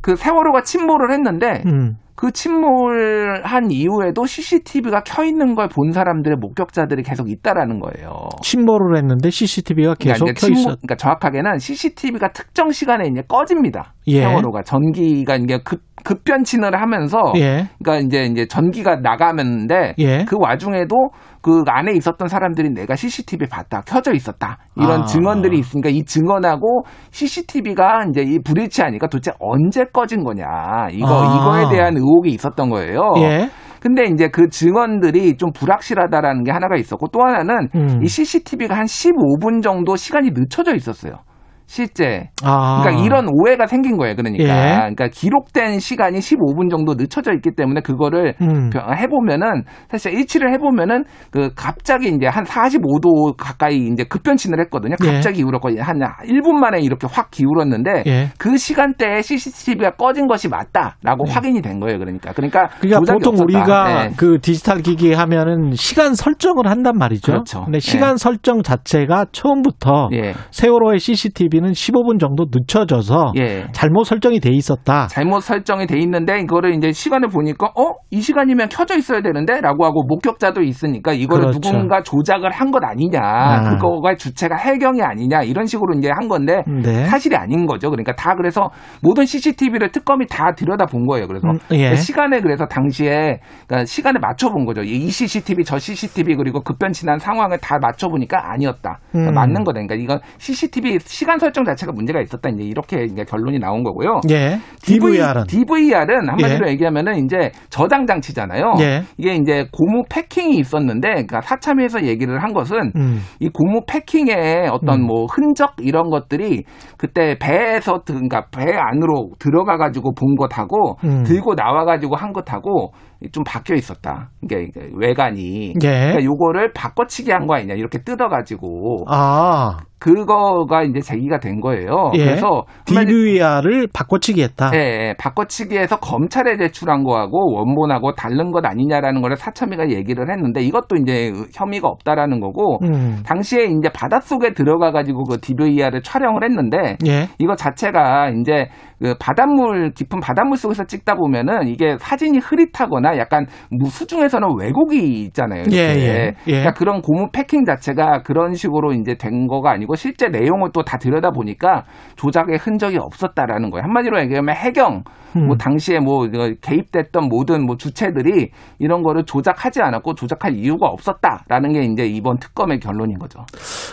[0.00, 1.96] 그 세월호가 침몰을 했는데 음.
[2.16, 8.28] 그 침몰 한 이후에도 CCTV가 켜 있는 걸 본 사람들의 목격자들이 계속 있다라는 거예요.
[8.42, 10.64] 침몰을 했는데 CCTV가 계속 그러니까, 켜 침몰- 있었.
[10.80, 13.92] 그러니까 정확하게는 CCTV가 특정 시간에 이제 꺼집니다.
[14.06, 14.20] 예.
[14.20, 17.68] 세월호가 전기가 이제 급 급변친을 하면서 예.
[17.82, 20.24] 그러니까 이제 이제 전기가 나가는데 예.
[20.24, 21.10] 그 와중에도
[21.42, 25.04] 그 안에 있었던 사람들이 내가 CCTV 봤다 켜져 있었다 이런 아.
[25.04, 30.46] 증언들이 있으니까 이 증언하고 CCTV가 이제 이 불일치하니까 도대체 언제 꺼진 거냐
[30.92, 31.60] 이거 아.
[31.60, 33.00] 이거에 대한 의혹이 있었던 거예요.
[33.18, 33.50] 예.
[33.80, 38.00] 근데 이제 그 증언들이 좀 불확실하다라는 게 하나가 있었고 또 하나는 음.
[38.02, 41.18] 이 CCTV가 한 15분 정도 시간이 늦춰져 있었어요.
[41.66, 42.30] 실제.
[42.44, 42.80] 아.
[42.82, 44.14] 그러니까 이런 오해가 생긴 거예요.
[44.14, 44.44] 그러니까.
[44.44, 44.76] 예.
[44.76, 48.70] 그러니까 기록된 시간이 15분 정도 늦춰져 있기 때문에 그거를 음.
[48.96, 54.94] 해보면은 사실 일치를 해보면은 그 갑자기 이제 한 45도 가까이 이제 급변친을 했거든요.
[55.04, 55.12] 예.
[55.12, 55.82] 갑자기 기울었거든요.
[55.82, 58.28] 한 1분 만에 이렇게 확 기울었는데 예.
[58.38, 61.98] 그 시간대에 CCTV가 꺼진 것이 맞다라고 확인이 된 거예요.
[61.98, 62.32] 그러니까.
[62.32, 63.42] 그러니까, 그러니까 보통 없었다.
[63.42, 64.14] 우리가 네.
[64.16, 67.32] 그 디지털 기기 하면은 시간 설정을 한단 말이죠.
[67.32, 67.64] 그렇죠.
[67.64, 67.80] 근데 예.
[67.80, 70.34] 시간 설정 자체가 처음부터 예.
[70.50, 73.66] 세월호의 CCTV 가 CCTV는 15분 정도 늦춰져서 예.
[73.72, 75.06] 잘못 설정이 돼 있었다.
[75.08, 77.94] 잘못 설정이 돼 있는데 이거를 이제 시간을 보니까 어?
[78.10, 81.60] 이 시간이면 켜져 있어야 되는데 라고 하고 목격자도 있으니까 이거를 그렇죠.
[81.60, 83.20] 누군가 조작을 한 것 아니냐.
[83.22, 83.70] 아.
[83.70, 85.42] 그거가 주체가 해경이 아니냐.
[85.42, 87.04] 이런 식으로 이제 한 건데 네.
[87.04, 87.90] 사실이 아닌 거죠.
[87.90, 88.70] 그러니까 다 그래서
[89.00, 91.28] 모든 CCTV를 특검이 다 들여다 본 거예요.
[91.28, 91.76] 그래서 음, 예.
[91.76, 93.38] 그러니까 시간에 그래서 당시에
[93.68, 94.82] 그러니까 시간에 맞춰 본 거죠.
[94.82, 98.98] 이 CCTV 저 CCTV 그리고 급변치난 상황을 다 맞춰 보니까 아니었다.
[99.12, 99.34] 그러니까 음.
[99.34, 99.80] 맞는 거다.
[99.80, 102.48] 그러니까 이건 CCTV 시간 설정 자체가 문제가 있었다.
[102.50, 104.20] 이제 이렇게 이제 결론이 나온 거고요.
[104.30, 104.58] 예.
[104.82, 106.72] DVR은 DVR은 한마디로 예.
[106.72, 108.74] 얘기하면은 이제 저장 장치잖아요.
[108.80, 109.02] 예.
[109.16, 113.20] 이게 이제 고무 패킹이 있었는데, 그러니까 사참에서 얘기를 한 것은 음.
[113.38, 115.06] 이 고무 패킹에 어떤 음.
[115.06, 116.64] 뭐 흔적 이런 것들이
[116.98, 121.22] 그때 배에서 드- 그러니까 배 안으로 들어가 가지고 본 것하고 음.
[121.22, 122.90] 들고 나와 가지고 한 것하고
[123.32, 124.30] 좀 바뀌어 있었다.
[124.42, 125.74] 이게 외관이.
[125.82, 125.88] 예.
[125.88, 132.10] 그러니까 요거를 바꿔치기 한 거 아니냐 이렇게 뜯어 가지고 아, 그거가 이제 제기가 된 거예요.
[132.14, 132.24] 예.
[132.24, 134.70] 그래서 DVR을 바꿔치기 했다.
[134.74, 135.14] 예, 예.
[135.18, 141.88] 바꿔치기해서 검찰에 제출한 거하고 원본하고 다른 것 아니냐라는 거를 사참위가 얘기를 했는데 이것도 이제 혐의가
[141.88, 143.22] 없다라는 거고 음.
[143.24, 147.28] 당시에 이제 바닷속에 들어가 가지고 그 DVR을 촬영을 했는데 예.
[147.38, 148.68] 이거 자체가 이제
[149.00, 153.46] 그 바닷물 깊은 바닷물 속에서 찍다 보면은 이게 사진이 흐릿하거나 약간
[153.88, 155.64] 수중에서는 왜곡이 있잖아요.
[155.72, 156.50] 예, 예, 예.
[156.50, 160.98] 그러니까 그런 고무 패킹 자체가 그런 식으로 이제 된 거가 아니고 실제 내용을 또 다
[160.98, 161.82] 들여다 보니까
[162.16, 163.82] 조작의 흔적이 없었다라는 거예요.
[163.84, 165.02] 한마디로 얘기하면 해경
[165.34, 165.46] 음.
[165.48, 166.26] 뭐 당시에 뭐
[166.62, 172.78] 개입됐던 모든 뭐 주체들이 이런 거를 조작하지 않았고 조작할 이유가 없었다라는 게 이제 이번 특검의
[172.80, 173.40] 결론인 거죠.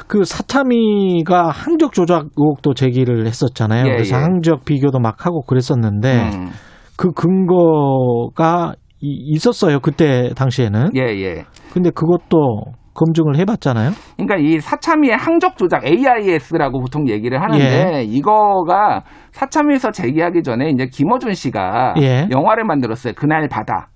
[0.07, 3.85] 그 사타미가 항적 조작 의혹도 제기를 했었잖아요.
[3.87, 4.21] 예, 그래서 예.
[4.21, 6.49] 항적 비교도 막 하고 그랬었는데 음.
[6.95, 9.79] 그 근거가 이- 있었어요.
[9.79, 10.91] 그때 당시에는.
[10.95, 11.43] 예, 예.
[11.73, 13.91] 근데 그것도 검증을 해봤잖아요.
[14.17, 18.03] 그러니까 이 사참위의 항적 조작 AIS라고 보통 얘기를 하는데 예.
[18.03, 19.01] 이거가
[19.31, 22.27] 사참위에서 제기하기 전에 이제 김어준 씨가 예.
[22.31, 23.13] 영화를 만들었어요.
[23.17, 23.87] 그날 바다.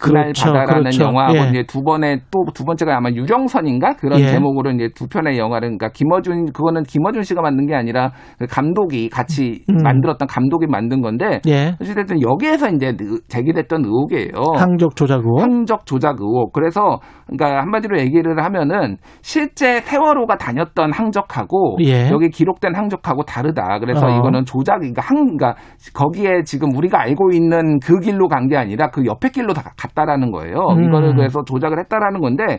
[0.00, 1.04] 그날 그렇죠, 바다라는 그렇죠.
[1.04, 1.48] 영화하고 예.
[1.50, 4.26] 이제 두 번에 또 두 번째가 아마 유령선인가 그런 예.
[4.28, 9.08] 제목으로 이제 두 편의 영화를 그러니까 김어준 그거는 김어준 씨가 만든 게 아니라 그 감독이
[9.08, 9.76] 같이 음.
[9.82, 11.74] 만들었던 감독이 만든 건데 예.
[11.80, 14.32] 어쨌든 여기에서 이제 의- 제기됐던 의혹이에요.
[14.56, 15.40] 항적 조작 의혹.
[15.42, 16.52] 항적 조작 의혹.
[16.52, 22.08] 그래서 그러니까 한마디로 얘기를 하면은 실제 세월호가 다녔던 항적하고 예.
[22.10, 23.78] 여기 기록된 항적하고 다르다.
[23.78, 24.10] 그래서 어.
[24.18, 25.54] 이거는 조작 그러니까 항 그러니까
[25.94, 29.62] 거기에 지금 우리가 알고 있는 그 길로 간 게 아니라 그 옆에 길로 다
[29.94, 30.56] 갔다라는 거예요.
[30.76, 30.84] 음.
[30.84, 32.58] 이거를 그래서 조작을 했다라는 건데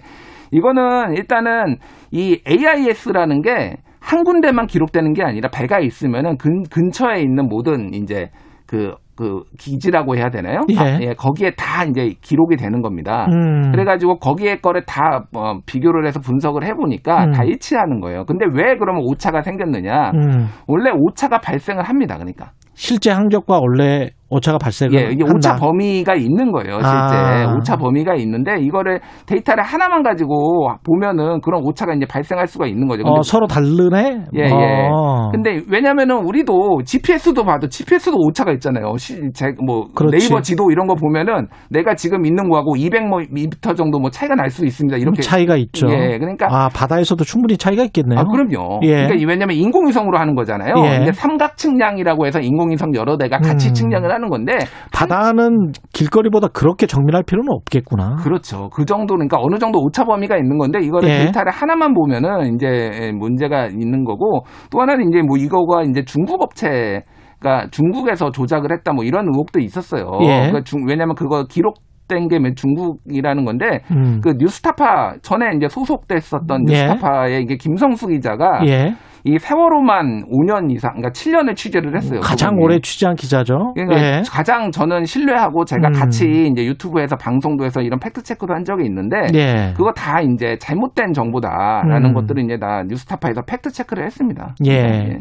[0.51, 1.77] 이거는 일단은
[2.11, 8.29] 이 AIS라는 게 한 군데만 기록되는 게 아니라 배가 있으면은 근, 근처에 있는 모든 이제
[8.65, 10.61] 그, 그 기지라고 해야 되나요?
[10.69, 10.77] 예.
[10.77, 13.27] 아, 예, 거기에 다 이제 기록이 되는 겁니다.
[13.29, 13.71] 음.
[13.71, 17.31] 그래가지고 거기에 거를 다 어, 비교를 해서 분석을 해보니까 음.
[17.31, 18.25] 다 일치하는 거예요.
[18.25, 20.11] 근데 왜 그러면 오차가 생겼느냐?
[20.15, 20.47] 음.
[20.67, 22.15] 원래 오차가 발생을 합니다.
[22.15, 22.51] 그러니까.
[22.73, 25.35] 실제 항적과 원래 오차가 발생을 예, 이게 한다.
[25.35, 26.87] 오차 범위가 있는 거예요, 실제.
[26.87, 27.53] 아.
[27.55, 33.03] 오차 범위가 있는데 이거를 데이터를 하나만 가지고 보면은 그런 오차가 이제 발생할 수가 있는 거죠.
[33.03, 34.25] 근데 어, 서로 다르네.
[34.37, 34.87] 예, 예.
[34.91, 35.29] 어.
[35.31, 38.95] 근데 왜냐면은 우리도 GPS도 봐도 GPS도 오차가 있잖아요.
[38.97, 40.17] 시, 제, 뭐 그렇지.
[40.17, 44.65] 네이버 지도 이런 거 보면은 내가 지금 있는 거하고 200m 정도 뭐 차이가 날 수
[44.65, 44.97] 있습니다.
[44.97, 45.87] 이렇게 차이가 있죠.
[45.89, 48.19] 예, 그러니까 아 바다에서도 충분히 차이가 있겠네요.
[48.19, 48.79] 아, 그럼요.
[48.83, 49.05] 예.
[49.07, 50.73] 그러니까 왜냐면 인공위성으로 하는 거잖아요.
[50.85, 50.97] 예.
[50.97, 53.73] 근데 삼각 측량이라고 해서 인공위성 여러 대가 같이 음.
[53.73, 54.57] 측량을 하는 건데
[54.93, 58.17] 바다는 길거리보다 그렇게 정밀할 필요는 없겠구나.
[58.23, 58.69] 그렇죠.
[58.73, 61.17] 그 정도 그러니까 어느 정도 오차 범위가 있는 건데 이거를 예.
[61.19, 67.03] 데이터를 하나만 보면은 이제 문제가 있는 거고 또 하나는 이제 뭐 이거가 이제 중국 업체
[67.41, 70.11] 가 중국에서 조작을 했다 뭐 이런 의혹도 있었어요.
[70.21, 70.27] 예.
[70.27, 71.75] 그러니까 중- 왜냐면 그거 기록
[72.07, 74.19] 된 게 중국이라는 건데 음.
[74.21, 76.73] 그 뉴스타파 전에 이제 소속됐었던 예.
[76.73, 78.93] 뉴스타파의 이게 김성수 기자가 예.
[79.23, 82.19] 이 세월호만 5년 이상, 그러니까 7년을 취재를 했어요.
[82.21, 82.63] 가장 그분이.
[82.63, 83.73] 오래 취재한 기자죠.
[83.75, 84.21] 그러니까 예.
[84.29, 85.93] 가장 저는 신뢰하고 제가 음.
[85.93, 89.73] 같이 이제 유튜브에서 방송도 해서 이런 fact check도 한 적이 있는데 예.
[89.75, 92.13] 그거 다 이제 잘못된 정보다라는 음.
[92.13, 94.55] 것들을 이제 다 뉴스타파에서 fact check를 했습니다.
[94.65, 95.19] 예.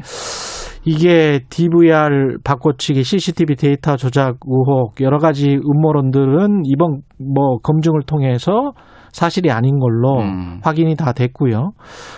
[0.85, 8.73] 이게 DVR 바꿔치기 CCTV 데이터 조작 의혹 여러 가지 음모론들은 이번 뭐 검증을 통해서
[9.13, 10.61] 사실이 아닌 걸로 음.
[10.63, 11.73] 확인이 다 됐고요.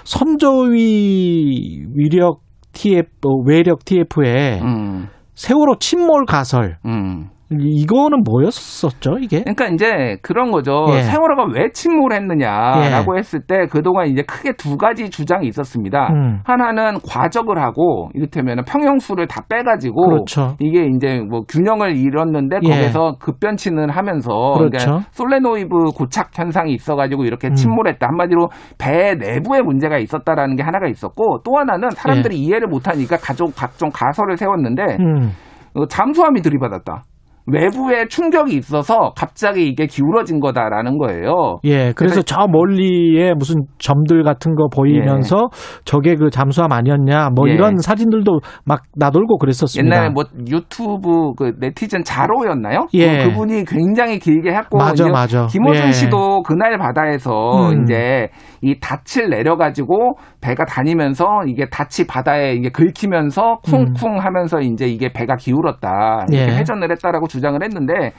[0.05, 2.40] 선조위 외력
[2.73, 5.09] TF 어, 외력 TF에 음.
[5.35, 7.28] 세월호 침몰 가설 음.
[7.60, 9.40] 이거는 뭐였었죠, 이게?
[9.42, 10.86] 그러니까 이제 그런 거죠.
[10.90, 11.02] 예.
[11.02, 13.18] 세월호가 왜 침몰 했느냐라고 예.
[13.18, 16.08] 했을 때 그동안 이제 크게 두 가지 주장이 있었습니다.
[16.12, 16.40] 음.
[16.44, 20.56] 하나는 과적을 하고 이를테면 평형수를 다 빼가지고 그렇죠.
[20.60, 22.68] 이게 이제 뭐 균형을 잃었는데 예.
[22.68, 24.78] 거기서 급변치는 하면서 그렇죠.
[24.78, 27.54] 그러니까 솔레노이브 고착 현상이 있어가지고 이렇게 음.
[27.54, 28.06] 침몰했다.
[28.06, 28.48] 한마디로
[28.78, 34.36] 배 내부에 문제가 있었다라는 게 하나가 있었고 또 하나는 사람들이 이해를 못하니까 가족 각종 가설을
[34.36, 34.96] 세웠는데 예.
[35.00, 35.30] 음.
[35.74, 37.02] 어, 잠수함이 들이받았다.
[37.47, 41.59] 외부에 충격이 있어서 갑자기 이게 기울어진 거다라는 거예요.
[41.64, 45.48] 예, 그래서 저 멀리에 무슨 점들 같은 거 보이면서
[45.85, 47.55] 저게 그 잠수함 아니었냐, 뭐 예.
[47.55, 49.97] 이런 사진들도 막 나돌고 그랬었습니다.
[49.97, 52.86] 옛날에 뭐 유튜브 그 네티즌 자로였나요?
[52.94, 53.24] 예.
[53.24, 55.47] 그 그분이 굉장히 길게 했고 맞아, 맞아.
[55.47, 55.93] 김호준 예.
[55.93, 57.82] 씨도 그날 바다에서 음.
[57.82, 58.28] 이제
[58.60, 65.36] 이 닻을 내려가지고 배가 다니면서 이게 닻이 바다에 이게 긁히면서 쿵쿵 하면서 이제 이게 배가
[65.36, 66.56] 기울었다 이렇게 예.
[66.59, 68.12] 회전을 했다라고 주장을 했는데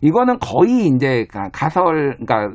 [0.00, 2.52] 이거는 거의 이제 가- 가설, 그러니까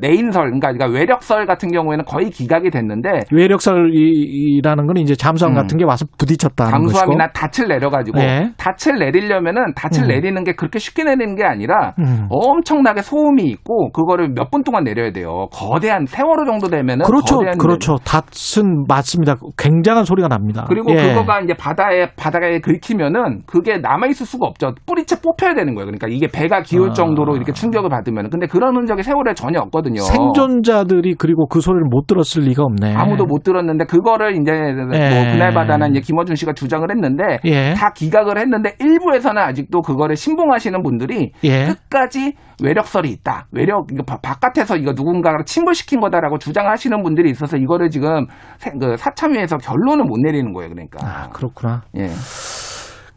[0.00, 5.56] 내인설, 그러니까 그러니까 외력설 같은 경우에는 거의 기각이 됐는데 외력설이라는 건 이제 잠수함 음.
[5.56, 7.48] 같은 게 와서 부딪혔다는 잠수함이나 것이고.
[7.48, 8.50] 닻을 내려가지고 예.
[8.56, 10.08] 닻을 내리려면은 닻을 음.
[10.08, 12.26] 내리는 게 그렇게 쉽게 내리는 게 아니라 음.
[12.28, 15.46] 엄청나게 소음이 있고 그거를 몇 분 동안 내려야 돼요.
[15.52, 17.96] 거대한 세월호 정도 되면은 그렇죠, 그렇죠.
[17.98, 19.36] 닷은 맞습니다.
[19.58, 20.64] 굉장한 소리가 납니다.
[20.66, 20.96] 그리고 예.
[21.08, 24.72] 그거가 이제 바다에 바다에 긁히면은 그게 남아 있을 수가 없죠.
[24.86, 25.84] 뿌리채 뽑혀야 되는 거예요.
[25.84, 26.92] 그러니까 이게 배가 기울 아.
[26.94, 30.00] 정도로 이렇게 충격을 받으면 근데 그런 흔적이 세월에 전혀 없거든요.
[30.00, 32.94] 생존자들이 그리고 그 소리를 못 들었을 리가 없네.
[32.94, 35.30] 아무도 못 들었는데 그거를 이제 뭐 예.
[35.32, 37.74] 그날 바다는 이제 김어준 씨가 주장을 했는데 예.
[37.74, 41.66] 다 기각을 했는데 일부에서는 아직도 그거를 신봉하시는 분들이 예.
[41.66, 43.46] 끝까지 외력설이 있다.
[43.52, 48.26] 외력 이거 바, 바깥에서 이거 누군가를 침몰시킨 거다라고 주장하시는 분들이 있어서 이거를 지금
[48.58, 50.70] 세- 그 사참위에서 결론을 못 내리는 거예요.
[50.70, 50.98] 그러니까.
[51.06, 51.82] 아, 그렇구나.
[51.96, 52.08] 예.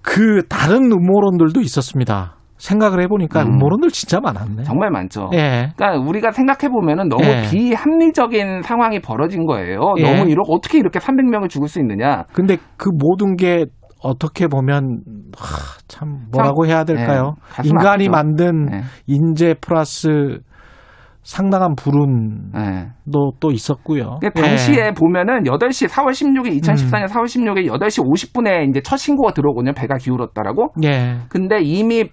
[0.01, 2.35] 그 다른 음모론들도 있었습니다.
[2.61, 3.53] 생각을 해보니까 음.
[3.53, 3.57] 음.
[3.57, 4.63] 모론들 진짜 많았네.
[4.63, 5.29] 정말 많죠.
[5.33, 5.71] 예.
[5.75, 7.49] 그러니까 우리가 생각해 보면은 너무 예.
[7.49, 9.93] 비합리적인 상황이 벌어진 거예요.
[9.97, 10.03] 예.
[10.03, 12.25] 너무 이렇게 어떻게 이렇게 300명을 죽을 수 있느냐?
[12.33, 13.65] 근데 그 모든 게
[14.03, 15.01] 어떻게 보면
[15.37, 17.35] 하, 참 뭐라고 해야 될까요?
[17.63, 18.11] 예, 인간이 아프죠.
[18.11, 18.81] 만든 예.
[19.07, 20.39] 인재 플러스
[21.23, 22.89] 상당한 불운도 예.
[23.39, 24.19] 또 있었고요.
[24.21, 27.05] 그 당시에 보면은 8시 4월 16일 2014년 음.
[27.07, 29.73] 4월 16일 8시 50분에 이제 첫 신고가 들어오거든요.
[29.73, 30.73] 배가 기울었다라고.
[30.83, 31.17] 예.
[31.29, 32.05] 근데 이미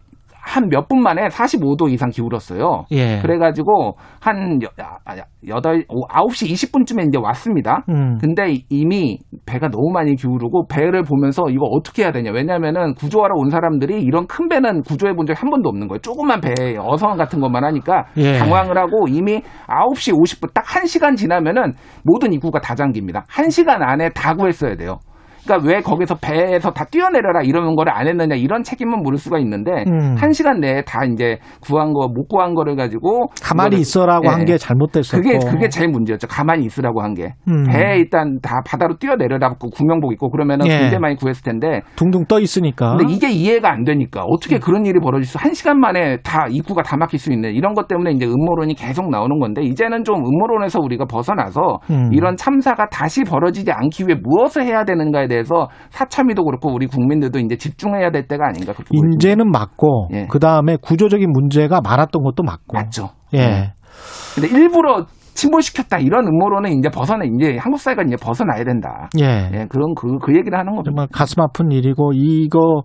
[0.48, 2.84] 한 몇 분 만에 45도 이상 기울었어요.
[2.92, 3.18] 예.
[3.20, 4.68] 그래가지고 한 여,
[5.04, 5.14] 아,
[5.46, 7.84] 여덟, 오, 9시 20분쯤에 이제 왔습니다.
[7.90, 8.16] 음.
[8.18, 12.30] 근데 이미 배가 너무 많이 기울고 배를 보면서 이거 어떻게 해야 되냐.
[12.32, 15.98] 왜냐면은 구조하러 온 사람들이 이런 큰 배는 구조해 본 적이 한 번도 없는 거예요.
[16.00, 18.38] 조그만 배, 어선 같은 것만 하니까 예.
[18.38, 23.24] 당황을 하고 이미 9시 50분 딱 1시간 지나면은 모든 입구가 다 잠깁니다.
[23.30, 24.98] 1시간 안에 다 구했어야 돼요.
[25.48, 29.84] 그러니까 왜 거기서 배에서 다 뛰어내려라 이러는 거를 안 했느냐 이런 책임은 물을 수가 있는데
[29.88, 30.14] 음.
[30.18, 34.28] 한 시간 내에 다 이제 구한 거 못 구한 거를 가지고 가만히 있어라고 예.
[34.28, 35.22] 한게 잘못됐었고.
[35.22, 36.26] 그게 그게 제일 문제였죠.
[36.26, 37.34] 가만히 있으라고 한 게.
[37.48, 37.64] 음.
[37.64, 40.78] 배에 일단 다 바다로 뛰어내려라고 구명복 입고 그러면은 예.
[40.78, 41.82] 굉장히 많이 구했을 텐데.
[41.96, 42.96] 둥둥 떠 있으니까.
[42.96, 44.60] 근데 이게 이해가 안 되니까 어떻게 음.
[44.60, 45.38] 그런 일이 벌어질 수?
[45.38, 49.10] 한 시간 만에 다 입구가 다 막힐 수 있는 이런 것 때문에 이제 음모론이 계속
[49.10, 52.10] 나오는 건데 이제는 좀 음모론에서 우리가 벗어나서 음.
[52.12, 57.38] 이런 참사가 다시 벌어지지 않기 위해 무엇을 해야 되는가에 대해 서 사참위도 그렇고 우리 국민들도
[57.38, 58.90] 이제 집중해야 될 때가 아닌가 그렇게.
[58.92, 60.26] 인재는 맞고 예.
[60.28, 62.76] 그 다음에 구조적인 문제가 많았던 것도 맞고.
[62.76, 63.10] 맞죠.
[63.34, 63.72] 예.
[64.34, 69.08] 근데 일부러 침몰시켰다 이런 음모론은 이제 벗어나 이제 한국 사회가 이제 벗어나야 된다.
[69.20, 69.50] 예.
[69.52, 70.90] 예, 그런 그, 그 얘기를 하는 겁니다.
[70.90, 72.82] 정말 가슴 아픈 일이고 이거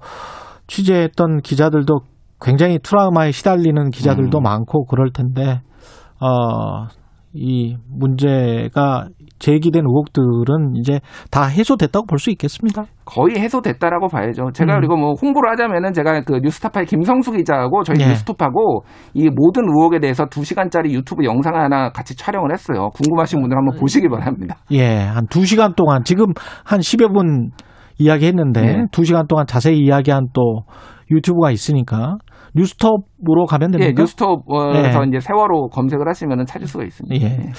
[0.68, 2.02] 취재했던 기자들도
[2.40, 4.44] 굉장히 트라우마에 시달리는 기자들도 음.
[4.44, 5.62] 많고 그럴 텐데
[6.20, 6.88] 어,
[7.34, 9.08] 이 문제가
[9.44, 12.86] 제기된 의혹들은 이제 다 해소됐다고 볼 수 있겠습니다.
[13.04, 14.52] 거의 해소됐다라고 봐야죠.
[14.54, 14.80] 제가 음.
[14.80, 18.08] 그리고 뭐 홍보를 하자면은 제가 그 뉴스타파의 김성수 기자하고 저희 예.
[18.08, 22.90] 뉴스톱하고 이 모든 의혹에 대해서 2시간짜리 유튜브 영상 하나 같이 촬영을 했어요.
[22.92, 24.56] 궁금하신 분들 한번 보시기 바랍니다.
[24.72, 26.28] 예, 한 두시간 동안 지금
[26.64, 27.50] 한 10여 분
[27.98, 28.86] 이야기했는데 네.
[28.94, 30.62] 두시간 동안 자세히 이야기한 또
[31.12, 32.16] 유튜브가 있으니까
[32.56, 33.90] 뉴스톱으로 가면 됩니까?
[33.90, 35.08] 예, 뉴스톱에서 예.
[35.08, 37.26] 이제 세월호 검색을 하시면은 찾을 수가 있습니다.
[37.26, 37.52] 예.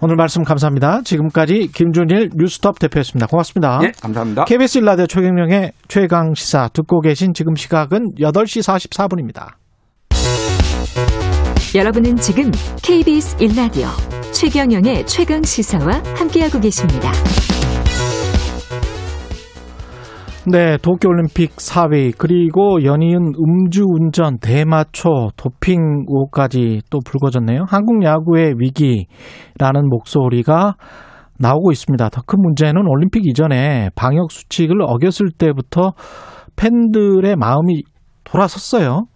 [0.00, 1.02] 오늘 말씀 감사합니다.
[1.02, 3.26] 지금까지 김준일 뉴스톱 대표였습니다.
[3.26, 3.80] 고맙습니다.
[3.84, 4.44] 예, 감사합니다.
[4.44, 9.54] KBS 일라디오 최경영의 최강 시사 듣고 계신 지금 시각은 8시 44분입니다.
[11.76, 12.50] 여러분은 지금
[12.82, 13.88] KBS 1라디오
[14.32, 17.10] 최경영의 최강 시사와 함께하고 계십니다.
[20.46, 27.64] 네, 도쿄올림픽 4위 그리고 연이은 음주운전, 대마초, 도핑 의혹까지 또 불거졌네요.
[27.66, 30.74] 한국 야구의 위기라는 목소리가
[31.38, 32.10] 나오고 있습니다.
[32.10, 35.94] 더 큰 문제는 올림픽 이전에 방역 수칙을 어겼을 때부터
[36.56, 37.82] 팬들의 마음이
[38.24, 39.06] 돌아섰어요.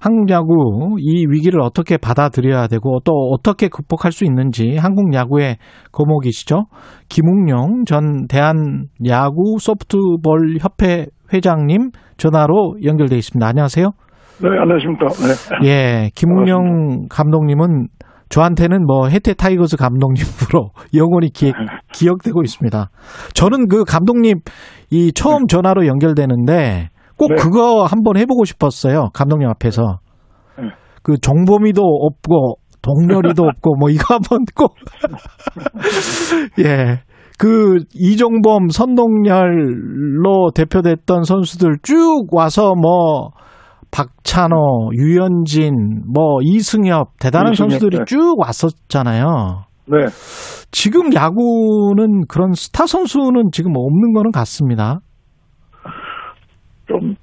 [0.00, 5.58] 한국 야구 이 위기를 어떻게 받아들여야 되고 또 어떻게 극복할 수 있는지 한국 야구의
[5.92, 6.64] 거목이시죠.
[7.10, 13.46] 김웅용 전 대한 야구 소프트볼 협회 회장님 전화로 연결돼 있습니다.
[13.46, 13.90] 안녕하세요.
[14.42, 15.06] 네, 안녕하십니까.
[15.60, 15.68] 네.
[15.68, 17.88] 예, 김웅용 감독님은
[18.30, 21.52] 저한테는 뭐 해태 타이거즈 감독님으로 영원히 기,
[21.92, 22.90] 기억되고 있습니다.
[23.34, 24.38] 저는 그 감독님
[24.90, 26.88] 이 처음 전화로 연결되는데
[27.20, 27.34] 꼭 네.
[27.34, 29.10] 그거 한번 해보고 싶었어요.
[29.12, 29.98] 감독님 앞에서.
[30.56, 30.70] 네.
[31.02, 34.74] 그 종범이도 없고 동렬이도 없고 뭐 이거 한번 꼭
[36.64, 37.02] 예.
[37.38, 43.32] 그 이종범 선동열로 대표됐던 선수들 쭉 와서 뭐
[43.90, 48.04] 박찬호, 유현진, 뭐 이승엽 대단한 이승엽, 선수들이 네.
[48.06, 49.64] 쭉 왔었잖아요.
[49.88, 49.96] 네.
[50.70, 55.00] 지금 야구는 그런 스타 선수는 지금 없는 거는 같습니다.
[56.90, 57.14] 좀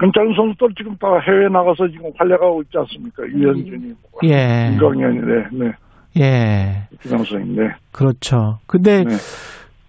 [0.00, 3.22] 괜찮은 선수들 지금 다 해외 나가서 지금 활약하고 있지 않습니까?
[3.24, 3.92] 유현준이,
[4.24, 4.70] 예.
[4.70, 5.72] 김광현이, 네, 네.
[6.18, 6.88] 예.
[7.02, 7.68] 김광선이, 네.
[7.92, 8.58] 그렇죠.
[8.66, 9.10] 근데 네.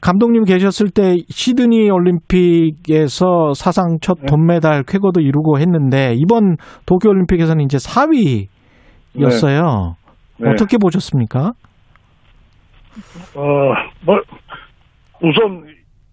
[0.01, 4.25] 감독님 계셨을 때 시드니 올림픽에서 사상 첫 네.
[4.25, 9.95] 돈메달 쾌거도 이루고 했는데 이번 도쿄 올림픽에서는 이제 4위였어요.
[10.39, 10.49] 네.
[10.49, 11.53] 어떻게 보셨습니까?
[13.35, 13.41] 어,
[14.05, 14.19] 뭐,
[15.21, 15.63] 우선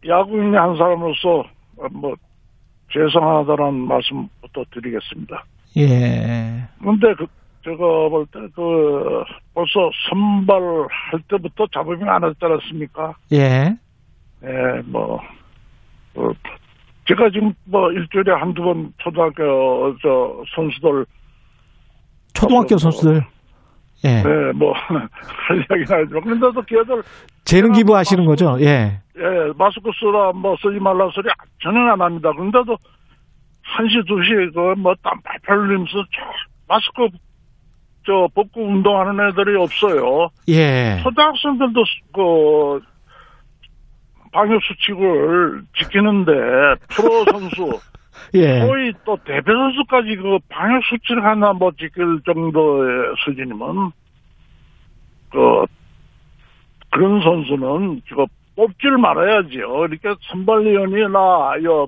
[0.07, 1.43] 야구인 한 사람으로서
[1.79, 2.15] 어, 뭐
[2.93, 5.45] 죄송하다는 말씀부터 드리겠습니다.
[5.77, 6.65] 예.
[6.83, 7.27] 근데 그
[7.65, 7.77] 제가
[8.09, 9.25] 볼 때 그
[9.55, 13.15] 벌써 선발할 때부터 잡음이 안 했지 않았습니까?
[13.33, 13.77] 예.
[14.45, 15.21] 예, 뭐,
[16.15, 16.31] 어,
[17.09, 21.05] 제가 지금 뭐 일주일에 한두 번 초등학교 저 선수들
[22.35, 23.23] 초등학교 어, 선수들.
[24.05, 24.23] 예.
[24.23, 27.03] 네, 뭐, 할 이야기는 아니지만, 그런데도 걔들,
[27.49, 28.59] 재능 기부하시는 거죠?
[28.61, 29.01] 예.
[29.17, 31.29] 예, 마스크 쓰라, 뭐, 쓰지 말라 소리
[31.63, 32.31] 전혀 안 합니다.
[32.33, 32.77] 그런데도,
[33.79, 36.23] 1시, 2시, 그, 뭐, 땀 팔팔 흘리면서, 저,
[36.69, 37.09] 마스크,
[38.05, 40.29] 저, 벗고 운동하는 애들이 없어요.
[40.49, 41.01] 예.
[41.03, 42.81] 초등학생들도, 그,
[44.31, 46.33] 방역수칙을 지키는데,
[46.91, 47.81] 프로 선수,
[48.35, 48.61] 예.
[48.61, 53.93] 거의 또 대표 선수까지 그 방역 수칙을 하나 뭐 지킬 정도의 수준이면
[55.31, 55.65] 그
[56.91, 58.25] 그런 선수는 그
[58.57, 59.87] 뽑질 말아야지요.
[59.89, 61.19] 이렇게 선발위원이나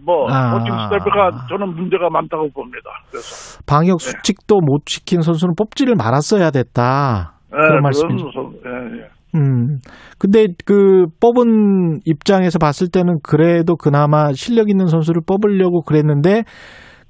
[0.05, 0.53] 뭐 아.
[0.57, 2.91] 코칭 스태프가 저는 문제가 많다고 봅니다.
[3.11, 7.35] 그래서 방역 수칙도 못 지킨 선수는 뽑지를 말았어야 됐다.
[7.53, 8.31] 예, 그런 말씀이죠.
[8.33, 9.09] 선- 예, 예.
[9.35, 9.79] 음.
[10.19, 16.45] 근데 그 뽑은 입장에서 봤을 때는 그래도 그나마 실력 있는 선수를 뽑으려고 그랬는데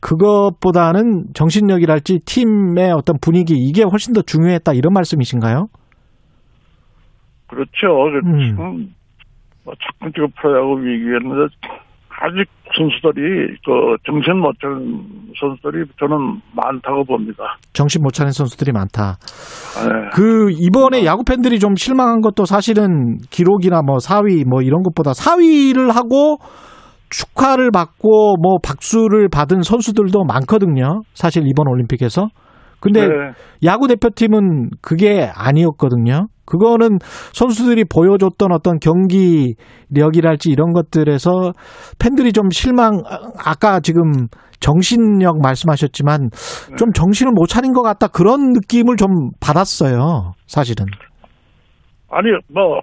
[0.00, 5.66] 그것보다는 정신력이랄지 팀의 어떤 분위기 이게 훨씬 더 중요했다 이런 말씀이신가요?
[7.50, 8.06] 그렇죠.
[8.24, 8.38] 음.
[8.38, 8.94] 지금
[9.64, 11.48] 뭐 자꾸 지금 프로야구 위기에는
[12.22, 17.56] 아직 선수들이 그 정신 못 차린 선수들이 저는 많다고 봅니다.
[17.72, 19.16] 정신 못 차린 선수들이 많다.
[19.82, 20.10] 예.
[20.12, 25.92] 그 이번에 야구 팬들이 좀 실망한 것도 사실은 기록이나 뭐 4위 뭐 이런 것보다 4위를
[25.92, 26.36] 하고
[27.08, 31.00] 축하를 받고 뭐 박수를 받은 선수들도 많거든요.
[31.14, 32.28] 사실 이번 올림픽에서.
[32.80, 33.14] 근데 네.
[33.64, 36.26] 야구 대표팀은 그게 아니었거든요.
[36.50, 36.98] 그거는
[37.32, 41.52] 선수들이 보여줬던 어떤 경기력이랄지 이런 것들에서
[41.98, 43.02] 팬들이 좀 실망,
[43.44, 44.26] 아까 지금
[44.60, 46.30] 정신력 말씀하셨지만
[46.76, 50.32] 좀 정신을 못 차린 것 같다 그런 느낌을 좀 받았어요.
[50.46, 50.86] 사실은.
[52.10, 52.80] 아니 뭐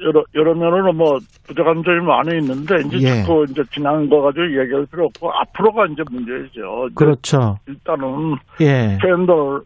[0.00, 3.22] 여러 여러 면으로 뭐 부족한 점이 많이 있는데 이제 예.
[3.22, 6.86] 자꾸 이제 지난 거 가지고 얘기할 필요 없고 앞으로가 이제 문제죠.
[6.86, 7.56] 이제 그렇죠.
[7.66, 8.98] 일단은 예.
[9.00, 9.60] 팬들의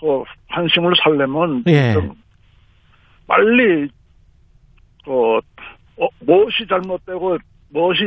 [0.00, 0.22] 그
[0.52, 1.92] 관심을 살려면 예.
[1.94, 2.10] 좀
[3.28, 3.88] 빨리
[5.04, 5.12] 그
[6.00, 7.38] 어, 무엇이 잘못되고
[7.72, 8.00] 무엇이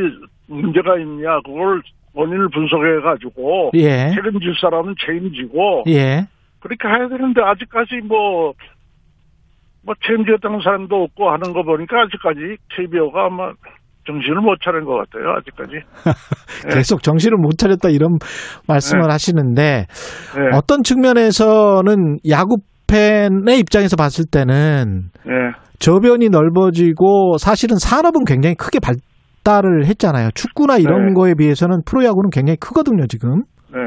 [0.47, 1.81] 문제가 있냐 그걸
[2.13, 4.09] 원인을 분석해 가지고 예.
[4.13, 6.27] 책임질 사람은 책임지고 예.
[6.59, 8.53] 그렇게 해야 되는데 아직까지 뭐,
[9.83, 13.53] 뭐 책임지었다는 사람도 없고 하는 거 보니까 아직까지 KBO가 아마
[14.05, 15.31] 정신을 못 차린 것 같아요.
[15.37, 15.73] 아직까지.
[16.73, 18.17] 계속 정신을 못 차렸다 이런
[18.67, 19.11] 말씀을 네.
[19.11, 19.61] 하시는데
[20.35, 20.57] 네.
[20.57, 22.57] 어떤 측면에서는 야구
[22.91, 25.31] 팬의 입장에서 봤을 때는 예.
[25.79, 30.29] 저변이 넓어지고 사실은 산업은 굉장히 크게 발달을 했잖아요.
[30.35, 31.13] 축구나 이런 네.
[31.13, 33.43] 거에 비해서는 프로야구는 굉장히 크거든요, 지금.
[33.73, 33.79] 네.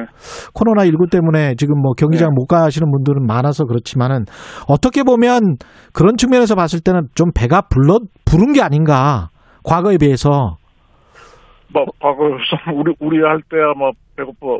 [0.54, 4.24] 코로나 19 때문에 지금 뭐 경기장 못 가시는 분들은 많아서 그렇지만은
[4.66, 5.56] 어떻게 보면
[5.92, 9.28] 그런 측면에서 봤을 때는 좀 배가 불러, 부른 게 아닌가.
[9.62, 10.56] 과거에 비해서.
[11.72, 12.30] 뭐, 과거에
[12.74, 14.58] 우리, 우리 할 때야 뭐, 배고파,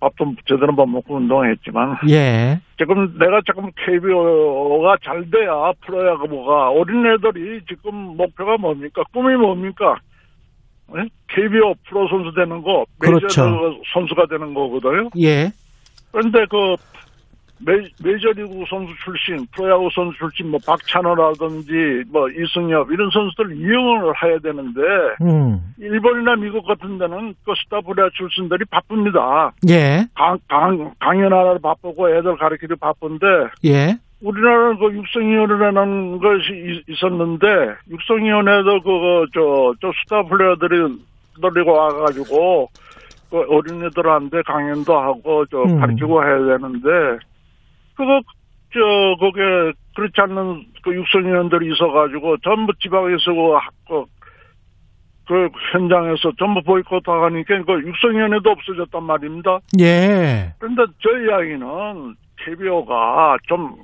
[0.00, 1.96] 밥도 제대로 못 먹고 운동했지만.
[2.08, 2.60] 예.
[2.78, 9.02] 지금 내가 지금 KBO가 잘 돼야 프로야구가 어린애들이 지금 목표가 뭡니까?
[9.12, 9.98] 꿈이 뭡니까?
[11.28, 13.26] KBO 프로 선수 되는 거 그렇죠.
[13.26, 15.10] 메이저 선수가 되는 거거든요.
[15.20, 15.50] 예.
[16.12, 16.76] 그런데 그
[17.60, 17.72] 메,
[18.04, 24.80] 메이저리그 선수 출신, 프로야구 선수 출신, 뭐 박찬호라든지 뭐 이승엽 이런 선수들 이용을 해야 되는데
[25.22, 25.60] 음.
[25.78, 29.52] 일본이나 미국 같은 데는 그 스타 플레이어 출신들이 바쁩니다.
[29.68, 30.06] 예.
[30.14, 33.26] 강, 강, 강연하느라 바쁘고 애들 가르치기 바쁜데
[33.64, 33.96] 예.
[34.22, 37.46] 우리나라는 그 육성위원회라는 것이 있- 있었는데
[37.90, 40.98] 육성위원회도 그거 저, 저 스타 플레이어들이
[41.40, 42.68] 데리고 와가지고
[43.30, 45.78] 그 어린이들한테 강연도 하고 저 음.
[45.80, 46.88] 가르치고 해야 되는데
[47.98, 48.20] 그거
[48.72, 48.80] 저
[49.18, 54.04] 거기에 그렇지 않는 그 육성위원들이 있어가지고 전부 지방에서 그, 하- 그,
[55.26, 59.58] 그 현장에서 전부 보이콧하니까 그 육성위원회도 없어졌단 말입니다.
[59.80, 60.52] 예.
[60.58, 62.14] 그런데 저희 이야기는
[62.44, 63.74] KBO가 좀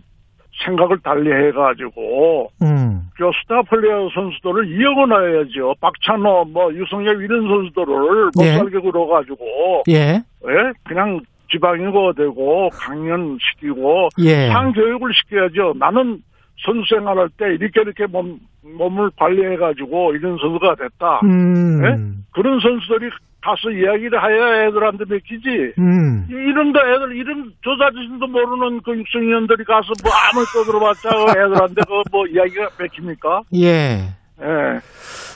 [0.65, 3.11] 생각을 달리 해가지고 음.
[3.19, 5.75] 저 스타 플레이어 선수들을 이용을 해야죠.
[5.81, 8.57] 박찬호, 뭐 유성엽 이런 선수들을 못 예.
[8.59, 10.23] 살게 굴어가지고 예.
[10.47, 10.73] 예?
[10.85, 14.49] 그냥 지방이고 되고 강연시키고 예.
[14.49, 15.75] 상교육을 시켜야죠.
[15.79, 16.19] 나는
[16.65, 21.21] 선수 생활할 때 이렇게 이렇게 몸, 몸을 관리해가지고 이런 선수가 됐다.
[21.25, 21.85] 음.
[21.85, 22.25] 예?
[22.33, 23.11] 그런 선수들이
[23.43, 25.75] 가서 이야기를 해야 애들한테 맡기지.
[25.79, 26.27] 음.
[26.31, 32.03] 이- 이런데 애들 이런 조사지신도 모르는 그 육성위원들이 가서 뭐 아무리 떠들어봤자 그 애들한테 그
[32.11, 33.43] 뭐 이야기가 맥힙니까?
[33.57, 34.09] 예.
[34.41, 34.81] 예.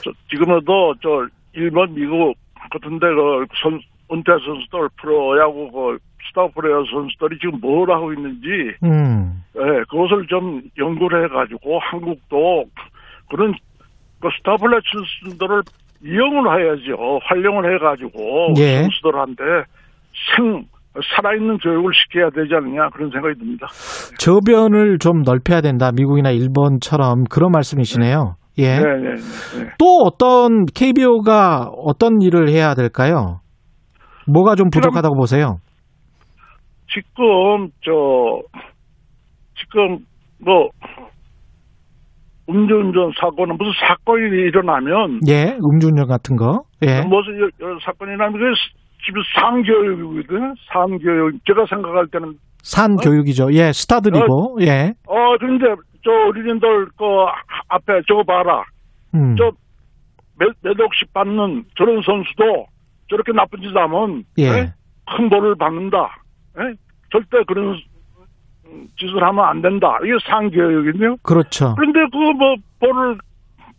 [0.03, 2.33] 저, 지금도 저 일본, 미국
[2.71, 3.79] 같은데 그 선,
[4.11, 5.97] 은퇴 선수들 프로야구 그
[6.29, 8.47] 스타 프로야구 선수들이 지금 뭘 하고 있는지
[8.83, 9.43] 음.
[9.55, 12.65] 예, 그것을 좀 연구를 해가지고 한국도
[13.29, 13.53] 그런
[14.21, 14.79] 그 스타 플레이
[15.23, 15.61] 선수들을
[16.03, 17.19] 이용을 해야죠.
[17.23, 18.83] 활용을 해가지고 예.
[18.83, 19.43] 선수들한테
[20.35, 20.65] 생
[21.15, 23.67] 살아있는 교육을 시켜야 되지 않느냐 그런 생각이 듭니다.
[24.17, 25.91] 저변을 좀 넓혀야 된다.
[25.93, 28.35] 미국이나 일본처럼 그런 말씀이시네요.
[28.57, 28.79] 예.
[28.79, 29.69] 네, 네, 네.
[29.77, 33.39] 또 어떤 KBO가 어떤 일을 해야 될까요?
[34.31, 35.57] 뭐가 좀 부족하다고 보세요?
[36.91, 37.91] 지금 저
[39.59, 39.99] 지금
[40.43, 40.69] 뭐
[42.49, 46.63] 음주운전 사고는 무슨 사건이 일어나면 예, 음주운전 같은 거.
[46.81, 47.01] 예.
[47.01, 48.39] 무슨 여- 여러 사건이 일어나면
[49.05, 50.55] 지금 상교육이거든.
[50.71, 51.45] 상교육.
[51.45, 52.33] 제가 생각할 때는
[52.63, 53.53] 산 교육이죠.
[53.53, 54.57] 예, 스타들이고.
[54.61, 54.93] 예.
[55.07, 55.65] 어 근데
[56.03, 57.05] 저 어린이들 그
[57.67, 58.63] 앞에 저거 봐라.
[59.13, 59.35] 음.
[59.37, 59.51] 저
[60.39, 62.65] 몇, 몇 억씩 받는 저런 선수도
[63.09, 64.43] 저렇게 나쁜 짓 하면 예.
[64.43, 64.73] 예?
[65.05, 66.21] 큰 벌을 받는다.
[66.59, 66.73] 예?
[67.11, 67.79] 절대 그런
[68.97, 69.97] 짓을 하면 안 된다.
[70.03, 71.17] 이게 상교육이네요.
[71.23, 71.75] 그렇죠.
[71.75, 73.17] 그런데 그뭐 벌을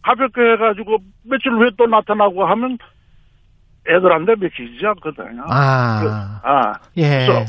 [0.02, 2.78] 가볍게 해가지고 며칠 후에 또 나타나고 하면
[3.88, 5.44] 애들한테 맥히지 않거든요.
[5.48, 6.00] 아.
[6.02, 6.72] 그, 아.
[6.98, 7.46] 예.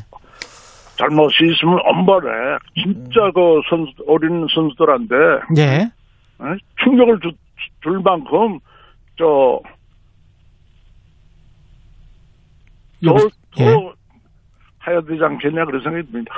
[0.98, 5.16] 잘못이 있으면 엄벌에 진짜 그 선수 어린 선수들한테
[5.58, 5.92] 예.
[6.38, 6.56] 어?
[6.84, 7.32] 충격을 주,
[7.82, 8.60] 줄 만큼
[9.18, 9.60] 저
[13.06, 13.16] 더,
[13.60, 13.66] 예.
[13.66, 13.94] 더
[14.88, 16.34] 해야 되지 않겠냐 그런 생각이 듭니다.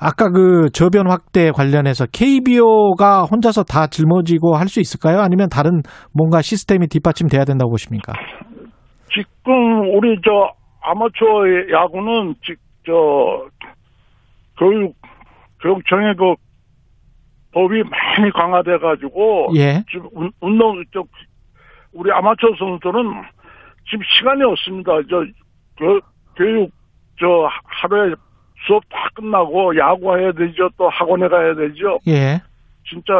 [0.00, 5.20] 아까 그 저변 확대 관련해서 KBO가 혼자서 다 짊어지고 할 수 있을까요?
[5.20, 8.12] 아니면 다른 뭔가 시스템이 뒷받침돼야 된다고 보십니까?
[9.12, 10.50] 지금 우리 저
[10.82, 12.54] 아마추어 야구는 지,
[12.86, 12.92] 저
[14.58, 14.94] 교육
[15.62, 16.34] 교육청의 그
[17.52, 19.82] 법이 많이 강화돼 가지고 예.
[19.90, 21.08] 지금 운- 운동 쪽
[21.94, 23.02] 우리 아마추어 선수들은
[23.90, 24.92] 지금 시간이 없습니다.
[25.08, 25.24] 저
[25.78, 26.00] 교,
[26.36, 26.70] 교육
[27.18, 28.14] 저 하루에
[28.66, 30.68] 수업 다 끝나고 야구해야 되죠.
[30.76, 31.98] 또 학원에 가야 되죠.
[32.08, 32.40] 예.
[32.88, 33.12] 진짜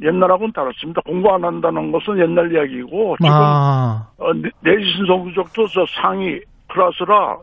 [0.00, 1.00] 옛날하고는 다릅니다.
[1.04, 4.08] 공부 안 한다는 것은 옛날 이야기고 지금 아.
[4.18, 7.38] 어, 내- 내신 성적도 저 상위 클래스라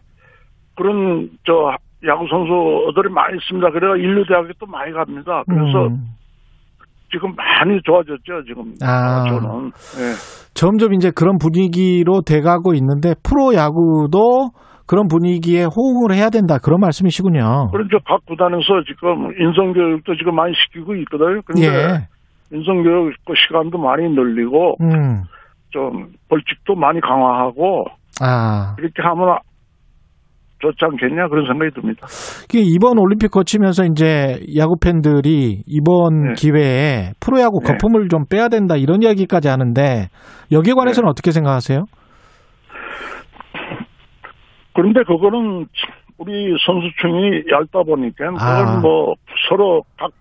[0.76, 3.69] 그런 저 야구 선수들이 많이 있습니다.
[3.71, 5.43] 그래가 인류 대학에 또 많이 갑니다.
[5.47, 6.15] 그래서 음.
[7.11, 8.44] 지금 많이 좋아졌죠.
[8.48, 9.26] 지금 아.
[9.27, 10.14] 저는 예.
[10.53, 14.52] 점점 이제 그런 분위기로 돼가고 있는데 프로 야구도
[14.88, 17.69] 그런 분위기에 호응을 해야 된다 그런 말씀이시군요.
[17.72, 21.41] 그런데 각 구단에서 지금 인성교육도 지금 많이 시키고 있거든요.
[21.45, 22.56] 그런데 예.
[22.56, 25.23] 인성교육 그 시간도 많이 늘리고 음.
[25.69, 27.86] 좀 벌칙도 많이 강화하고
[28.22, 28.76] 아.
[28.80, 29.38] 이렇게 하면
[30.60, 32.07] 좋지 않겠냐 그런 생각이 듭니다.
[32.53, 36.34] 이번 올림픽 거치면서 이제 야구 팬들이 이번 네.
[36.38, 37.72] 기회에 프로야구 네.
[37.72, 40.07] 거품을 좀 빼야 된다 이런 이야기까지 하는데
[40.52, 41.10] 여기에 관해서는 네.
[41.10, 41.86] 어떻게 생각하세요?
[44.73, 45.65] 그런데 그거는
[46.18, 48.65] 우리 선수층이 얇다 보니까 아.
[48.65, 49.14] 그건 뭐
[49.49, 50.11] 서로 각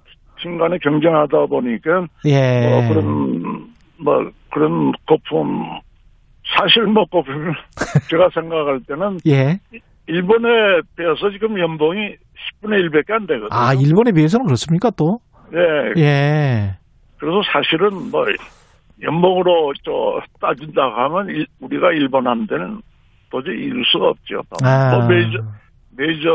[0.41, 2.69] 팀 간에 경쟁하다 보니까 예.
[2.69, 3.69] 뭐 그런
[4.03, 5.65] 뭐 그런 거품
[6.57, 7.53] 사실 뭐 거품
[8.11, 9.59] 제가 생각할 때는 예.
[10.09, 10.49] 일본에
[10.97, 12.15] 비해서 지금 연봉이
[12.63, 13.49] 10분의 1밖에 안 되거든요.
[13.53, 15.19] 아 일본에 비해서는 그렇습니까 또?
[15.55, 16.01] 예.
[16.03, 16.71] 예.
[17.19, 18.25] 그래서 사실은 뭐
[19.03, 19.93] 연봉으로 저
[20.41, 22.81] 따진다 하면 일- 우리가 일본한테는
[23.31, 24.41] 도저히 이룰 수가 없죠.
[24.65, 24.97] 아.
[24.97, 25.39] 뭐 메이저
[25.97, 26.29] 메이저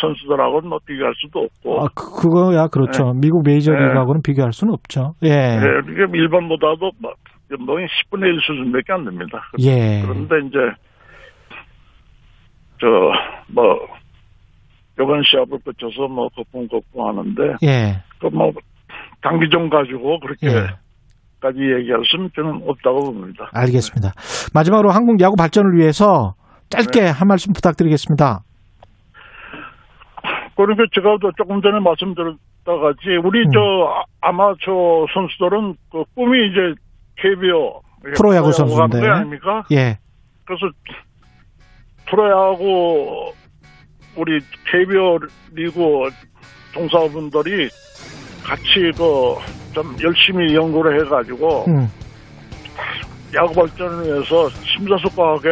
[0.00, 1.82] 선수들하고는 뭐 비교할 수도 없고.
[1.82, 3.12] 아, 그, 그거야 그렇죠.
[3.14, 5.14] 미국 메이저 리그하고는 비교할 수는 없죠.
[5.22, 5.28] 예.
[5.28, 7.14] 네, 이게 일본보다도 막
[7.52, 9.42] 연봉이 10분의 1 수준밖에 안 됩니다.
[9.60, 10.02] 예.
[10.02, 10.58] 그런데 이제
[12.80, 13.86] 저뭐
[15.00, 18.02] 이번 시합을 거쳐서 뭐 거품 거품 하는데 예.
[18.20, 18.52] 그 뭐
[19.22, 20.66] 장기전 가지고 그렇게 예.
[21.40, 23.48] 까지 얘기할 수는 저는 없다고 봅니다.
[23.52, 24.12] 알겠습니다.
[24.54, 26.34] 마지막으로 한국 야구 발전을 위해서
[26.70, 27.10] 짧게 네.
[27.10, 28.40] 한 말씀 부탁드리겠습니다.
[30.56, 33.50] 그러니까 제가 또 조금 전에 말씀드렸다 같이 우리 음.
[33.52, 36.74] 저 아- 아마추어 선수들은 그 꿈이 이제
[37.16, 37.80] KBO
[38.16, 39.00] 프로야구 선수인데.
[39.00, 39.64] 게 아닙니까?
[39.72, 39.98] 예.
[40.44, 40.66] 그래서
[42.10, 43.32] 프로야구
[44.16, 45.18] 우리 KBO
[45.54, 46.08] 리그
[46.72, 47.68] 종사분들이
[48.44, 51.90] 같이 그 좀 열심히 연구를 해가지고 음.
[53.34, 55.48] 야구 발전을 위해서 심사숙고하게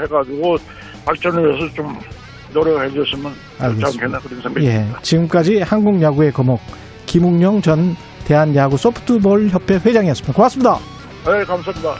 [0.00, 0.56] 해가지고
[1.04, 1.98] 발전을 위해서 좀
[2.54, 3.30] 노력해 알겠습니다.
[3.58, 4.86] 않겠나 그런 생각이 예.
[5.02, 6.60] 지금까지 한국 야구의 거목
[7.04, 7.94] 김웅영 전
[8.24, 10.32] 대한야구 소프트볼 협회 회장이었습니다.
[10.32, 10.78] 고맙습니다.
[11.26, 11.94] 네, 감사합니다.